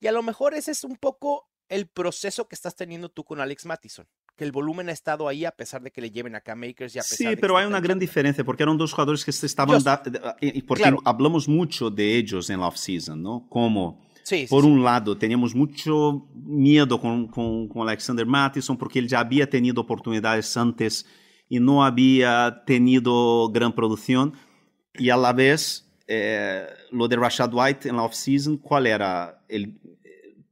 Y 0.00 0.06
a 0.06 0.12
lo 0.12 0.22
mejor 0.22 0.52
ese 0.52 0.72
es 0.72 0.84
un 0.84 0.96
poco 0.96 1.48
el 1.70 1.88
proceso 1.88 2.46
que 2.46 2.56
estás 2.56 2.76
teniendo 2.76 3.08
tú 3.08 3.24
con 3.24 3.40
Alex 3.40 3.64
Mattison 3.64 4.06
que 4.36 4.44
el 4.44 4.52
volumen 4.52 4.88
ha 4.88 4.92
estado 4.92 5.28
ahí 5.28 5.44
a 5.44 5.50
pesar 5.50 5.82
de 5.82 5.90
que 5.90 6.00
le 6.00 6.10
lleven 6.10 6.34
acá 6.34 6.54
Makers 6.54 6.96
y 6.96 6.98
a 6.98 7.02
pesar 7.02 7.16
Sí, 7.16 7.36
pero 7.40 7.56
hay 7.56 7.66
una 7.66 7.80
gran 7.80 7.98
diferencia 7.98 8.44
porque 8.44 8.62
eran 8.62 8.76
dos 8.76 8.92
jugadores 8.92 9.24
que 9.24 9.32
se 9.32 9.46
estaban... 9.46 9.82
y 10.40 10.62
porque 10.62 10.94
hablamos 11.04 11.48
mucho 11.48 11.90
de 11.90 12.16
ellos 12.16 12.50
en 12.50 12.60
la 12.60 12.68
off-season, 12.68 13.22
¿no? 13.22 13.46
Como... 13.48 14.00
por 14.48 14.64
un 14.64 14.82
lado, 14.82 15.16
teníamos 15.16 15.54
mucho 15.54 16.28
miedo 16.34 17.00
con, 17.00 17.28
con, 17.28 17.68
con, 17.68 17.88
Alexander 17.88 18.26
Mattison 18.26 18.76
porque 18.76 18.98
él 18.98 19.08
ya 19.08 19.20
había 19.20 19.48
tenido 19.48 19.80
oportunidades 19.80 20.56
antes 20.56 21.06
y 21.48 21.58
no 21.58 21.84
había 21.84 22.62
tenido 22.64 23.50
gran 23.50 23.74
producción. 23.74 24.34
Y 24.94 25.10
a 25.10 25.16
la 25.16 25.32
vez, 25.32 25.90
eh, 26.06 26.66
lo 26.92 27.08
de 27.08 27.16
Rashad 27.16 27.52
White 27.52 27.88
en 27.88 27.96
la 27.96 28.04
off-season, 28.04 28.56
¿cuál 28.56 28.86
era? 28.86 29.42
El, 29.48 29.80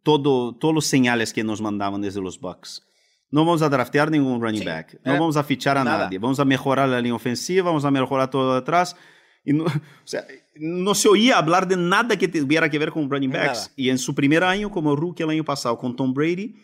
todo, 0.02 0.54
todos 0.54 0.74
los 0.74 0.86
señales 0.86 1.32
que 1.32 1.44
nos 1.44 1.60
mandaban 1.60 2.00
desde 2.00 2.20
los 2.20 2.40
Bucks. 2.40 2.87
No 3.30 3.44
vamos 3.44 3.62
a 3.62 3.68
draftear 3.68 4.10
ningún 4.10 4.40
running 4.40 4.64
back. 4.64 4.98
No 5.04 5.12
vamos 5.12 5.36
a 5.36 5.44
fichar 5.44 5.76
a 5.76 5.84
nadie. 5.84 6.18
Vamos 6.18 6.40
a 6.40 6.44
mejorar 6.44 6.88
la 6.88 6.98
línea 7.00 7.14
ofensiva, 7.14 7.66
vamos 7.66 7.84
a 7.84 7.90
mejorar 7.90 8.30
todo 8.30 8.54
atrás. 8.54 8.96
Y 9.44 9.52
no, 9.52 9.64
o 9.64 9.70
sea, 10.04 10.24
no 10.56 10.94
se 10.94 11.08
oía 11.08 11.38
hablar 11.38 11.68
de 11.68 11.76
nada 11.76 12.16
que 12.16 12.28
tuviera 12.28 12.70
que 12.70 12.78
ver 12.78 12.90
con 12.90 13.10
running 13.10 13.30
backs. 13.30 13.72
Y 13.76 13.90
en 13.90 13.98
su 13.98 14.14
primer 14.14 14.44
año 14.44 14.70
como 14.70 14.96
rookie 14.96 15.22
el 15.22 15.30
año 15.30 15.44
pasado 15.44 15.78
con 15.78 15.94
Tom 15.94 16.14
Brady, 16.14 16.56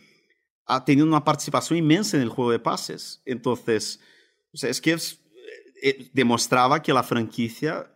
ha 0.67 0.85
tenido 0.85 1.07
una 1.07 1.23
participación 1.23 1.79
inmensa 1.79 2.17
en 2.17 2.23
el 2.23 2.29
juego 2.31 2.51
de 2.51 2.59
pases. 2.59 3.23
Entonces, 3.27 4.01
o 4.53 4.57
sea, 4.57 4.71
es 4.71 4.81
que 4.81 4.97
eh, 5.83 6.11
demostraba 6.13 6.83
que 6.83 6.93
la 6.93 7.03
franquicia 7.03 7.91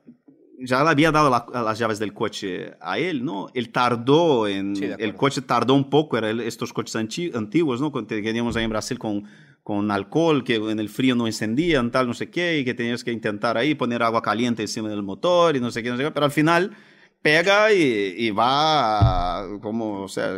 ya 0.61 0.83
le 0.83 0.91
había 0.91 1.13
dado 1.13 1.31
las 1.53 1.79
llaves 1.79 1.99
del 1.99 2.13
coche 2.13 2.75
a 2.81 2.99
él, 2.99 3.25
¿no? 3.25 3.49
Él 3.55 3.71
tardó 3.71 4.49
en... 4.49 4.75
el 4.99 5.15
coche 5.15 5.43
tardó 5.43 5.75
un 5.75 5.89
poco, 5.89 6.19
eran 6.19 6.41
estos 6.41 6.73
coches 6.73 6.97
antiguos, 6.97 7.81
¿no? 7.81 7.93
Que 7.93 8.03
teníamos 8.03 8.57
ahí 8.57 8.65
en 8.65 8.71
Brasil 8.71 8.99
con, 8.99 9.25
con 9.63 9.91
alcohol, 9.91 10.43
que 10.43 10.57
en 10.57 10.81
el 10.81 10.89
frío 10.89 11.15
no 11.15 11.27
encendían, 11.27 11.91
tal, 11.91 12.09
no 12.09 12.15
sé 12.15 12.31
qué, 12.31 12.59
y 12.59 12.65
que 12.65 12.75
tenías 12.75 13.05
que 13.05 13.13
intentar 13.13 13.57
ahí 13.57 13.75
poner 13.75 14.03
agua 14.03 14.21
caliente 14.21 14.63
encima 14.63 14.89
del 14.89 15.03
motor 15.03 15.55
y 15.55 15.61
no 15.61 15.71
sé 15.71 15.83
qué, 15.83 15.91
no 15.91 15.97
sé 15.97 16.03
qué, 16.03 16.11
pero 16.11 16.27
al 16.27 16.33
final 16.33 16.77
pega 17.23 17.73
y, 17.73 18.31
va 18.31 19.47
como, 19.63 20.03
o 20.03 20.09
sea, 20.09 20.29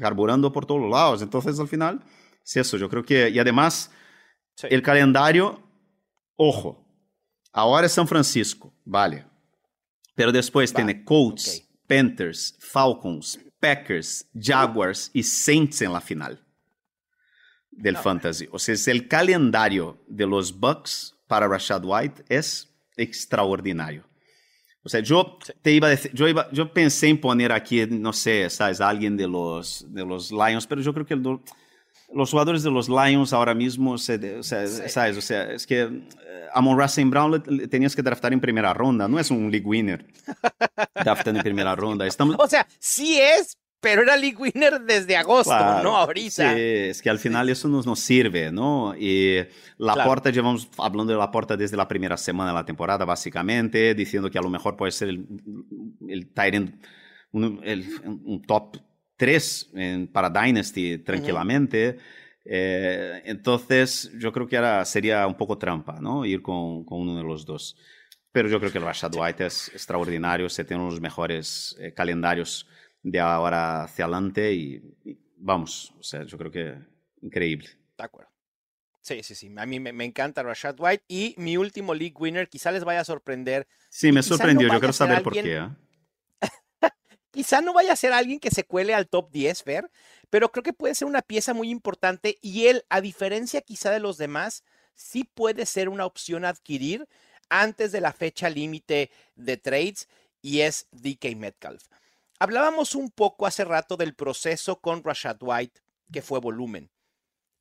carburando 0.00 0.50
por 0.50 0.66
todos 0.66 0.90
lados. 0.90 1.22
Entonces, 1.22 1.58
al 1.60 1.68
final, 1.68 2.02
es 2.44 2.56
eso, 2.56 2.76
yo 2.76 2.88
creo 2.88 3.04
que... 3.04 3.30
Y 3.30 3.38
además, 3.38 3.92
el 4.62 4.82
calendario, 4.82 5.62
ojo, 6.34 6.84
ahora 7.52 7.86
es 7.86 7.92
San 7.92 8.08
Francisco, 8.08 8.74
vale 8.84 9.27
Pero 10.18 10.32
después 10.32 10.72
Va, 10.72 10.74
tiene 10.74 11.04
Colts, 11.04 11.48
okay. 11.48 11.68
Panthers, 11.86 12.56
Falcons, 12.58 13.38
Packers, 13.60 14.26
Jaguars 14.34 15.12
y 15.14 15.22
Saints 15.22 15.80
en 15.80 15.92
la 15.92 16.00
final 16.00 16.44
del 17.70 17.94
no. 17.94 18.02
Fantasy. 18.02 18.48
O 18.50 18.58
sea, 18.58 18.74
es 18.74 18.88
el 18.88 19.06
calendario 19.06 20.02
de 20.08 20.26
los 20.26 20.58
Bucks 20.58 21.14
para 21.28 21.46
Rashad 21.46 21.84
White 21.84 22.24
es 22.28 22.68
extraordinario. 22.96 24.08
O 24.82 24.88
sea, 24.88 24.98
yo 24.98 25.38
te 25.62 25.70
iba 25.70 25.86
a 25.86 25.90
decir, 25.90 26.10
yo, 26.12 26.26
iba, 26.26 26.50
yo 26.50 26.72
pensé 26.72 27.06
en 27.06 27.20
poner 27.20 27.52
aquí, 27.52 27.86
no 27.86 28.12
sé, 28.12 28.50
¿sabes? 28.50 28.80
alguien 28.80 29.16
de 29.16 29.28
los, 29.28 29.86
de 29.88 30.04
los 30.04 30.32
Lions, 30.32 30.66
pero 30.66 30.80
yo 30.80 30.92
creo 30.92 31.06
que 31.06 31.14
el, 31.14 31.22
los 32.12 32.30
jugadores 32.30 32.62
de 32.62 32.70
los 32.70 32.88
Lions 32.88 33.32
ahora 33.32 33.54
mismo, 33.54 33.92
o 33.92 33.98
sea, 33.98 34.18
¿sabes? 34.42 35.16
O 35.16 35.20
sea, 35.20 35.52
es 35.52 35.66
que 35.66 35.82
eh, 35.82 36.46
a 36.52 36.60
Monra 36.60 36.86
Brown 37.04 37.42
le, 37.46 37.68
tenías 37.68 37.94
que 37.94 38.02
draftar 38.02 38.32
en 38.32 38.40
primera 38.40 38.72
ronda, 38.72 39.08
no 39.08 39.18
es 39.18 39.30
un 39.30 39.50
league 39.50 39.66
winner 39.66 40.06
draftando 41.04 41.40
en 41.40 41.44
primera 41.44 41.74
ronda. 41.76 42.06
Estamos... 42.06 42.36
O 42.38 42.46
sea, 42.46 42.66
sí 42.78 43.20
es, 43.20 43.58
pero 43.80 44.02
era 44.02 44.16
league 44.16 44.36
winner 44.36 44.80
desde 44.80 45.16
agosto, 45.16 45.52
no 45.82 45.96
ahorita. 45.96 46.54
Sí, 46.54 46.60
es 46.60 47.02
que 47.02 47.10
al 47.10 47.18
final 47.18 47.48
eso 47.50 47.68
nos, 47.68 47.86
nos 47.86 48.00
sirve, 48.00 48.50
¿no? 48.50 48.94
Y 48.96 49.36
la 49.76 49.92
claro. 49.92 50.08
porta, 50.08 50.30
llevamos 50.30 50.68
hablando 50.78 51.12
de 51.12 51.18
la 51.18 51.30
porta 51.30 51.56
desde 51.56 51.76
la 51.76 51.86
primera 51.86 52.16
semana 52.16 52.50
de 52.50 52.54
la 52.54 52.64
temporada, 52.64 53.04
básicamente, 53.04 53.94
diciendo 53.94 54.30
que 54.30 54.38
a 54.38 54.42
lo 54.42 54.50
mejor 54.50 54.76
puede 54.76 54.92
ser 54.92 55.10
el, 55.10 55.26
el 56.08 56.32
Tyrant, 56.32 56.82
un, 57.32 57.60
el, 57.62 57.86
un 58.24 58.42
top 58.42 58.78
tres 59.18 59.68
en, 59.74 60.06
para 60.06 60.30
Dynasty 60.30 60.98
tranquilamente. 60.98 61.90
Uh 61.90 61.92
-huh. 61.92 62.02
eh, 62.46 63.22
entonces, 63.26 64.10
yo 64.18 64.32
creo 64.32 64.46
que 64.46 64.56
era, 64.56 64.82
sería 64.86 65.26
un 65.26 65.34
poco 65.34 65.58
trampa, 65.58 66.00
¿no? 66.00 66.24
Ir 66.24 66.40
con, 66.40 66.84
con, 66.84 67.00
uno 67.00 67.16
de 67.16 67.24
los 67.24 67.44
dos. 67.44 67.76
Pero 68.32 68.48
yo 68.48 68.58
creo 68.60 68.72
que 68.72 68.78
el 68.78 68.84
Rashad 68.84 69.14
White 69.14 69.46
es 69.46 69.68
extraordinario, 69.68 70.48
se 70.48 70.64
tiene 70.64 70.82
unos 70.82 71.00
mejores 71.00 71.76
eh, 71.80 71.92
calendarios 71.92 72.66
de 73.02 73.20
ahora 73.20 73.82
hacia 73.84 74.04
adelante 74.04 74.52
y, 74.52 74.82
vamos, 75.36 75.94
o 75.98 76.02
sea, 76.02 76.24
yo 76.24 76.38
creo 76.38 76.50
que 76.50 76.74
increíble. 77.22 77.68
De 77.96 78.04
acuerdo. 78.04 78.30
Sí, 79.00 79.22
sí, 79.22 79.34
sí. 79.34 79.50
A 79.56 79.64
mí 79.64 79.80
me, 79.80 80.04
encanta 80.04 80.42
Rashad 80.42 80.76
White. 80.78 81.04
Y 81.08 81.34
mi 81.38 81.56
último 81.56 81.94
league 81.94 82.14
winner, 82.18 82.48
quizá 82.48 82.70
les 82.70 82.84
vaya 82.84 83.00
a 83.00 83.04
sorprender. 83.04 83.66
Sí, 83.88 84.12
me 84.12 84.22
sorprendió. 84.22 84.68
Yo 84.68 84.78
quiero 84.78 84.92
saber 84.92 85.22
por 85.22 85.32
qué. 85.32 85.56
¿eh? 85.56 85.68
Quizá 87.38 87.60
no 87.60 87.72
vaya 87.72 87.92
a 87.92 87.96
ser 87.96 88.12
alguien 88.12 88.40
que 88.40 88.50
se 88.50 88.64
cuele 88.64 88.94
al 88.94 89.08
top 89.08 89.30
10, 89.30 89.62
Fer, 89.62 89.92
pero 90.28 90.50
creo 90.50 90.64
que 90.64 90.72
puede 90.72 90.96
ser 90.96 91.06
una 91.06 91.22
pieza 91.22 91.54
muy 91.54 91.70
importante 91.70 92.36
y 92.42 92.66
él, 92.66 92.84
a 92.88 93.00
diferencia 93.00 93.60
quizá 93.60 93.92
de 93.92 94.00
los 94.00 94.18
demás, 94.18 94.64
sí 94.96 95.22
puede 95.22 95.64
ser 95.64 95.88
una 95.88 96.04
opción 96.04 96.44
a 96.44 96.48
adquirir 96.48 97.08
antes 97.48 97.92
de 97.92 98.00
la 98.00 98.12
fecha 98.12 98.50
límite 98.50 99.12
de 99.36 99.56
trades 99.56 100.08
y 100.42 100.62
es 100.62 100.88
DK 100.90 101.36
Metcalf. 101.36 101.84
Hablábamos 102.40 102.96
un 102.96 103.08
poco 103.08 103.46
hace 103.46 103.64
rato 103.64 103.96
del 103.96 104.16
proceso 104.16 104.80
con 104.80 105.04
Rashad 105.04 105.36
White, 105.40 105.80
que 106.12 106.22
fue 106.22 106.40
volumen. 106.40 106.90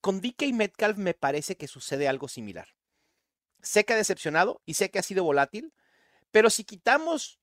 Con 0.01 0.21
DK 0.21 0.53
Metcalf 0.53 0.97
me 0.97 1.13
parece 1.13 1.55
que 1.55 1.67
sucede 1.67 2.07
algo 2.07 2.27
similar. 2.27 2.69
Sé 3.61 3.85
que 3.85 3.93
ha 3.93 3.97
decepcionado 3.97 4.59
y 4.65 4.73
sé 4.73 4.89
que 4.89 4.97
ha 4.97 5.03
sido 5.03 5.23
volátil, 5.23 5.71
pero 6.31 6.49
si 6.49 6.63
quitamos 6.63 7.39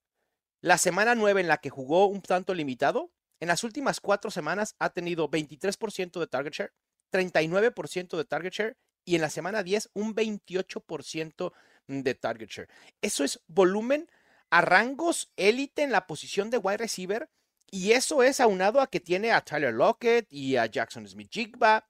la 0.65 0.79
semana 0.79 1.15
9 1.15 1.43
en 1.43 1.49
la 1.49 1.59
que 1.59 1.69
jugó 1.69 2.07
un 2.07 2.23
tanto 2.23 2.55
limitado, 2.55 3.13
en 3.39 3.49
las 3.49 3.65
últimas 3.65 4.01
cuatro 4.01 4.31
semanas 4.31 4.77
ha 4.79 4.89
tenido 4.89 5.31
23% 5.31 6.19
de 6.19 6.27
target 6.27 6.55
share, 6.55 6.73
39% 7.13 8.17
de 8.17 8.25
target 8.25 8.51
share 8.51 8.77
y 9.05 9.15
en 9.15 9.21
la 9.21 9.29
semana 9.29 9.63
10 9.63 9.91
un 9.93 10.15
28% 10.15 11.53
de 11.89 12.15
target 12.15 12.49
share. 12.49 12.69
Eso 13.03 13.25
es 13.25 13.43
volumen 13.47 14.11
a 14.49 14.63
rangos 14.63 15.31
élite 15.37 15.83
en 15.83 15.93
la 15.93 16.07
posición 16.07 16.49
de 16.49 16.57
wide 16.57 16.79
receiver 16.79 17.29
y 17.71 17.93
eso 17.93 18.23
es 18.23 18.41
aunado 18.41 18.81
a 18.81 18.87
que 18.87 19.01
tiene 19.01 19.33
a 19.33 19.43
Tyler 19.43 19.75
Lockett 19.75 20.33
y 20.33 20.57
a 20.57 20.65
Jackson 20.65 21.07
Smith 21.07 21.29
Jigba, 21.31 21.87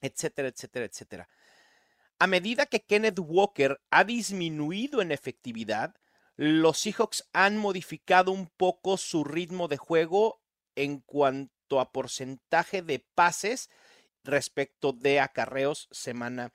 etcétera, 0.00 0.48
etcétera, 0.48 0.86
etcétera. 0.86 1.28
A 2.18 2.26
medida 2.26 2.66
que 2.66 2.80
Kenneth 2.80 3.20
Walker 3.20 3.80
ha 3.90 4.02
disminuido 4.02 5.02
en 5.02 5.12
efectividad, 5.12 5.94
los 6.36 6.78
Seahawks 6.78 7.28
han 7.32 7.58
modificado 7.58 8.32
un 8.32 8.48
poco 8.56 8.96
su 8.96 9.24
ritmo 9.24 9.68
de 9.68 9.76
juego 9.76 10.40
en 10.74 11.00
cuanto 11.00 11.80
a 11.80 11.92
porcentaje 11.92 12.82
de 12.82 13.04
pases 13.14 13.70
respecto 14.24 14.92
de 14.92 15.20
acarreos 15.20 15.88
semana 15.90 16.52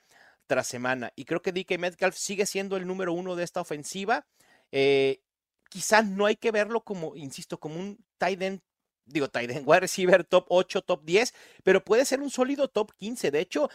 tras 0.48 0.68
semana. 0.68 1.12
Y 1.16 1.26
creo 1.26 1.42
que 1.42 1.52
DK 1.52 1.78
Metcalf 1.78 2.16
sigue 2.16 2.46
siendo 2.46 2.78
el 2.78 2.88
número 2.88 3.14
uno 3.14 3.36
de 3.36 3.44
esta 3.44 3.62
ofensiva. 3.62 4.26
Eh, 4.72 5.22
quizás 5.70 6.06
no 6.06 6.26
hay 6.26 6.38
que 6.38 6.52
verlo 6.52 6.84
como, 6.84 7.16
insisto, 7.16 7.60
como 7.60 7.80
un 7.80 8.04
tight 8.18 8.42
end, 8.42 8.62
digo 9.06 9.30
tight 9.30 9.52
end, 9.52 9.64
wide 9.68 9.82
receiver 9.82 10.24
top 10.24 10.46
8, 10.50 10.82
top 10.82 11.04
10, 11.04 11.34
pero 11.64 11.84
puede 11.84 12.06
ser 12.06 12.22
un 12.22 12.32
sólido 12.32 12.70
top 12.70 12.94
15. 12.94 13.32
De 13.32 13.40
hecho, 13.42 13.70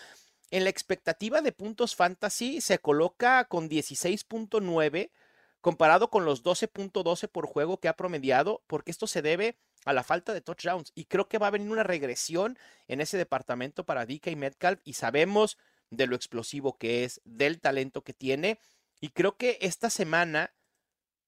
en 0.51 0.65
la 0.65 0.71
expectativa 0.71 1.41
de 1.43 1.53
puntos 1.53 1.95
fantasy 1.95 2.61
se 2.61 2.79
coloca 2.79 3.45
con 3.45 3.69
16.9 3.69 5.11
comparado 5.63 6.11
con 6.11 6.27
los 6.27 6.45
12.12 6.45 7.29
por 7.29 7.47
juego 7.47 7.79
que 7.79 7.89
ha 7.89 7.97
promediado, 7.97 8.63
porque 8.67 8.91
esto 8.91 9.07
se 9.07 9.23
debe 9.23 9.57
a 9.85 9.93
la 9.93 10.03
falta 10.03 10.35
de 10.35 10.43
touchdowns. 10.43 10.93
Y 10.95 11.07
creo 11.07 11.29
que 11.29 11.39
va 11.39 11.47
a 11.47 11.53
venir 11.53 11.71
una 11.71 11.85
regresión 11.85 12.59
en 12.89 13.01
ese 13.01 13.17
departamento 13.17 13.87
para 13.87 14.05
DK 14.05 14.37
Metcalf 14.37 14.81
y 14.85 14.95
sabemos 14.95 15.57
de 15.91 16.07
lo 16.07 16.17
explosivo 16.17 16.77
que 16.77 17.05
es, 17.05 17.21
del 17.25 17.61
talento 17.61 18.03
que 18.03 18.13
tiene. 18.13 18.59
Y 19.01 19.11
creo 19.11 19.37
que 19.37 19.59
esta 19.61 19.89
semana 19.89 20.53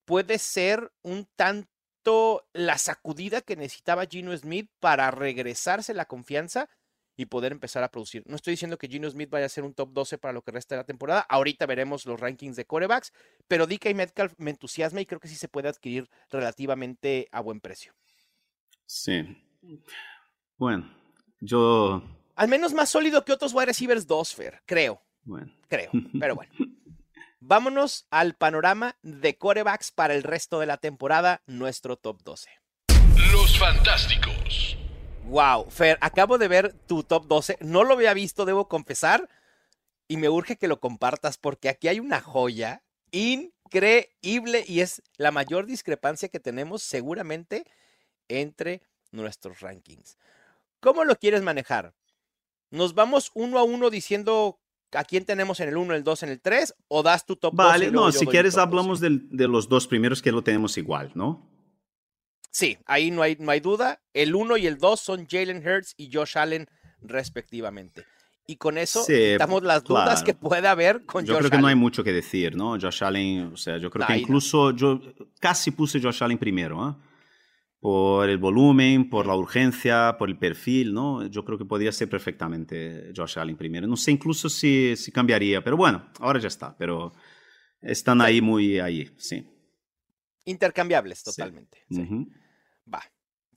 puede 0.04 0.38
ser 0.38 0.92
un 1.02 1.26
tanto 1.36 2.48
la 2.52 2.76
sacudida 2.76 3.40
que 3.40 3.56
necesitaba 3.56 4.06
Gino 4.06 4.36
Smith 4.36 4.68
para 4.80 5.10
regresarse 5.10 5.94
la 5.94 6.06
confianza 6.06 6.68
y 7.16 7.26
poder 7.26 7.52
empezar 7.52 7.82
a 7.84 7.90
producir. 7.90 8.22
No 8.26 8.36
estoy 8.36 8.52
diciendo 8.52 8.78
que 8.78 8.88
Gino 8.88 9.08
Smith 9.08 9.30
vaya 9.30 9.46
a 9.46 9.48
ser 9.48 9.64
un 9.64 9.74
top 9.74 9.92
12 9.92 10.18
para 10.18 10.32
lo 10.32 10.42
que 10.42 10.50
resta 10.50 10.74
de 10.74 10.80
la 10.80 10.86
temporada. 10.86 11.20
Ahorita 11.28 11.66
veremos 11.66 12.06
los 12.06 12.18
rankings 12.20 12.56
de 12.56 12.64
corebacks, 12.64 13.12
pero 13.48 13.66
DK 13.66 13.94
Metcalf 13.94 14.34
me 14.38 14.50
entusiasma 14.50 15.00
y 15.00 15.06
creo 15.06 15.20
que 15.20 15.28
sí 15.28 15.36
se 15.36 15.48
puede 15.48 15.68
adquirir 15.68 16.08
relativamente 16.30 17.28
a 17.32 17.40
buen 17.40 17.60
precio. 17.60 17.94
Sí. 18.86 19.24
Bueno, 20.56 20.90
yo. 21.40 22.02
Al 22.36 22.48
menos 22.48 22.72
más 22.72 22.90
sólido 22.90 23.24
que 23.24 23.32
otros 23.32 23.54
wide 23.54 23.66
receivers 23.66 24.06
2, 24.06 24.34
Fer, 24.34 24.62
creo. 24.66 25.02
Bueno. 25.22 25.52
Creo, 25.68 25.90
pero 26.20 26.34
bueno. 26.34 26.52
Vámonos 27.40 28.06
al 28.10 28.34
panorama 28.34 28.96
de 29.02 29.36
corebacks 29.36 29.92
para 29.92 30.14
el 30.14 30.22
resto 30.22 30.60
de 30.60 30.66
la 30.66 30.78
temporada, 30.78 31.42
nuestro 31.46 31.96
top 31.96 32.22
12. 32.22 32.48
Los 33.32 33.58
Fantásticos. 33.58 34.78
Wow, 35.28 35.70
Fer, 35.70 35.98
acabo 36.00 36.38
de 36.38 36.48
ver 36.48 36.72
tu 36.86 37.02
top 37.02 37.26
12. 37.26 37.58
No 37.60 37.84
lo 37.84 37.94
había 37.94 38.14
visto, 38.14 38.44
debo 38.44 38.68
confesar. 38.68 39.28
Y 40.06 40.18
me 40.18 40.28
urge 40.28 40.56
que 40.56 40.68
lo 40.68 40.80
compartas 40.80 41.38
porque 41.38 41.68
aquí 41.68 41.88
hay 41.88 41.98
una 41.98 42.20
joya 42.20 42.82
increíble 43.10 44.64
y 44.66 44.80
es 44.80 45.02
la 45.16 45.30
mayor 45.30 45.66
discrepancia 45.66 46.28
que 46.28 46.40
tenemos 46.40 46.82
seguramente 46.82 47.64
entre 48.28 48.82
nuestros 49.12 49.60
rankings. 49.60 50.18
¿Cómo 50.80 51.04
lo 51.04 51.16
quieres 51.16 51.42
manejar? 51.42 51.94
¿Nos 52.70 52.94
vamos 52.94 53.30
uno 53.34 53.58
a 53.58 53.62
uno 53.62 53.88
diciendo 53.88 54.58
a 54.92 55.04
quién 55.04 55.24
tenemos 55.24 55.58
en 55.60 55.70
el 55.70 55.76
1, 55.76 55.94
el 55.94 56.04
2, 56.04 56.22
en 56.24 56.28
el 56.28 56.40
3 56.40 56.74
o 56.88 57.02
das 57.02 57.24
tu 57.24 57.36
top 57.36 57.54
Vale, 57.54 57.90
no, 57.90 58.12
si 58.12 58.26
quieres 58.26 58.58
hablamos 58.58 59.00
de 59.00 59.48
los 59.48 59.68
dos 59.68 59.86
primeros 59.86 60.20
que 60.20 60.32
lo 60.32 60.42
tenemos 60.42 60.76
igual, 60.76 61.12
¿no? 61.14 61.53
Sí, 62.54 62.78
ahí 62.86 63.10
no 63.10 63.22
hay, 63.22 63.36
no 63.40 63.50
hay 63.50 63.58
duda. 63.58 64.00
El 64.12 64.32
1 64.32 64.58
y 64.58 64.68
el 64.68 64.78
2 64.78 65.00
son 65.00 65.26
Jalen 65.26 65.66
Hurts 65.66 65.94
y 65.96 66.08
Josh 66.12 66.38
Allen 66.38 66.68
respectivamente. 67.02 68.04
Y 68.46 68.56
con 68.56 68.78
eso 68.78 69.04
quitamos 69.04 69.64
las 69.64 69.82
dudas 69.82 70.22
que 70.22 70.34
puede 70.34 70.68
haber 70.68 71.04
con 71.04 71.24
yo 71.24 71.34
Josh 71.34 71.40
creo 71.40 71.50
que 71.50 71.58
no 71.58 71.66
hay 71.66 71.74
mucho 71.74 72.04
que 72.04 72.12
decir, 72.12 72.54
¿no? 72.54 72.78
Josh 72.80 73.02
Allen, 73.02 73.50
o 73.54 73.56
sea, 73.56 73.78
yo 73.78 73.90
creo 73.90 74.06
que 74.06 74.18
incluso 74.18 74.70
yo 74.70 75.00
casi 75.40 75.72
puse 75.72 76.00
Josh 76.00 76.22
Allen 76.22 76.38
primero, 76.38 76.88
¿eh? 76.88 76.94
por 77.80 78.30
el 78.30 78.38
volumen, 78.38 79.10
por 79.10 79.26
la 79.26 79.34
urgencia, 79.34 80.14
por 80.16 80.28
el 80.28 80.38
perfil, 80.38 80.94
¿no? 80.94 81.26
Yo 81.26 81.44
creo 81.44 81.58
que 81.58 81.64
podría 81.64 81.90
ser 81.90 82.08
perfectamente 82.08 83.12
Josh 83.16 83.36
Allen 83.36 83.56
primero. 83.56 83.88
No 83.88 83.96
sé 83.96 84.12
incluso 84.12 84.48
si, 84.48 84.94
si 84.96 85.10
cambiaría, 85.10 85.64
pero 85.64 85.76
bueno, 85.76 86.08
ahora 86.20 86.38
ya 86.38 86.48
está, 86.48 86.76
pero 86.76 87.12
están 87.82 88.20
ahí 88.20 88.40
muy 88.40 88.78
ahí, 88.78 89.10
sí. 89.18 89.44
Intercambiables 90.44 91.24
totalmente. 91.24 91.84
Va. 92.92 93.02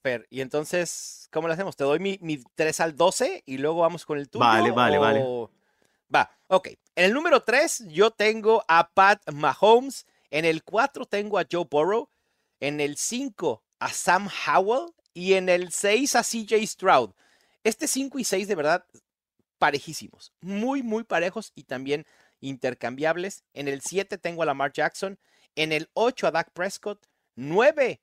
Per, 0.01 0.28
y 0.30 0.41
entonces, 0.41 1.28
¿cómo 1.32 1.47
lo 1.47 1.53
hacemos? 1.53 1.75
Te 1.75 1.84
doy 1.84 1.99
mi, 1.99 2.17
mi 2.21 2.41
3 2.55 2.80
al 2.82 2.95
12 2.95 3.43
y 3.45 3.57
luego 3.57 3.82
vamos 3.82 4.05
con 4.05 4.17
el 4.17 4.30
tuyo. 4.30 4.45
Vale, 4.45 4.71
vale, 4.71 4.97
vale. 4.97 5.23
Va, 6.13 6.32
ok. 6.47 6.69
En 6.95 7.05
el 7.05 7.13
número 7.13 7.43
3 7.43 7.86
yo 7.88 8.11
tengo 8.11 8.63
a 8.67 8.89
Pat 8.89 9.21
Mahomes. 9.32 10.05
En 10.30 10.45
el 10.45 10.63
4 10.63 11.05
tengo 11.05 11.39
a 11.39 11.45
Joe 11.49 11.67
Burrow. 11.69 12.09
En 12.59 12.80
el 12.80 12.97
5 12.97 13.63
a 13.80 13.89
Sam 13.89 14.30
Howell 14.47 14.93
y 15.13 15.34
en 15.34 15.49
el 15.49 15.71
6 15.71 16.15
a 16.15 16.23
CJ 16.23 16.65
Stroud. 16.65 17.11
Este 17.63 17.88
5 17.88 18.19
y 18.19 18.23
6 18.23 18.47
de 18.47 18.55
verdad 18.55 18.86
parejísimos, 19.57 20.34
muy, 20.41 20.84
muy 20.84 21.03
parejos 21.03 21.51
y 21.55 21.63
también 21.63 22.05
intercambiables. 22.39 23.43
En 23.53 23.67
el 23.67 23.82
7 23.82 24.17
tengo 24.17 24.43
a 24.43 24.45
Lamar 24.45 24.71
Jackson, 24.71 25.19
en 25.55 25.71
el 25.71 25.89
8 25.93 26.28
a 26.28 26.32
Dak 26.32 26.51
Prescott, 26.51 27.07
9. 27.36 28.01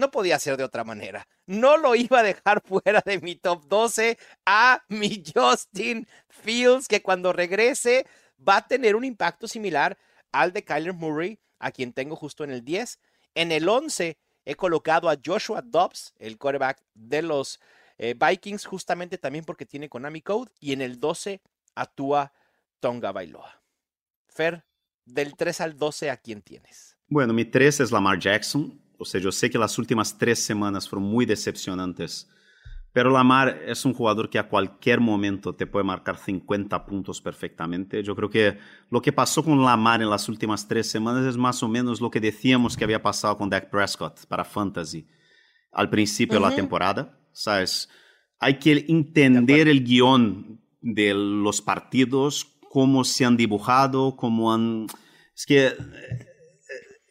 No 0.00 0.10
podía 0.10 0.38
ser 0.38 0.56
de 0.56 0.64
otra 0.64 0.82
manera. 0.82 1.28
No 1.46 1.76
lo 1.76 1.94
iba 1.94 2.18
a 2.18 2.22
dejar 2.22 2.62
fuera 2.64 3.02
de 3.04 3.20
mi 3.20 3.36
top 3.36 3.66
12 3.66 4.18
a 4.46 4.82
mi 4.88 5.22
Justin 5.34 6.08
Fields, 6.28 6.88
que 6.88 7.02
cuando 7.02 7.32
regrese 7.32 8.06
va 8.36 8.56
a 8.56 8.66
tener 8.66 8.96
un 8.96 9.04
impacto 9.04 9.46
similar 9.46 9.96
al 10.32 10.52
de 10.52 10.64
Kyler 10.64 10.94
Murray, 10.94 11.38
a 11.58 11.70
quien 11.70 11.92
tengo 11.92 12.16
justo 12.16 12.42
en 12.42 12.50
el 12.50 12.64
10. 12.64 12.98
En 13.34 13.52
el 13.52 13.68
11 13.68 14.18
He 14.44 14.56
colocado 14.56 15.08
a 15.08 15.16
Joshua 15.24 15.62
Dobbs, 15.62 16.14
el 16.18 16.38
quarterback 16.38 16.82
de 16.94 17.22
los 17.22 17.60
eh, 17.98 18.14
Vikings, 18.18 18.64
justamente 18.64 19.18
también 19.18 19.44
porque 19.44 19.66
tiene 19.66 19.88
Konami 19.88 20.22
Code. 20.22 20.50
Y 20.60 20.72
en 20.72 20.80
el 20.80 20.98
12 20.98 21.40
actúa 21.74 22.32
Tonga 22.80 23.12
Bailoa. 23.12 23.62
Fer, 24.28 24.64
del 25.04 25.36
3 25.36 25.60
al 25.60 25.76
12, 25.76 26.10
¿a 26.10 26.16
quién 26.16 26.42
tienes? 26.42 26.96
Bueno, 27.08 27.32
mi 27.32 27.44
3 27.44 27.80
es 27.80 27.92
Lamar 27.92 28.18
Jackson. 28.18 28.80
O 29.00 29.04
sea, 29.04 29.20
yo 29.20 29.32
sé 29.32 29.50
que 29.50 29.58
las 29.58 29.78
últimas 29.78 30.16
tres 30.16 30.38
semanas 30.44 30.88
fueron 30.88 31.08
muy 31.08 31.26
decepcionantes 31.26 32.28
pero 32.92 33.10
Lamar 33.10 33.62
es 33.66 33.84
un 33.84 33.94
jugador 33.94 34.28
que 34.30 34.38
a 34.38 34.48
cualquier 34.48 35.00
momento 35.00 35.54
te 35.54 35.66
puede 35.66 35.84
marcar 35.84 36.18
50 36.18 36.86
puntos 36.86 37.20
perfectamente. 37.20 38.02
Yo 38.02 38.16
creo 38.16 38.28
que 38.28 38.58
lo 38.90 39.00
que 39.00 39.12
pasó 39.12 39.44
con 39.44 39.62
Lamar 39.62 40.02
en 40.02 40.10
las 40.10 40.28
últimas 40.28 40.66
tres 40.66 40.88
semanas 40.88 41.24
es 41.24 41.36
más 41.36 41.62
o 41.62 41.68
menos 41.68 42.00
lo 42.00 42.10
que 42.10 42.20
decíamos 42.20 42.76
que 42.76 42.82
había 42.82 43.00
pasado 43.00 43.38
con 43.38 43.48
Dak 43.48 43.70
Prescott 43.70 44.26
para 44.26 44.44
Fantasy 44.44 45.06
al 45.72 45.88
principio 45.88 46.40
de 46.40 46.48
la 46.48 46.54
temporada. 46.54 47.16
¿Sabes? 47.32 47.88
Hay 48.40 48.58
que 48.58 48.84
entender 48.88 49.68
el 49.68 49.84
guion 49.84 50.60
de 50.80 51.14
los 51.14 51.62
partidos, 51.62 52.56
cómo 52.70 53.04
se 53.04 53.24
han 53.24 53.36
dibujado, 53.36 54.16
cómo 54.16 54.52
han... 54.52 54.86
Es 55.36 55.46
que 55.46 55.72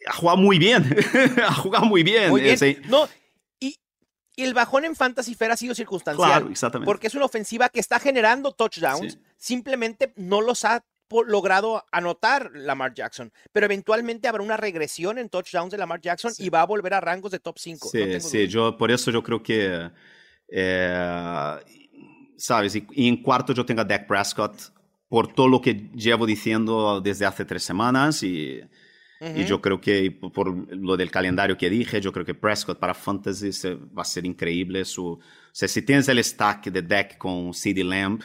ha 0.08 0.14
jugado 0.14 0.38
muy 0.38 0.58
bien, 0.60 0.84
ha 1.45 1.54
jugado 1.54 1.86
muy 1.86 2.04
bien. 2.04 2.30
Muy 2.30 2.41
bien. 2.41 2.54
Ese- 2.56 2.82
No, 2.88 3.08
y, 3.60 3.76
y 4.36 4.43
el 4.43 4.54
bajón 4.54 4.86
en 4.86 4.95
Fantasy 4.95 5.36
Fair 5.36 5.52
ha 5.52 5.58
sido 5.58 5.76
circunstancial. 5.76 6.28
Claro, 6.30 6.50
exactamente. 6.50 6.86
Porque 6.89 7.08
es 7.08 7.16
una 7.16 7.26
ofensiva 7.26 7.70
que 7.70 7.80
está 7.80 8.00
generando 8.00 8.52
touchdowns, 8.54 9.14
Sí. 9.14 9.20
simplemente 9.38 10.14
no 10.16 10.41
los 10.41 10.66
ha 10.66 10.84
logrado 11.26 11.84
anotar 11.91 12.52
Lamar 12.54 12.93
Jackson. 12.93 13.32
Pero 13.52 13.66
eventualmente 13.66 14.28
habrá 14.28 14.43
una 14.43 14.58
regresión 14.58 15.18
en 15.18 15.28
touchdowns 15.30 15.72
de 15.72 15.78
Lamar 15.80 16.00
Jackson 16.02 16.32
y 16.38 16.50
va 16.50 16.62
a 16.62 16.66
volver 16.68 16.93
a 16.93 17.02
rangos 17.02 17.32
de 17.32 17.39
top 17.39 17.58
5. 17.58 17.89
Sí, 17.89 18.22
sí, 18.22 18.47
yo 18.47 18.78
por 18.78 18.91
eso 18.91 19.10
yo 19.10 19.24
creo 19.24 19.41
que, 19.41 19.89
eh, 20.50 21.56
sabes, 22.38 22.76
y, 22.76 22.86
y 22.91 23.08
en 23.08 23.22
cuarto 23.22 23.54
yo 23.54 23.66
tengo 23.66 23.82
a 23.82 23.86
Dak 23.86 24.08
Prescott 24.08 24.54
por 25.08 25.34
todo 25.34 25.47
lo 25.47 25.62
que 25.62 25.89
llevo 25.95 26.26
diciendo 26.26 27.02
desde 27.02 27.26
hace 27.26 27.43
tres 27.45 27.64
semanas 27.64 28.22
y, 28.24 28.62
y 29.36 29.43
yo 29.45 29.59
creo 29.61 29.82
que 29.82 30.11
por 30.11 30.47
lo 30.76 30.95
del 30.95 31.11
calendario 31.11 31.57
que 31.57 31.70
dije, 31.70 31.99
yo 31.99 32.11
creo 32.13 32.26
que 32.26 32.34
Prescott 32.36 32.80
para 32.80 32.93
Fantasy 32.93 33.51
se- 33.51 33.76
va 33.76 34.01
a 34.03 34.05
ser 34.05 34.26
increíble. 34.26 34.86
Su, 34.86 35.05
o 35.07 35.20
sea, 35.51 35.67
si 35.67 35.82
tienes 35.82 36.07
el 36.07 36.24
stack 36.24 36.67
de 36.72 36.82
Dak 36.82 37.17
con 37.17 37.53
CD 37.53 37.84
Lamb, 37.84 38.22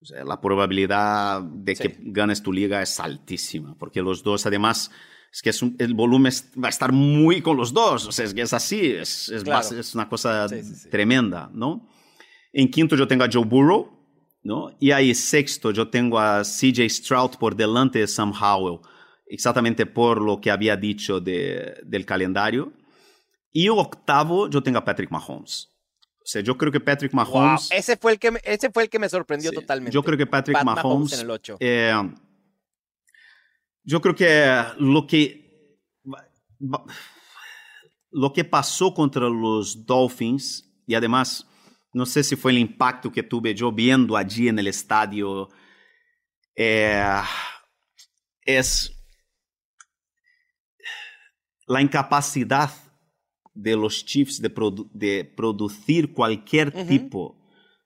o 0.00 0.04
sea, 0.04 0.22
la 0.24 0.40
probabilidad 0.40 1.42
de 1.42 1.74
Sí. 1.74 1.82
que 1.82 1.96
ganes 2.00 2.42
tu 2.42 2.52
liga 2.52 2.82
es 2.82 3.00
altísima, 3.00 3.74
porque 3.78 4.02
los 4.02 4.22
dos 4.22 4.44
además... 4.46 4.90
Es 5.30 5.42
que 5.42 5.50
es 5.50 5.60
un- 5.62 5.76
el 5.78 5.92
volumen 5.92 6.28
es- 6.28 6.50
va 6.56 6.68
a 6.68 6.70
estar 6.70 6.90
muy 6.90 7.42
con 7.42 7.56
los 7.58 7.74
dos, 7.74 8.06
o 8.06 8.12
sea, 8.12 8.24
es 8.24 8.32
que 8.32 8.40
es 8.40 8.52
así, 8.54 8.80
es, 8.92 9.28
es, 9.28 9.44
Claro. 9.44 9.58
más- 9.58 9.72
es 9.72 9.94
una 9.94 10.08
cosa 10.08 10.48
Sí, 10.48 10.62
sí, 10.62 10.74
sí. 10.74 10.88
tremenda, 10.88 11.50
¿no? 11.52 11.86
En 12.50 12.70
quinto 12.70 12.96
yo 12.96 13.06
tengo 13.06 13.24
a 13.24 13.28
Joe 13.30 13.44
Burrow, 13.44 13.90
¿no? 14.42 14.74
Y 14.80 14.90
ahí 14.90 15.14
sexto 15.14 15.70
yo 15.70 15.88
tengo 15.88 16.18
a 16.18 16.44
CJ 16.44 16.88
Stroud 16.88 17.32
por 17.38 17.54
delante 17.54 17.98
de 17.98 18.06
Sam 18.06 18.32
Howell, 18.32 18.80
exactamente 19.28 19.86
por 19.86 20.20
lo 20.20 20.40
que 20.40 20.50
había 20.50 20.76
dicho 20.76 21.20
de, 21.20 21.80
del 21.84 22.04
calendario. 22.04 22.72
Y 23.52 23.68
octavo 23.68 24.48
yo 24.48 24.62
tengo 24.62 24.78
a 24.78 24.84
Patrick 24.84 25.10
Mahomes. 25.10 25.68
O 26.28 26.30
sea, 26.30 26.42
yo 26.42 26.58
creo 26.58 26.70
que 26.70 26.80
Patrick 26.80 27.12
Wow, 27.12 27.24
Mahomes... 27.24 27.70
ese, 27.72 27.96
fue 27.96 28.12
el 28.12 28.18
que 28.18 28.30
me, 28.30 28.40
ese 28.44 28.70
fue 28.70 28.82
el 28.82 28.90
que 28.90 28.98
me 28.98 29.08
sorprendió 29.08 29.50
Sí, 29.50 29.56
totalmente. 29.56 29.94
Yo 29.94 30.02
creo 30.02 30.18
que 30.18 30.26
Patrick 30.26 30.58
Pat 30.58 30.64
Mahomes, 30.64 31.14
en 31.14 31.20
el 31.20 31.30
8. 31.30 31.56
eh, 31.58 31.94
yo 33.84 34.02
creo 34.02 34.14
que 34.14 34.62
lo 34.78 35.06
que 35.06 35.78
lo 38.10 38.32
que 38.34 38.44
pasó 38.44 38.92
contra 38.92 39.30
los 39.30 39.86
Dolphins 39.86 40.70
y 40.86 40.94
además 40.94 41.46
no 41.94 42.04
sé 42.04 42.22
si 42.22 42.36
fue 42.36 42.52
el 42.52 42.58
impacto 42.58 43.10
que 43.10 43.22
tuve 43.22 43.54
yo 43.54 43.72
viendo 43.72 44.14
allí 44.14 44.48
en 44.48 44.58
el 44.58 44.66
estadio 44.66 45.48
eh, 46.54 47.02
es 48.42 48.97
la 51.68 51.80
incapacidad 51.82 52.70
de 53.54 53.76
los 53.76 54.04
Chiefs 54.04 54.40
de, 54.40 54.54
produ- 54.54 54.88
de 54.92 55.24
producir 55.24 56.12
cualquier 56.12 56.72
tipo 56.86 57.36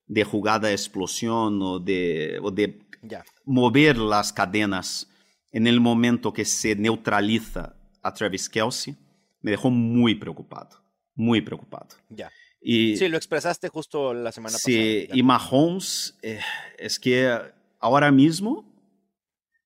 de 0.07 0.25
jugada 0.25 0.69
de 0.69 0.75
explosión 0.75 1.61
o 1.63 1.79
de, 1.79 2.39
o 2.43 2.51
de 2.51 2.79
Ya. 3.03 3.25
mover 3.45 3.97
las 3.99 4.33
cadenas 4.33 5.09
en 5.51 5.67
el 5.67 5.81
momento 5.81 6.33
que 6.33 6.45
se 6.45 6.75
neutraliza 6.77 7.75
a 8.03 8.13
Travis 8.15 8.49
Kelsey, 8.49 8.97
me 9.41 9.51
dejó 9.53 9.71
muy 9.71 10.15
preocupado, 10.15 10.79
muy 11.15 11.41
preocupado. 11.41 11.89
Ya. 12.09 12.31
Y, 12.61 12.97
Sí, 12.97 13.09
lo 13.09 13.17
expresaste 13.17 13.69
justo 13.69 14.15
la 14.15 14.31
semana 14.33 14.57
sí, 14.57 15.01
pasada. 15.07 15.19
y 15.19 15.23
Mahomes, 15.23 16.17
eh, 16.23 16.41
es 16.79 16.99
que 16.99 17.37
ahora 17.81 18.13
mismo, 18.13 18.65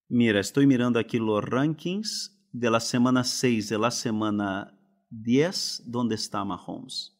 mira, 0.09 0.41
estoy 0.41 0.67
mirando 0.67 0.99
aquí 0.99 1.19
los 1.19 1.45
rankings 1.45 2.36
de 2.59 2.71
la 2.71 2.81
semana 2.81 3.23
6 3.23 3.69
de 3.69 3.79
la 3.79 3.91
semana 3.91 4.75
10, 5.11 5.83
¿dónde 5.85 6.15
está 6.15 6.43
Mahomes? 6.43 7.15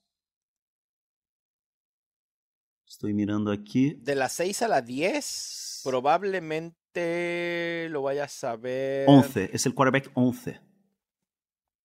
Estoy 2.89 3.13
mirando 3.13 3.53
aquí. 3.53 3.99
De 4.01 4.15
las 4.15 4.33
6 4.33 4.63
a 4.63 4.69
la 4.69 4.81
10, 4.81 5.83
probablemente 5.85 7.89
lo 7.91 8.03
vayas 8.03 8.43
a 8.45 8.57
ver. 8.57 9.05
11, 9.07 9.51
es 9.53 9.67
el 9.67 9.75
quarterback 9.75 10.11
11. 10.15 10.59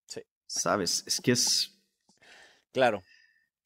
Sí. 0.05 0.21
¿Sabes? 0.47 1.03
Es 1.05 1.19
que 1.19 1.33
es 1.33 1.77
Claro. 2.71 3.03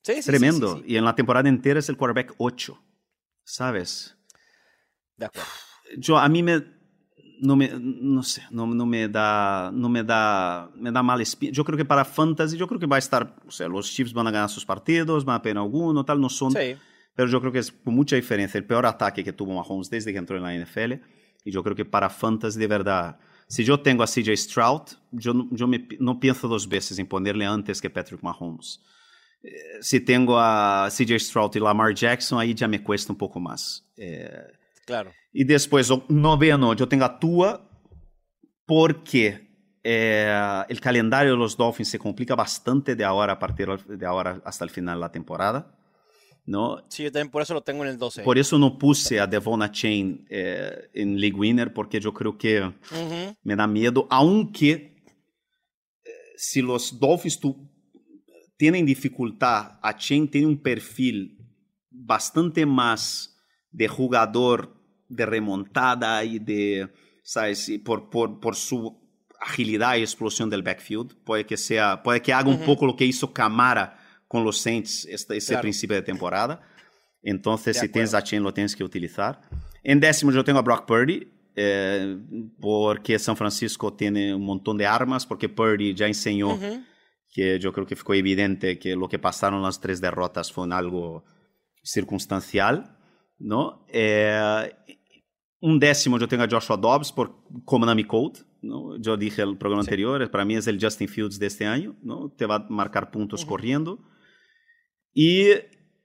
Sí, 0.01 0.23
sí, 0.23 0.31
tremendo. 0.31 0.77
sí. 0.77 0.83
Y 0.87 0.97
en 0.97 1.05
la 1.05 1.13
temporada 1.13 1.47
entera 1.47 1.79
es 1.79 1.89
el 1.89 1.97
quarterback 1.97 2.33
8. 2.39 2.83
¿Sabes? 3.43 4.17
De 5.15 5.27
acuerdo. 5.27 5.49
Yo, 5.97 6.17
a 6.17 6.27
mí 6.27 6.41
me... 6.41 6.74
No 7.41 7.55
me, 7.55 7.69
no 7.79 8.23
sé, 8.23 8.43
no, 8.51 8.65
no 8.67 8.85
me 8.85 9.07
da, 9.07 9.71
no 9.73 9.89
me 9.89 10.03
da, 10.03 10.69
me 10.75 10.91
da 10.91 11.03
mal 11.03 11.19
espíritu. 11.21 11.55
Yo 11.57 11.63
creo 11.65 11.77
que 11.77 11.85
para 11.85 12.05
fantasy, 12.05 12.57
yo 12.57 12.67
creo 12.67 12.79
que 12.79 12.85
va 12.85 12.95
a 12.95 12.99
estar, 12.99 13.35
o 13.47 13.51
sea, 13.51 13.67
los 13.67 13.89
Chiefs 13.91 14.13
van 14.13 14.27
a 14.27 14.31
ganar 14.31 14.49
sus 14.49 14.65
partidos, 14.65 15.25
van 15.25 15.35
a 15.37 15.41
perder 15.41 15.57
alguno, 15.57 16.03
tal, 16.05 16.19
no 16.21 16.29
son, 16.29 16.51
Sí. 16.51 16.75
pero 17.15 17.29
yo 17.29 17.39
creo 17.41 17.51
que 17.51 17.59
es 17.59 17.71
con 17.71 17.93
mucha 17.95 18.15
diferencia 18.15 18.57
el 18.57 18.65
peor 18.65 18.85
ataque 18.85 19.23
que 19.23 19.33
tuvo 19.33 19.53
Mahomes 19.55 19.89
desde 19.89 20.11
que 20.11 20.17
entró 20.19 20.37
en 20.37 20.43
la 20.43 20.53
NFL. 20.55 20.93
Y 21.43 21.51
yo 21.51 21.61
creo 21.63 21.75
que 21.75 21.85
para 21.85 22.09
fantasy, 22.09 22.57
de 22.59 22.67
verdad, 22.67 23.19
si 23.47 23.63
yo 23.63 23.79
tengo 23.79 24.01
a 24.03 24.07
CJ 24.07 24.35
Stroud, 24.35 24.81
yo, 25.11 25.33
yo 25.51 25.67
me, 25.67 25.87
no 25.99 26.19
pienso 26.19 26.47
dos 26.47 26.67
veces 26.67 26.97
en 26.99 27.05
ponerle 27.07 27.45
antes 27.45 27.79
que 27.81 27.89
Patrick 27.89 28.23
Mahomes. 28.23 28.81
Eh, 29.43 29.49
Si 29.81 29.99
tengo 29.99 30.39
a 30.39 30.87
CJ 30.89 31.19
Stroud 31.19 31.51
y 31.55 31.59
Lamar 31.59 31.93
Jackson, 31.93 32.39
ahí 32.39 32.53
ya 32.55 32.67
me 32.67 32.81
cuesta 32.81 33.11
un 33.13 33.17
poco 33.17 33.39
más. 33.39 33.85
Eh, 33.97 34.31
Claro. 34.85 35.11
y 35.33 35.43
después, 35.43 35.89
o 35.91 36.05
noveno, 36.09 36.73
yo 36.75 36.87
tengo 36.87 37.05
a 37.05 37.19
Tua 37.19 37.69
porque 38.65 39.47
eh, 39.83 40.63
el 40.69 40.79
calendario 40.79 41.31
de 41.33 41.37
los 41.37 41.55
Dolphins 41.57 41.89
se 41.89 41.99
complica 41.99 42.35
bastante 42.35 42.95
de 42.95 43.03
ahora 43.03 43.33
a 43.33 43.39
partir 43.39 43.67
de 43.67 44.05
ahora 44.05 44.41
hasta 44.45 44.63
el 44.63 44.69
final 44.69 44.95
de 44.97 45.01
la 45.01 45.11
temporada. 45.11 45.71
¿no? 46.47 46.85
Sí, 46.89 47.03
yo 47.03 47.11
también 47.11 47.31
por 47.31 47.41
eso 47.41 47.55
lo 47.55 47.61
tengo 47.61 47.83
en 47.83 47.89
el 47.89 47.97
12. 47.97 48.21
Por 48.23 48.37
eso 48.37 48.59
no 48.59 48.77
puse 48.77 49.19
a 49.19 49.25
Devon 49.25 49.67
Chain 49.71 50.27
eh, 50.29 50.89
en 50.93 51.19
League 51.19 51.35
Winner, 51.35 51.73
porque 51.73 51.99
yo 51.99 52.13
creo 52.13 52.37
que 52.37 52.61
Ujú. 52.61 53.35
me 53.43 53.55
da 53.55 53.65
miedo, 53.65 54.05
aunque 54.11 54.95
eh, 56.03 56.09
si 56.37 56.61
los 56.61 56.99
Dolphins 56.99 57.39
tu- 57.39 57.67
tienen 58.57 58.85
dificultad, 58.85 59.79
a 59.81 59.95
Chain 59.97 60.29
tiene 60.29 60.45
un 60.47 60.57
perfil 60.61 61.37
bastante 61.89 62.65
más 62.65 63.35
de 63.71 63.87
jugador 63.87 64.74
de 65.07 65.25
remontada 65.25 66.23
y 66.23 66.39
de, 66.39 66.89
¿sabes? 67.23 67.69
Y 67.69 67.77
por, 67.77 68.09
por, 68.09 68.39
por 68.39 68.55
su 68.55 68.97
agilidad 69.39 69.95
y 69.97 70.01
explosión 70.01 70.49
del 70.49 70.63
backfield, 70.63 71.15
puede 71.23 71.45
que 71.45 71.57
sea, 71.57 72.01
puede 72.01 72.21
que 72.21 72.33
haga 72.33 72.49
un 72.49 72.55
Ujú. 72.55 72.65
poco 72.65 72.85
lo 72.87 72.95
que 72.95 73.05
hizo 73.05 73.31
Camara 73.33 73.99
con 74.27 74.43
los 74.43 74.57
Saints 74.59 75.05
este, 75.05 75.37
ese 75.37 75.49
Claro. 75.53 75.61
principio 75.61 75.95
de 75.95 76.01
temporada. 76.01 76.61
Entonces, 77.21 77.75
De 77.75 77.81
si 77.81 77.89
tienes 77.89 78.09
acuerdo. 78.11 78.25
a 78.25 78.29
Chain, 78.29 78.43
lo 78.43 78.53
tienes 78.53 78.75
que 78.75 78.83
utilizar. 78.83 79.41
En 79.83 79.99
décimo 79.99 80.31
yo 80.31 80.43
tengo 80.43 80.59
a 80.59 80.61
Brock 80.63 80.85
Purdy, 80.87 81.27
eh, 81.55 82.17
porque 82.59 83.17
San 83.19 83.37
Francisco 83.37 83.93
tiene 83.93 84.33
un 84.33 84.43
montón 84.43 84.77
de 84.77 84.85
armas, 84.85 85.25
porque 85.25 85.47
Purdy 85.47 85.93
ya 85.93 86.07
enseñó 86.07 86.55
Ujú. 86.55 86.83
que 87.31 87.59
yo 87.59 87.71
creo 87.71 87.85
que 87.85 87.95
fue 87.95 88.17
evidente 88.17 88.77
que 88.79 88.95
lo 88.95 89.07
que 89.07 89.19
pasaron 89.19 89.61
las 89.61 89.79
tres 89.79 90.01
derrotas 90.01 90.51
fue 90.51 90.65
en 90.65 90.73
algo 90.73 91.23
circunstancial, 91.83 92.94
¿no? 93.39 93.85
Eh, 93.89 94.71
un 95.61 95.79
décimo 95.79 96.19
yo 96.19 96.27
tengo 96.27 96.43
a 96.43 96.47
Joshua 96.49 96.77
Dobbs 96.77 97.11
por 97.11 97.43
Konami 97.65 98.03
Code, 98.03 98.39
¿no? 98.61 98.97
Yo 98.97 99.17
dije 99.17 99.41
el 99.41 99.57
programa 99.57 99.83
Sí. 99.83 99.87
anterior, 99.89 100.29
para 100.31 100.45
mí 100.45 100.55
es 100.55 100.67
el 100.67 100.79
Justin 100.81 101.07
Fields 101.07 101.39
de 101.39 101.47
este 101.47 101.65
año, 101.65 101.95
¿no? 102.01 102.29
Te 102.31 102.45
va 102.45 102.55
a 102.55 102.65
marcar 102.69 103.11
puntos 103.11 103.45
corriendo. 103.45 103.99
Y 105.13 105.45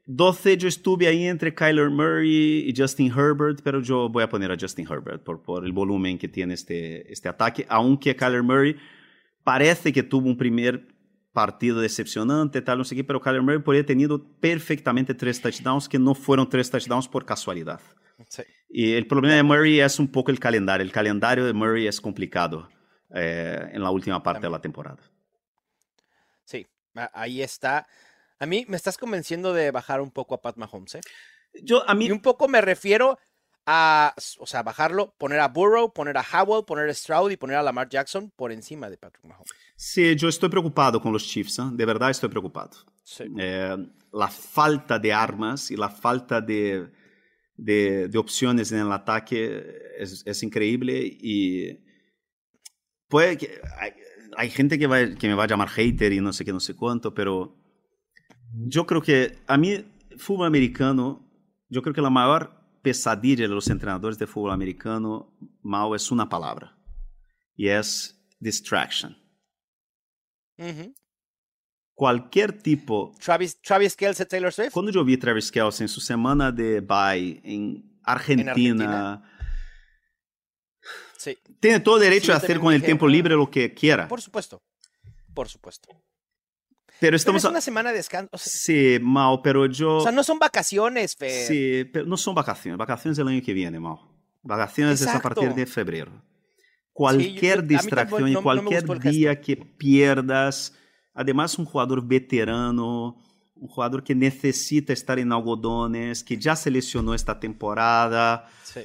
12 0.06 0.56
yo 0.56 0.68
estuve 0.68 1.06
ahí 1.06 1.24
entre 1.26 1.54
Kyler 1.54 1.90
Murray 1.90 2.68
y 2.68 2.74
Justin 2.76 3.12
Herbert, 3.12 3.60
pero 3.62 3.80
yo 3.80 4.08
voy 4.08 4.22
a 4.22 4.28
poner 4.28 4.50
a 4.50 4.56
Justin 4.58 4.86
Herbert 4.90 5.22
por, 5.22 5.42
por 5.42 5.64
el 5.64 5.72
volumen 5.72 6.18
que 6.18 6.28
tiene 6.28 6.54
este, 6.54 7.10
este 7.12 7.28
ataque, 7.28 7.66
aunque 7.68 8.16
Kyler 8.16 8.42
Murray 8.42 8.76
parece 9.44 9.92
que 9.92 10.02
tuvo 10.02 10.28
un 10.28 10.36
primer 10.36 10.86
partido 11.32 11.80
decepcionante, 11.80 12.60
tal, 12.62 12.78
no 12.78 12.84
sé 12.84 12.96
qué, 12.96 13.04
pero 13.04 13.20
Kyler 13.20 13.42
Murray 13.42 13.60
podría 13.60 13.86
tenido 13.86 14.22
perfectamente 14.40 15.14
tres 15.14 15.40
touchdowns 15.40 15.88
que 15.88 15.98
no 15.98 16.14
fueron 16.14 16.48
tres 16.48 16.70
touchdowns 16.70 17.08
por 17.08 17.24
casualidad. 17.24 17.80
Sí. 18.28 18.42
Y 18.68 18.92
el 18.92 19.06
problema 19.06 19.34
de 19.34 19.42
Murray 19.42 19.80
es 19.80 19.98
un 19.98 20.08
poco 20.08 20.30
el 20.30 20.38
calendario. 20.38 20.84
El 20.84 20.92
calendario 20.92 21.44
de 21.44 21.52
Murray 21.52 21.86
es 21.86 22.00
complicado 22.00 22.68
eh, 23.14 23.70
en 23.72 23.82
la 23.82 23.90
última 23.90 24.22
parte 24.22 24.42
de 24.42 24.50
la 24.50 24.60
temporada. 24.60 24.98
Sí, 26.44 26.66
ahí 27.12 27.42
está. 27.42 27.86
A 28.38 28.46
mí 28.46 28.64
me 28.68 28.76
estás 28.76 28.96
convenciendo 28.96 29.52
de 29.52 29.70
bajar 29.70 30.00
un 30.00 30.10
poco 30.10 30.34
a 30.34 30.42
Pat 30.42 30.56
Mahomes, 30.56 30.96
¿eh? 30.96 31.00
Yo, 31.62 31.88
a 31.88 31.94
mí, 31.94 32.06
Y 32.06 32.12
un 32.12 32.22
poco 32.22 32.46
me 32.46 32.60
refiero 32.60 33.18
a, 33.72 34.14
o 34.38 34.46
sea, 34.46 34.64
bajarlo, 34.64 35.14
poner 35.16 35.38
a 35.38 35.46
Burrow, 35.46 35.92
poner 35.92 36.16
a 36.18 36.24
Howell, 36.24 36.64
poner 36.64 36.88
a 36.88 36.94
Stroud 36.94 37.30
y 37.30 37.36
poner 37.36 37.56
a 37.56 37.62
Lamar 37.62 37.88
Jackson 37.88 38.32
por 38.34 38.50
encima 38.50 38.90
de 38.90 38.96
Patrick 38.96 39.24
Mahomes. 39.24 39.48
sí, 39.76 40.16
yo 40.16 40.28
estoy 40.28 40.48
preocupado 40.48 41.00
con 41.00 41.12
los 41.12 41.24
Chiefs, 41.24 41.60
¿eh? 41.60 41.62
de 41.72 41.84
verdad 41.86 42.10
estoy 42.10 42.28
preocupado. 42.28 42.70
Sí. 43.04 43.24
Eh, 43.38 43.76
la 44.12 44.28
falta 44.28 44.98
de 44.98 45.12
armas 45.12 45.70
y 45.70 45.76
la 45.76 45.88
falta 45.88 46.40
de, 46.40 46.90
de, 47.54 48.08
de 48.08 48.18
opciones 48.18 48.72
en 48.72 48.80
el 48.80 48.90
ataque 48.92 49.62
es, 49.98 50.24
es 50.26 50.42
increíble 50.42 51.00
y 51.04 51.78
puede 53.08 53.36
que, 53.36 53.60
ay, 53.78 53.92
hay 54.36 54.50
gente 54.50 54.78
que, 54.78 54.88
va, 54.88 55.14
que 55.14 55.28
me 55.28 55.34
va 55.34 55.44
a 55.44 55.46
llamar 55.46 55.68
hater 55.68 56.12
y 56.12 56.20
no 56.20 56.32
sé 56.32 56.44
qué, 56.44 56.52
no 56.52 56.60
sé 56.60 56.74
cuánto, 56.74 57.14
pero 57.14 57.56
yo 58.52 58.84
creo 58.84 59.00
que 59.00 59.38
a 59.46 59.56
mí, 59.56 59.84
fútbol 60.16 60.46
americano, 60.46 61.24
yo 61.68 61.82
creo 61.82 61.94
que 61.94 62.02
la 62.02 62.10
mayor 62.10 62.59
pesadilla 62.82 63.42
de 63.48 63.54
los 63.54 63.68
entrenadores 63.68 64.18
de 64.18 64.26
fútbol 64.26 64.52
americano, 64.52 65.32
mal, 65.62 65.94
es 65.94 66.10
una 66.10 66.28
palabra, 66.28 66.76
y 67.54 67.68
es 67.68 68.16
distraction. 68.38 69.16
Ujú. 70.58 70.94
Cualquier 71.94 72.52
tipo 72.62 73.12
Travis, 73.22 73.60
Travis 73.60 73.94
Kelce, 73.94 74.24
Taylor 74.24 74.52
Swift. 74.52 74.72
Quando 74.72 74.90
eu 74.90 75.04
vi 75.04 75.16
Travis 75.18 75.50
Kelce 75.50 75.84
em 75.84 75.88
sua 75.88 76.02
semana 76.02 76.50
de 76.50 76.80
bye 76.80 77.40
em 77.44 77.84
Argentina, 78.02 78.50
Argentina. 78.52 79.22
Sí, 81.18 81.36
tem 81.60 81.78
todo 81.80 81.96
o 81.96 82.00
direito 82.00 82.22
Sí, 82.22 82.28
yo 82.28 82.32
a 82.34 82.36
hacer 82.38 82.56
también 82.56 82.60
com 82.62 82.68
o 82.68 82.72
dije, 82.72 82.86
tempo 82.86 83.06
"Ah". 83.06 83.10
livre 83.10 83.34
o 83.34 83.46
que 83.46 83.74
quiera. 83.74 84.08
por 84.08 84.22
supuesto. 84.22 84.62
Por 85.34 85.48
supuesto. 85.48 85.88
Pero 87.00 87.12
Pero 87.12 87.16
estamos. 87.16 87.44
es 87.44 87.50
una 87.50 87.60
semana 87.62 87.90
de 87.90 87.96
descanso. 87.96 88.28
O 88.32 88.38
sea, 88.38 88.52
Sí, 88.52 88.98
mal, 89.00 89.40
pero 89.42 89.64
eu. 89.64 89.96
o 89.96 90.00
sea, 90.02 90.12
no 90.12 90.22
son 90.22 90.38
vacaciones, 90.38 91.16
Fer. 91.16 91.46
Sí, 91.46 91.84
pero 91.90 92.04
não 92.06 92.16
são 92.18 92.34
vacações. 92.34 92.76
Vacações 92.76 93.18
é 93.18 93.22
o 93.24 93.28
ano 93.28 93.40
que 93.40 93.54
vem, 93.54 93.70
mal. 93.80 93.98
Vacações 94.42 95.00
é 95.00 95.04
a 95.04 95.06
Exacto. 95.08 95.22
partir 95.22 95.54
de 95.54 95.64
fevereiro. 95.66 96.12
Qualquer 96.92 97.56
yo- 97.56 97.60
a 97.60 97.62
mí 97.62 97.68
distracción 97.68 98.28
y 98.28 98.32
no- 98.32 98.42
no 98.42 98.92
el 98.92 99.00
día 99.00 99.40
que 99.40 99.56
pierdas, 99.56 100.74
además 101.14 101.58
un 101.58 101.64
jugador 101.64 102.06
veterano, 102.06 103.16
un 103.54 103.68
jugador 103.68 104.02
que 104.04 104.14
necesita 104.14 104.92
estar 104.92 105.18
en 105.18 105.32
algodones, 105.32 106.22
que 106.22 106.36
ya 106.36 106.54
se 106.56 106.70
lesionó 106.70 107.14
esta 107.14 107.38
temporada. 107.40 108.46
Sí. 108.62 108.80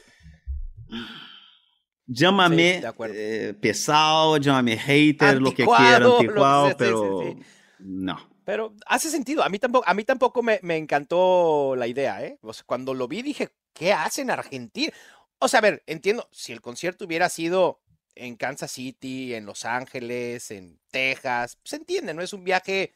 Llámame 2.08 2.82
Sí, 2.82 2.88
eh, 3.14 3.54
pesado, 3.60 4.38
llámame 4.38 4.78
hater, 4.78 5.42
lo 5.42 5.52
que 5.54 5.64
Anticuado, 5.64 5.84
quiera, 5.84 6.00
lo 6.00 6.18
que 6.20 6.26
anticuado, 6.28 6.66
sea, 6.66 6.72
sí, 6.72 6.76
pero 6.78 7.20
sí, 7.22 7.28
sí. 7.40 7.44
No. 7.86 8.18
Pero 8.46 8.74
hace 8.88 9.10
sentido. 9.10 9.44
A 9.44 9.50
mí 9.50 9.60
tampoco, 9.60 9.88
a 9.88 9.94
mí 9.94 10.04
tampoco 10.04 10.42
me, 10.42 10.60
me 10.64 10.78
encantó 10.78 11.76
la 11.76 11.88
idea, 11.88 12.24
¿eh? 12.24 12.40
O 12.42 12.52
sea, 12.52 12.64
cuando 12.66 12.94
lo 12.94 13.08
vi 13.08 13.22
dije, 13.22 13.50
¿qué 13.74 13.94
hacen 13.94 14.32
Argentina? 14.32 14.92
O 15.38 15.48
sea, 15.48 15.60
a 15.60 15.62
ver, 15.62 15.84
entiendo, 15.86 16.28
si 16.32 16.52
el 16.52 16.62
concierto 16.62 17.06
hubiera 17.06 17.30
sido 17.30 17.82
en 18.16 18.38
Kansas 18.38 18.72
City, 18.72 19.36
en 19.36 19.46
Los 19.46 19.66
Ángeles, 19.66 20.50
en 20.50 20.80
Texas, 20.90 21.60
se 21.64 21.76
entiende, 21.76 22.14
¿no? 22.14 22.22
Es 22.22 22.34
un 22.34 22.44
viaje 22.44 22.96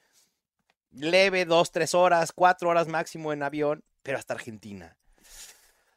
leve, 0.92 1.46
dos, 1.46 1.72
tres 1.72 1.94
horas, 1.94 2.32
cuatro 2.32 2.70
horas 2.70 2.88
máximo 2.88 3.32
en 3.32 3.44
avión, 3.44 3.84
pero 4.02 4.18
hasta 4.18 4.34
Argentina. 4.34 4.98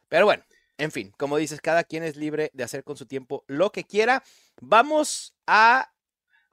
Pero 0.07 0.25
bueno, 0.25 0.43
en 0.77 0.91
fin, 0.91 1.13
como 1.17 1.37
dices, 1.37 1.61
cada 1.61 1.83
quien 1.83 2.03
es 2.03 2.15
libre 2.15 2.51
de 2.53 2.63
hacer 2.63 2.83
con 2.83 2.97
su 2.97 3.05
tiempo 3.07 3.43
lo 3.47 3.71
que 3.71 3.85
quiera. 3.85 4.23
Vamos 4.61 5.33
a 5.47 5.92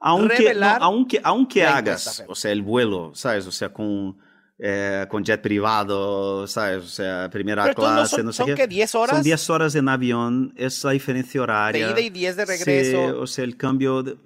Aunque, 0.01 0.53
no, 0.55 0.67
aunque, 0.81 1.21
aunque 1.23 1.65
hagas, 1.65 2.23
o 2.27 2.35
sea, 2.35 2.51
el 2.51 2.61
vuelo, 2.63 3.11
¿sabes? 3.13 3.45
O 3.45 3.51
sea, 3.51 3.71
con, 3.71 4.17
eh, 4.57 5.05
con 5.09 5.23
jet 5.23 5.41
privado, 5.41 6.47
¿sabes? 6.47 6.83
O 6.83 6.87
sea, 6.87 7.29
primera 7.29 7.63
Pero 7.63 7.71
entonces 7.73 7.93
no 7.93 8.01
clase, 8.01 8.15
son, 8.17 8.25
no 8.25 8.31
sé 8.33 8.37
son 8.37 8.45
qué. 8.47 8.55
que 8.55 8.67
10 8.67 8.95
horas 8.95 9.15
Son 9.17 9.23
10 9.23 9.49
horas 9.51 9.75
en 9.75 9.89
avión, 9.89 10.53
es 10.57 10.83
la 10.83 10.91
diferencia 10.91 11.39
de 11.39 11.43
horaria. 11.43 11.89
ida 11.91 11.99
y 11.99 12.09
10 12.09 12.35
de 12.35 12.45
Sí, 12.45 12.51
regreso. 12.51 13.19
o 13.19 13.27
sea, 13.27 13.43
el 13.43 13.57
cambio 13.57 14.01
de... 14.03 14.17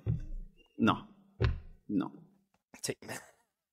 No, 0.77 1.09
no. 1.87 2.13
Sí. 2.81 2.97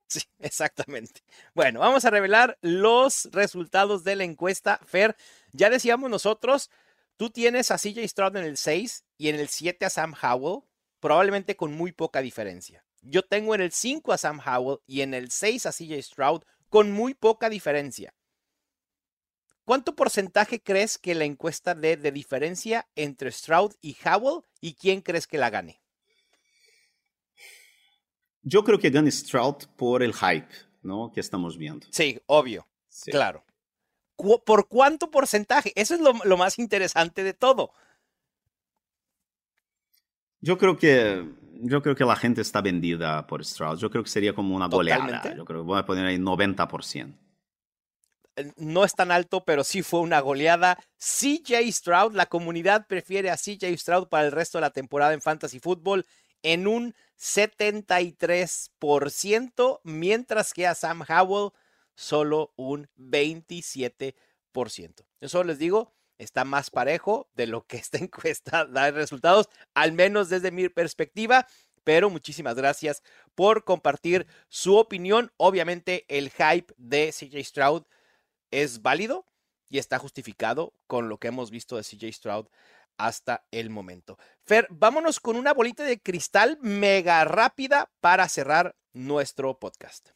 Sí, 0.09 0.20
exactamente. 0.40 1.22
Bueno, 1.55 1.80
vamos 1.80 2.05
a 2.05 2.11
revelar 2.11 2.59
los 2.61 3.30
resultados 3.32 4.05
de 4.05 4.14
la 4.14 4.24
encuesta. 4.24 4.78
Fer, 4.84 5.16
ya 5.53 5.70
decíamos 5.70 6.11
nosotros, 6.11 6.68
tú 7.16 7.30
tienes 7.30 7.70
a 7.70 7.78
CJ 7.78 8.07
Stroud 8.09 8.36
en 8.36 8.44
el 8.44 8.59
6 8.59 9.07
y 9.16 9.28
en 9.30 9.36
el 9.36 9.48
7 9.48 9.86
a 9.86 9.88
Sam 9.88 10.12
Howell, 10.22 10.64
probablemente 11.03 11.57
con 11.57 11.74
muy 11.74 11.90
poca 11.90 12.22
diferencia. 12.22 12.84
Yo 13.03 13.22
tengo 13.24 13.57
en 13.57 13.61
el 13.61 13.72
5 13.72 14.12
a 14.12 14.18
Sam 14.18 14.40
Howell 14.40 14.78
y 14.86 15.00
en 15.00 15.14
el 15.14 15.32
6 15.32 15.66
a 15.66 15.72
CJ 15.72 16.00
Stroud 16.00 16.42
con 16.68 16.92
muy 16.92 17.12
poca 17.12 17.50
diferencia. 17.50 18.14
¿Cuánto 19.64 19.96
porcentaje 19.96 20.62
crees 20.62 20.98
que 20.98 21.16
la 21.16 21.24
encuesta 21.24 21.74
dé 21.74 21.96
de 21.96 22.12
diferencia 22.12 22.88
entre 22.94 23.32
Stroud 23.32 23.72
y 23.80 23.96
Howell 24.05 24.44
y 24.61 24.74
quién 24.74 25.00
crees 25.00 25.26
que 25.26 25.38
la 25.38 25.50
gane? 25.50 25.82
Yo 28.42 28.62
creo 28.62 28.78
que 28.78 28.90
gana 28.90 29.11
Stroud 29.11 29.66
por 29.76 30.05
el 30.05 30.14
hype, 30.14 30.55
¿no? 30.82 31.11
Que 31.12 31.20
estamos 31.20 31.59
viendo. 31.59 31.86
Sí, 31.90 32.20
obvio. 32.26 32.68
Sí. 32.88 33.11
Claro. 33.11 33.44
¿Por 34.16 34.68
cuánto 34.68 35.11
porcentaje? 35.11 35.72
Eso 35.74 35.94
es 35.94 36.00
lo, 36.00 36.12
lo 36.24 36.36
más 36.36 36.61
interesante 36.61 37.24
de 37.24 37.34
todo. 37.34 37.72
Yo 40.43 40.59
creo 40.59 40.76
que 40.76 41.24
yo 41.64 41.80
creo 41.80 41.95
que 41.95 42.05
la 42.05 42.16
gente 42.16 42.40
está 42.40 42.61
vendida 42.61 43.24
por 43.26 43.45
Stroud. 43.45 43.78
Yo 43.78 43.88
creo 43.88 44.03
que 44.03 44.11
sería 44.11 44.34
como 44.34 44.57
una 44.57 44.66
goleada. 44.66 45.07
Totalmente. 45.07 45.38
Yo 45.38 45.45
creo 45.45 45.61
que 45.61 45.66
voy 45.66 45.78
a 45.78 45.86
poner 45.86 46.07
ahí 46.07 46.18
90%. 46.18 47.14
Eh, 48.36 48.53
No 48.57 48.84
es 48.84 48.95
tan 48.95 49.12
alto, 49.12 49.45
pero 49.45 49.62
sí 49.62 49.82
fue 49.82 50.01
una 50.01 50.18
goleada. 50.20 50.76
CJ 50.99 51.70
Stroud, 51.70 52.14
la 52.14 52.26
comunidad 52.26 52.88
prefiere 52.88 53.30
a 53.30 53.36
CJ 53.36 53.78
Stroud 53.78 54.09
para 54.09 54.26
el 54.26 54.32
resto 54.32 54.59
de 54.59 54.62
la 54.62 54.70
temporada 54.70 55.14
en 55.14 55.20
Fantasy 55.20 55.61
Football 55.61 56.05
en 56.43 56.66
un 56.66 56.97
73%, 57.20 59.80
mientras 59.84 60.53
que 60.53 60.66
a 60.66 60.74
Sam 60.74 61.05
Howell 61.09 61.53
solo 61.95 62.53
un 62.57 62.88
27%. 62.97 64.14
Eso 65.20 65.45
les 65.45 65.61
digo, 65.61 65.95
está 66.22 66.44
más 66.44 66.70
parejo 66.70 67.28
de 67.34 67.46
lo 67.46 67.66
que 67.66 67.76
esta 67.76 67.98
encuesta 68.04 68.64
da 68.64 68.90
resultados, 68.90 69.48
al 69.74 69.92
menos 69.92 70.28
desde 70.28 70.50
mi 70.50 70.68
perspectiva. 70.68 71.46
Pero 71.84 72.10
muchísimas 72.10 72.54
gracias 72.54 73.02
por 73.34 73.64
compartir 73.64 74.26
su 74.48 74.76
opinión. 74.76 75.32
Obviamente 75.36 76.04
el 76.08 76.30
hype 76.30 76.72
de 76.76 77.12
CJ 77.12 77.44
Stroud 77.44 77.82
es 78.52 78.82
válido 78.82 79.26
y 79.68 79.78
está 79.78 79.98
justificado 79.98 80.74
con 80.86 81.08
lo 81.08 81.18
que 81.18 81.28
hemos 81.28 81.50
visto 81.50 81.76
de 81.76 81.82
CJ 81.82 82.12
Stroud 82.12 82.46
hasta 82.98 83.44
el 83.50 83.70
momento. 83.70 84.18
Fer, 84.44 84.68
vámonos 84.70 85.18
con 85.18 85.34
una 85.36 85.52
bolita 85.52 85.82
de 85.82 86.00
cristal 86.00 86.58
mega 86.60 87.24
rápida 87.24 87.90
para 88.00 88.28
cerrar 88.28 88.76
nuestro 88.92 89.58
podcast. 89.58 90.10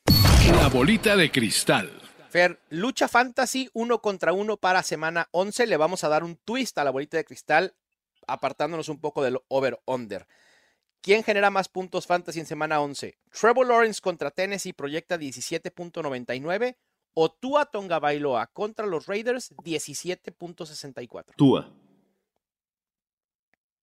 La 0.53 0.69
bolita 0.69 1.17
de 1.17 1.33
cristal. 1.33 1.91
Fer, 2.37 2.61
lucha 2.69 3.09
fantasy 3.09 3.71
uno 3.73 4.03
contra 4.03 4.35
uno 4.35 4.59
para 4.59 4.83
semana 4.83 5.27
11. 5.31 5.67
Le 5.67 5.79
vamos 5.79 6.05
a 6.05 6.11
dar 6.11 6.23
un 6.23 6.37
twist 6.37 6.77
a 6.77 6.85
la 6.85 6.91
bolita 6.91 7.17
de 7.17 7.25
cristal, 7.25 7.75
apartándonos 8.27 8.91
un 8.91 9.01
poco 9.01 9.23
del 9.23 9.39
over-under. 9.49 10.27
¿Quién 11.01 11.23
genera 11.23 11.49
más 11.49 11.71
puntos 11.71 12.07
fantasy 12.07 12.41
en 12.41 12.45
semana 12.45 12.83
11? 12.83 13.17
¿Trevor 13.31 13.67
Lawrence 13.67 14.03
contra 14.03 14.31
Tennessee 14.31 14.75
proyecta 14.75 15.17
17.99 15.17 16.77
o 17.15 17.31
Tua 17.31 17.65
Tonga 17.65 18.01
Bailoa 18.01 18.49
contra 18.49 18.85
los 18.85 19.07
Raiders 19.07 19.57
17.64? 19.57 21.37
Tua. 21.39 21.73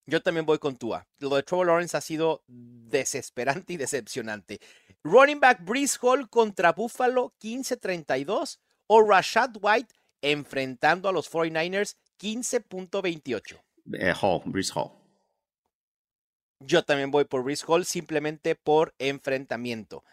Yo 0.06 0.22
también 0.22 0.46
voy 0.46 0.60
con 0.60 0.78
Tua. 0.78 1.08
Lo 1.18 1.30
de 1.30 1.42
Trevor 1.42 1.66
Lawrence 1.66 1.98
ha 1.98 2.02
sido 2.02 2.44
desesperante 2.48 3.74
y 3.74 3.78
decepcionante. 3.78 4.60
Running 5.06 5.40
back 5.42 5.66
Breeze 5.66 5.98
Hall 6.02 6.30
contra 6.30 6.72
Buffalo 6.72 7.34
15-32 7.42 8.60
o 8.88 9.04
Rashad 9.04 9.58
White 9.62 9.94
enfrentando 10.22 11.10
a 11.10 11.12
los 11.12 11.30
49ers 11.30 11.98
15.28. 12.20 13.62
Eh, 13.94 14.14
Hall, 14.22 14.42
Brees 14.46 14.72
Hall. 14.74 14.92
Yo 16.60 16.86
también 16.86 17.12
voy 17.12 17.26
por 17.26 17.44
Breeze 17.44 17.66
Hall 17.68 17.84
simplemente 17.84 18.56
por 18.56 18.96
enfrentamiento. 18.98 20.06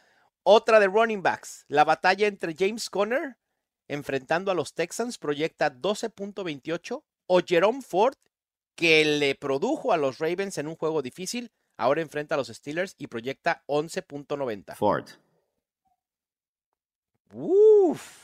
Otra 0.42 0.80
de 0.80 0.88
running 0.88 1.22
backs. 1.22 1.64
La 1.68 1.84
batalla 1.84 2.26
entre 2.26 2.56
James 2.58 2.90
Conner 2.90 3.36
enfrentando 3.86 4.50
a 4.50 4.54
los 4.54 4.74
Texans 4.74 5.18
proyecta 5.18 5.72
12.28 5.72 7.04
o 7.26 7.40
Jerome 7.46 7.82
Ford 7.82 8.16
que 8.74 9.04
le 9.04 9.34
produjo 9.34 9.92
a 9.92 9.96
los 9.96 10.18
Ravens 10.18 10.58
en 10.58 10.66
un 10.66 10.74
juego 10.74 11.02
difícil, 11.02 11.52
ahora 11.80 12.02
enfrenta 12.02 12.34
a 12.34 12.38
los 12.38 12.48
Steelers 12.48 12.94
y 12.98 13.06
proyecta 13.06 13.62
11.90. 13.66 14.74
Ford. 14.76 15.08
Uf. 17.32 18.18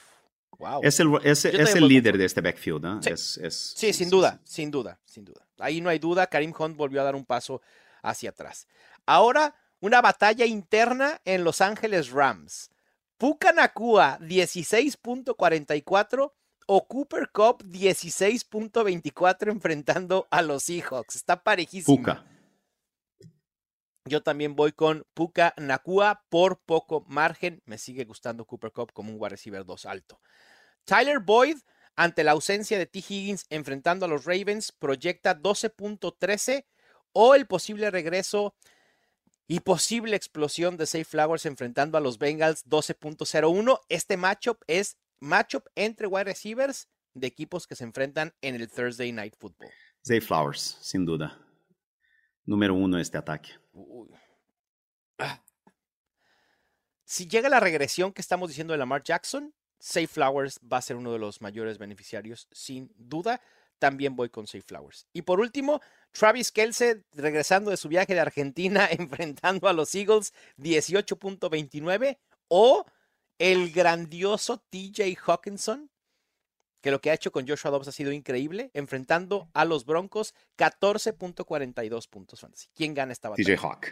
Wow. 0.59 0.81
Es 0.83 0.99
el, 1.01 1.09
es, 1.23 1.45
es 1.45 1.75
líder 1.81 2.17
de 2.17 2.25
este 2.25 2.41
backfield, 2.41 2.83
¿no? 2.83 3.03
Sí. 3.03 3.11
Es, 3.11 3.37
es- 3.39 3.75
Sí, 3.77 3.93
sin 3.93 4.09
duda, 4.09 4.41
sin 4.45 4.71
duda, 4.71 4.99
sin 5.05 5.25
duda. 5.25 5.47
Ahí 5.59 5.81
no 5.83 5.91
hay 5.91 5.99
duda, 5.99 6.27
Karim 6.29 6.55
Hunt 6.59 6.77
volvió 6.77 7.01
a 7.01 7.05
dar 7.05 7.15
un 7.15 7.27
paso 7.27 7.61
hacia 8.03 8.31
atrás. 8.31 8.67
Ahora, 9.05 9.55
una 9.81 10.01
batalla 10.01 10.47
interna 10.47 11.21
en 11.25 11.45
Los 11.45 11.61
Ángeles 11.61 12.11
Rams. 12.11 12.71
Puka 13.19 13.53
Nakua 13.53 14.19
16.44 14.21 16.33
o 16.69 16.89
Cooper 16.89 17.29
Cup 17.31 17.63
16.24 17.65 19.51
enfrentando 19.51 20.27
a 20.31 20.41
los 20.43 20.63
Seahawks. 20.65 21.17
Está 21.17 21.43
parejísimo. 21.43 21.97
Puka. 21.99 22.25
Yo 24.07 24.23
también 24.23 24.55
voy 24.55 24.71
con 24.73 25.05
Puka 25.15 25.53
Nakua 25.57 26.25
por 26.29 26.61
poco 26.61 27.05
margen. 27.09 27.61
Me 27.67 27.77
sigue 27.77 28.05
gustando 28.05 28.45
Cooper 28.45 28.71
Cup 28.71 28.93
como 28.93 29.11
un 29.11 29.17
wide 29.19 29.31
receiver 29.31 29.65
2 29.65 29.87
alto. 29.87 30.21
Tyler 30.85 31.19
Boyd, 31.19 31.57
ante 31.97 32.23
la 32.23 32.33
ausencia 32.33 32.79
de 32.79 32.87
T. 32.87 33.01
Higgins 33.01 33.47
enfrentando 33.51 34.07
a 34.07 34.09
los 34.09 34.25
Ravens, 34.25 34.71
proyecta 34.71 35.37
12.13 35.37 36.67
o 37.13 37.35
el 37.35 37.47
posible 37.47 37.91
regreso 37.91 38.55
y 39.49 39.61
posible 39.61 40.15
explosión 40.15 40.77
de 40.77 40.87
Safe 40.87 41.05
Flowers 41.05 41.45
enfrentando 41.47 41.99
a 41.99 42.01
los 42.01 42.19
Bengals 42.19 42.65
12.01. 42.67 43.81
Este 43.89 44.17
matchup 44.17 44.59
es 44.69 44.99
matchup 45.19 45.65
entre 45.75 46.07
wide 46.07 46.25
receivers 46.25 46.89
de 47.15 47.27
equipos 47.27 47.67
que 47.67 47.75
se 47.75 47.85
enfrentan 47.85 48.35
en 48.41 48.55
el 48.55 48.69
Thursday 48.69 49.11
Night 49.11 49.35
Football. 49.37 49.71
Zay 50.07 50.21
Flowers, 50.21 50.79
sin 50.81 51.05
duda. 51.05 51.41
Número 52.45 52.75
uno 52.75 52.99
este 52.99 53.19
ataque. 53.19 53.51
Ah. 55.19 55.43
Si 57.05 57.29
llega 57.29 57.49
la 57.49 57.61
regresión 57.61 58.13
que 58.13 58.21
estamos 58.21 58.49
diciendo 58.49 58.73
de 58.73 58.79
Lamar 58.79 59.03
Jackson, 59.03 59.55
Safe 59.79 60.07
Flowers 60.07 60.61
va 60.61 60.79
a 60.79 60.83
ser 60.83 60.97
uno 60.97 61.13
de 61.13 61.19
los 61.19 61.41
mayores 61.41 61.79
beneficiarios, 61.79 62.49
sin 62.51 62.93
duda. 62.97 63.41
También 63.79 64.17
voy 64.17 64.31
con 64.31 64.47
Safe 64.47 64.63
Flowers. 64.63 65.07
Y 65.13 65.23
por 65.23 65.39
último, 65.39 65.81
Travis 66.13 66.51
Kelce, 66.51 67.05
regresando 67.13 67.71
de 67.71 67.77
su 67.77 67.89
viaje 67.89 68.15
de 68.15 68.21
Argentina, 68.21 68.89
enfrentando 68.91 69.69
a 69.69 69.73
los 69.73 69.95
Eagles, 69.95 70.33
18.29. 70.59 72.19
O 72.49 72.87
el 73.39 73.71
grandioso 73.71 74.59
TJ 74.71 75.17
Hawkinson, 75.27 75.91
que 76.87 76.93
lo 76.93 77.01
que 77.01 77.11
ha 77.11 77.15
hecho 77.15 77.33
con 77.33 77.49
Joshua 77.49 77.73
Dobbs 77.73 77.89
ha 77.89 77.93
sido 77.93 78.13
increíble, 78.13 78.71
enfrentando 78.73 79.51
a 79.55 79.65
los 79.65 79.85
Broncos, 79.85 80.35
14.42 80.57 82.09
puntos 82.09 82.39
fantasy. 82.39 82.69
¿Quién 82.77 82.95
gana 82.95 83.13
esta 83.13 83.29
batalla? 83.29 83.57
TJ 83.57 83.67
Hawk. 83.67 83.87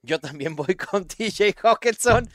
Yo 0.00 0.20
también 0.20 0.54
voy 0.54 0.76
con 0.76 1.08
TJ 1.08 1.56
Hawkinson. 1.60 2.30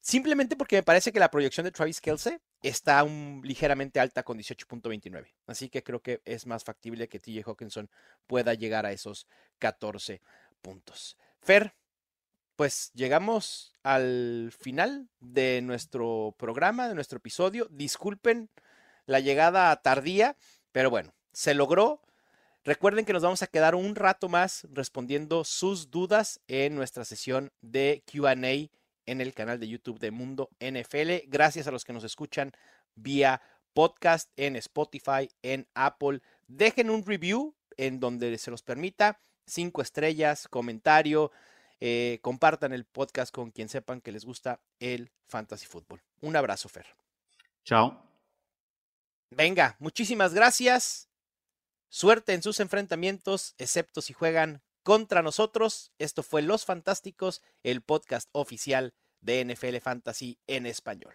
Simplemente 0.00 0.56
porque 0.56 0.74
me 0.74 0.82
parece 0.82 1.12
que 1.12 1.20
la 1.20 1.30
proyección 1.30 1.62
de 1.62 1.70
Travis 1.70 2.00
Kelce 2.00 2.40
está 2.64 3.04
un, 3.04 3.42
ligeramente 3.44 4.00
alta 4.00 4.24
con 4.24 4.38
18.29. 4.38 5.32
Así 5.46 5.68
que 5.68 5.84
creo 5.84 6.02
que 6.02 6.20
es 6.24 6.48
más 6.48 6.64
factible 6.64 7.08
que 7.08 7.20
TJ 7.20 7.48
Hawkinson 7.48 7.88
pueda 8.26 8.54
llegar 8.54 8.86
a 8.86 8.90
esos 8.90 9.28
14 9.60 10.20
puntos. 10.60 11.16
Fer, 11.38 11.76
pues 12.56 12.92
llegamos 12.94 13.72
al 13.82 14.52
final 14.58 15.08
de 15.20 15.60
nuestro 15.62 16.34
programa, 16.38 16.88
de 16.88 16.94
nuestro 16.94 17.18
episodio. 17.18 17.66
Disculpen 17.70 18.50
la 19.06 19.20
llegada 19.20 19.74
tardía, 19.82 20.36
pero 20.72 20.90
bueno, 20.90 21.14
se 21.32 21.54
logró. 21.54 22.00
Recuerden 22.64 23.04
que 23.04 23.12
nos 23.12 23.22
vamos 23.22 23.42
a 23.42 23.46
quedar 23.46 23.74
un 23.74 23.94
rato 23.94 24.28
más 24.28 24.66
respondiendo 24.72 25.44
sus 25.44 25.90
dudas 25.90 26.40
en 26.48 26.74
nuestra 26.74 27.04
sesión 27.04 27.52
de 27.60 28.02
QA 28.10 28.32
en 29.06 29.20
el 29.20 29.34
canal 29.34 29.60
de 29.60 29.68
YouTube 29.68 29.98
de 29.98 30.10
Mundo 30.10 30.48
NFL. 30.60 31.28
Gracias 31.28 31.66
a 31.66 31.70
los 31.70 31.84
que 31.84 31.92
nos 31.92 32.04
escuchan 32.04 32.52
vía 32.94 33.42
podcast 33.74 34.30
en 34.36 34.56
Spotify, 34.56 35.28
en 35.42 35.66
Apple. 35.74 36.20
Dejen 36.46 36.88
un 36.88 37.04
review 37.04 37.54
en 37.76 38.00
donde 38.00 38.38
se 38.38 38.50
los 38.50 38.62
permita. 38.62 39.20
Cinco 39.46 39.82
estrellas, 39.82 40.48
comentario. 40.48 41.32
Eh, 41.80 42.18
compartan 42.22 42.72
el 42.72 42.84
podcast 42.84 43.34
con 43.34 43.50
quien 43.50 43.68
sepan 43.68 44.00
que 44.00 44.12
les 44.12 44.24
gusta 44.24 44.60
el 44.80 45.10
fantasy 45.26 45.66
fútbol. 45.66 46.02
Un 46.20 46.36
abrazo, 46.36 46.68
Fer. 46.68 46.86
Chao. 47.64 48.00
Venga, 49.30 49.76
muchísimas 49.78 50.34
gracias. 50.34 51.08
Suerte 51.88 52.34
en 52.34 52.42
sus 52.42 52.60
enfrentamientos, 52.60 53.54
excepto 53.58 54.00
si 54.00 54.12
juegan 54.12 54.62
contra 54.82 55.22
nosotros. 55.22 55.92
Esto 55.98 56.22
fue 56.22 56.42
Los 56.42 56.64
Fantásticos, 56.64 57.42
el 57.62 57.82
podcast 57.82 58.28
oficial 58.32 58.94
de 59.20 59.44
NFL 59.44 59.78
Fantasy 59.78 60.38
en 60.46 60.66
español. 60.66 61.14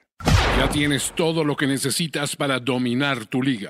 Ya 0.58 0.70
tienes 0.70 1.14
todo 1.16 1.44
lo 1.44 1.56
que 1.56 1.68
necesitas 1.68 2.36
para 2.36 2.60
dominar 2.60 3.26
tu 3.28 3.42
liga. 3.42 3.70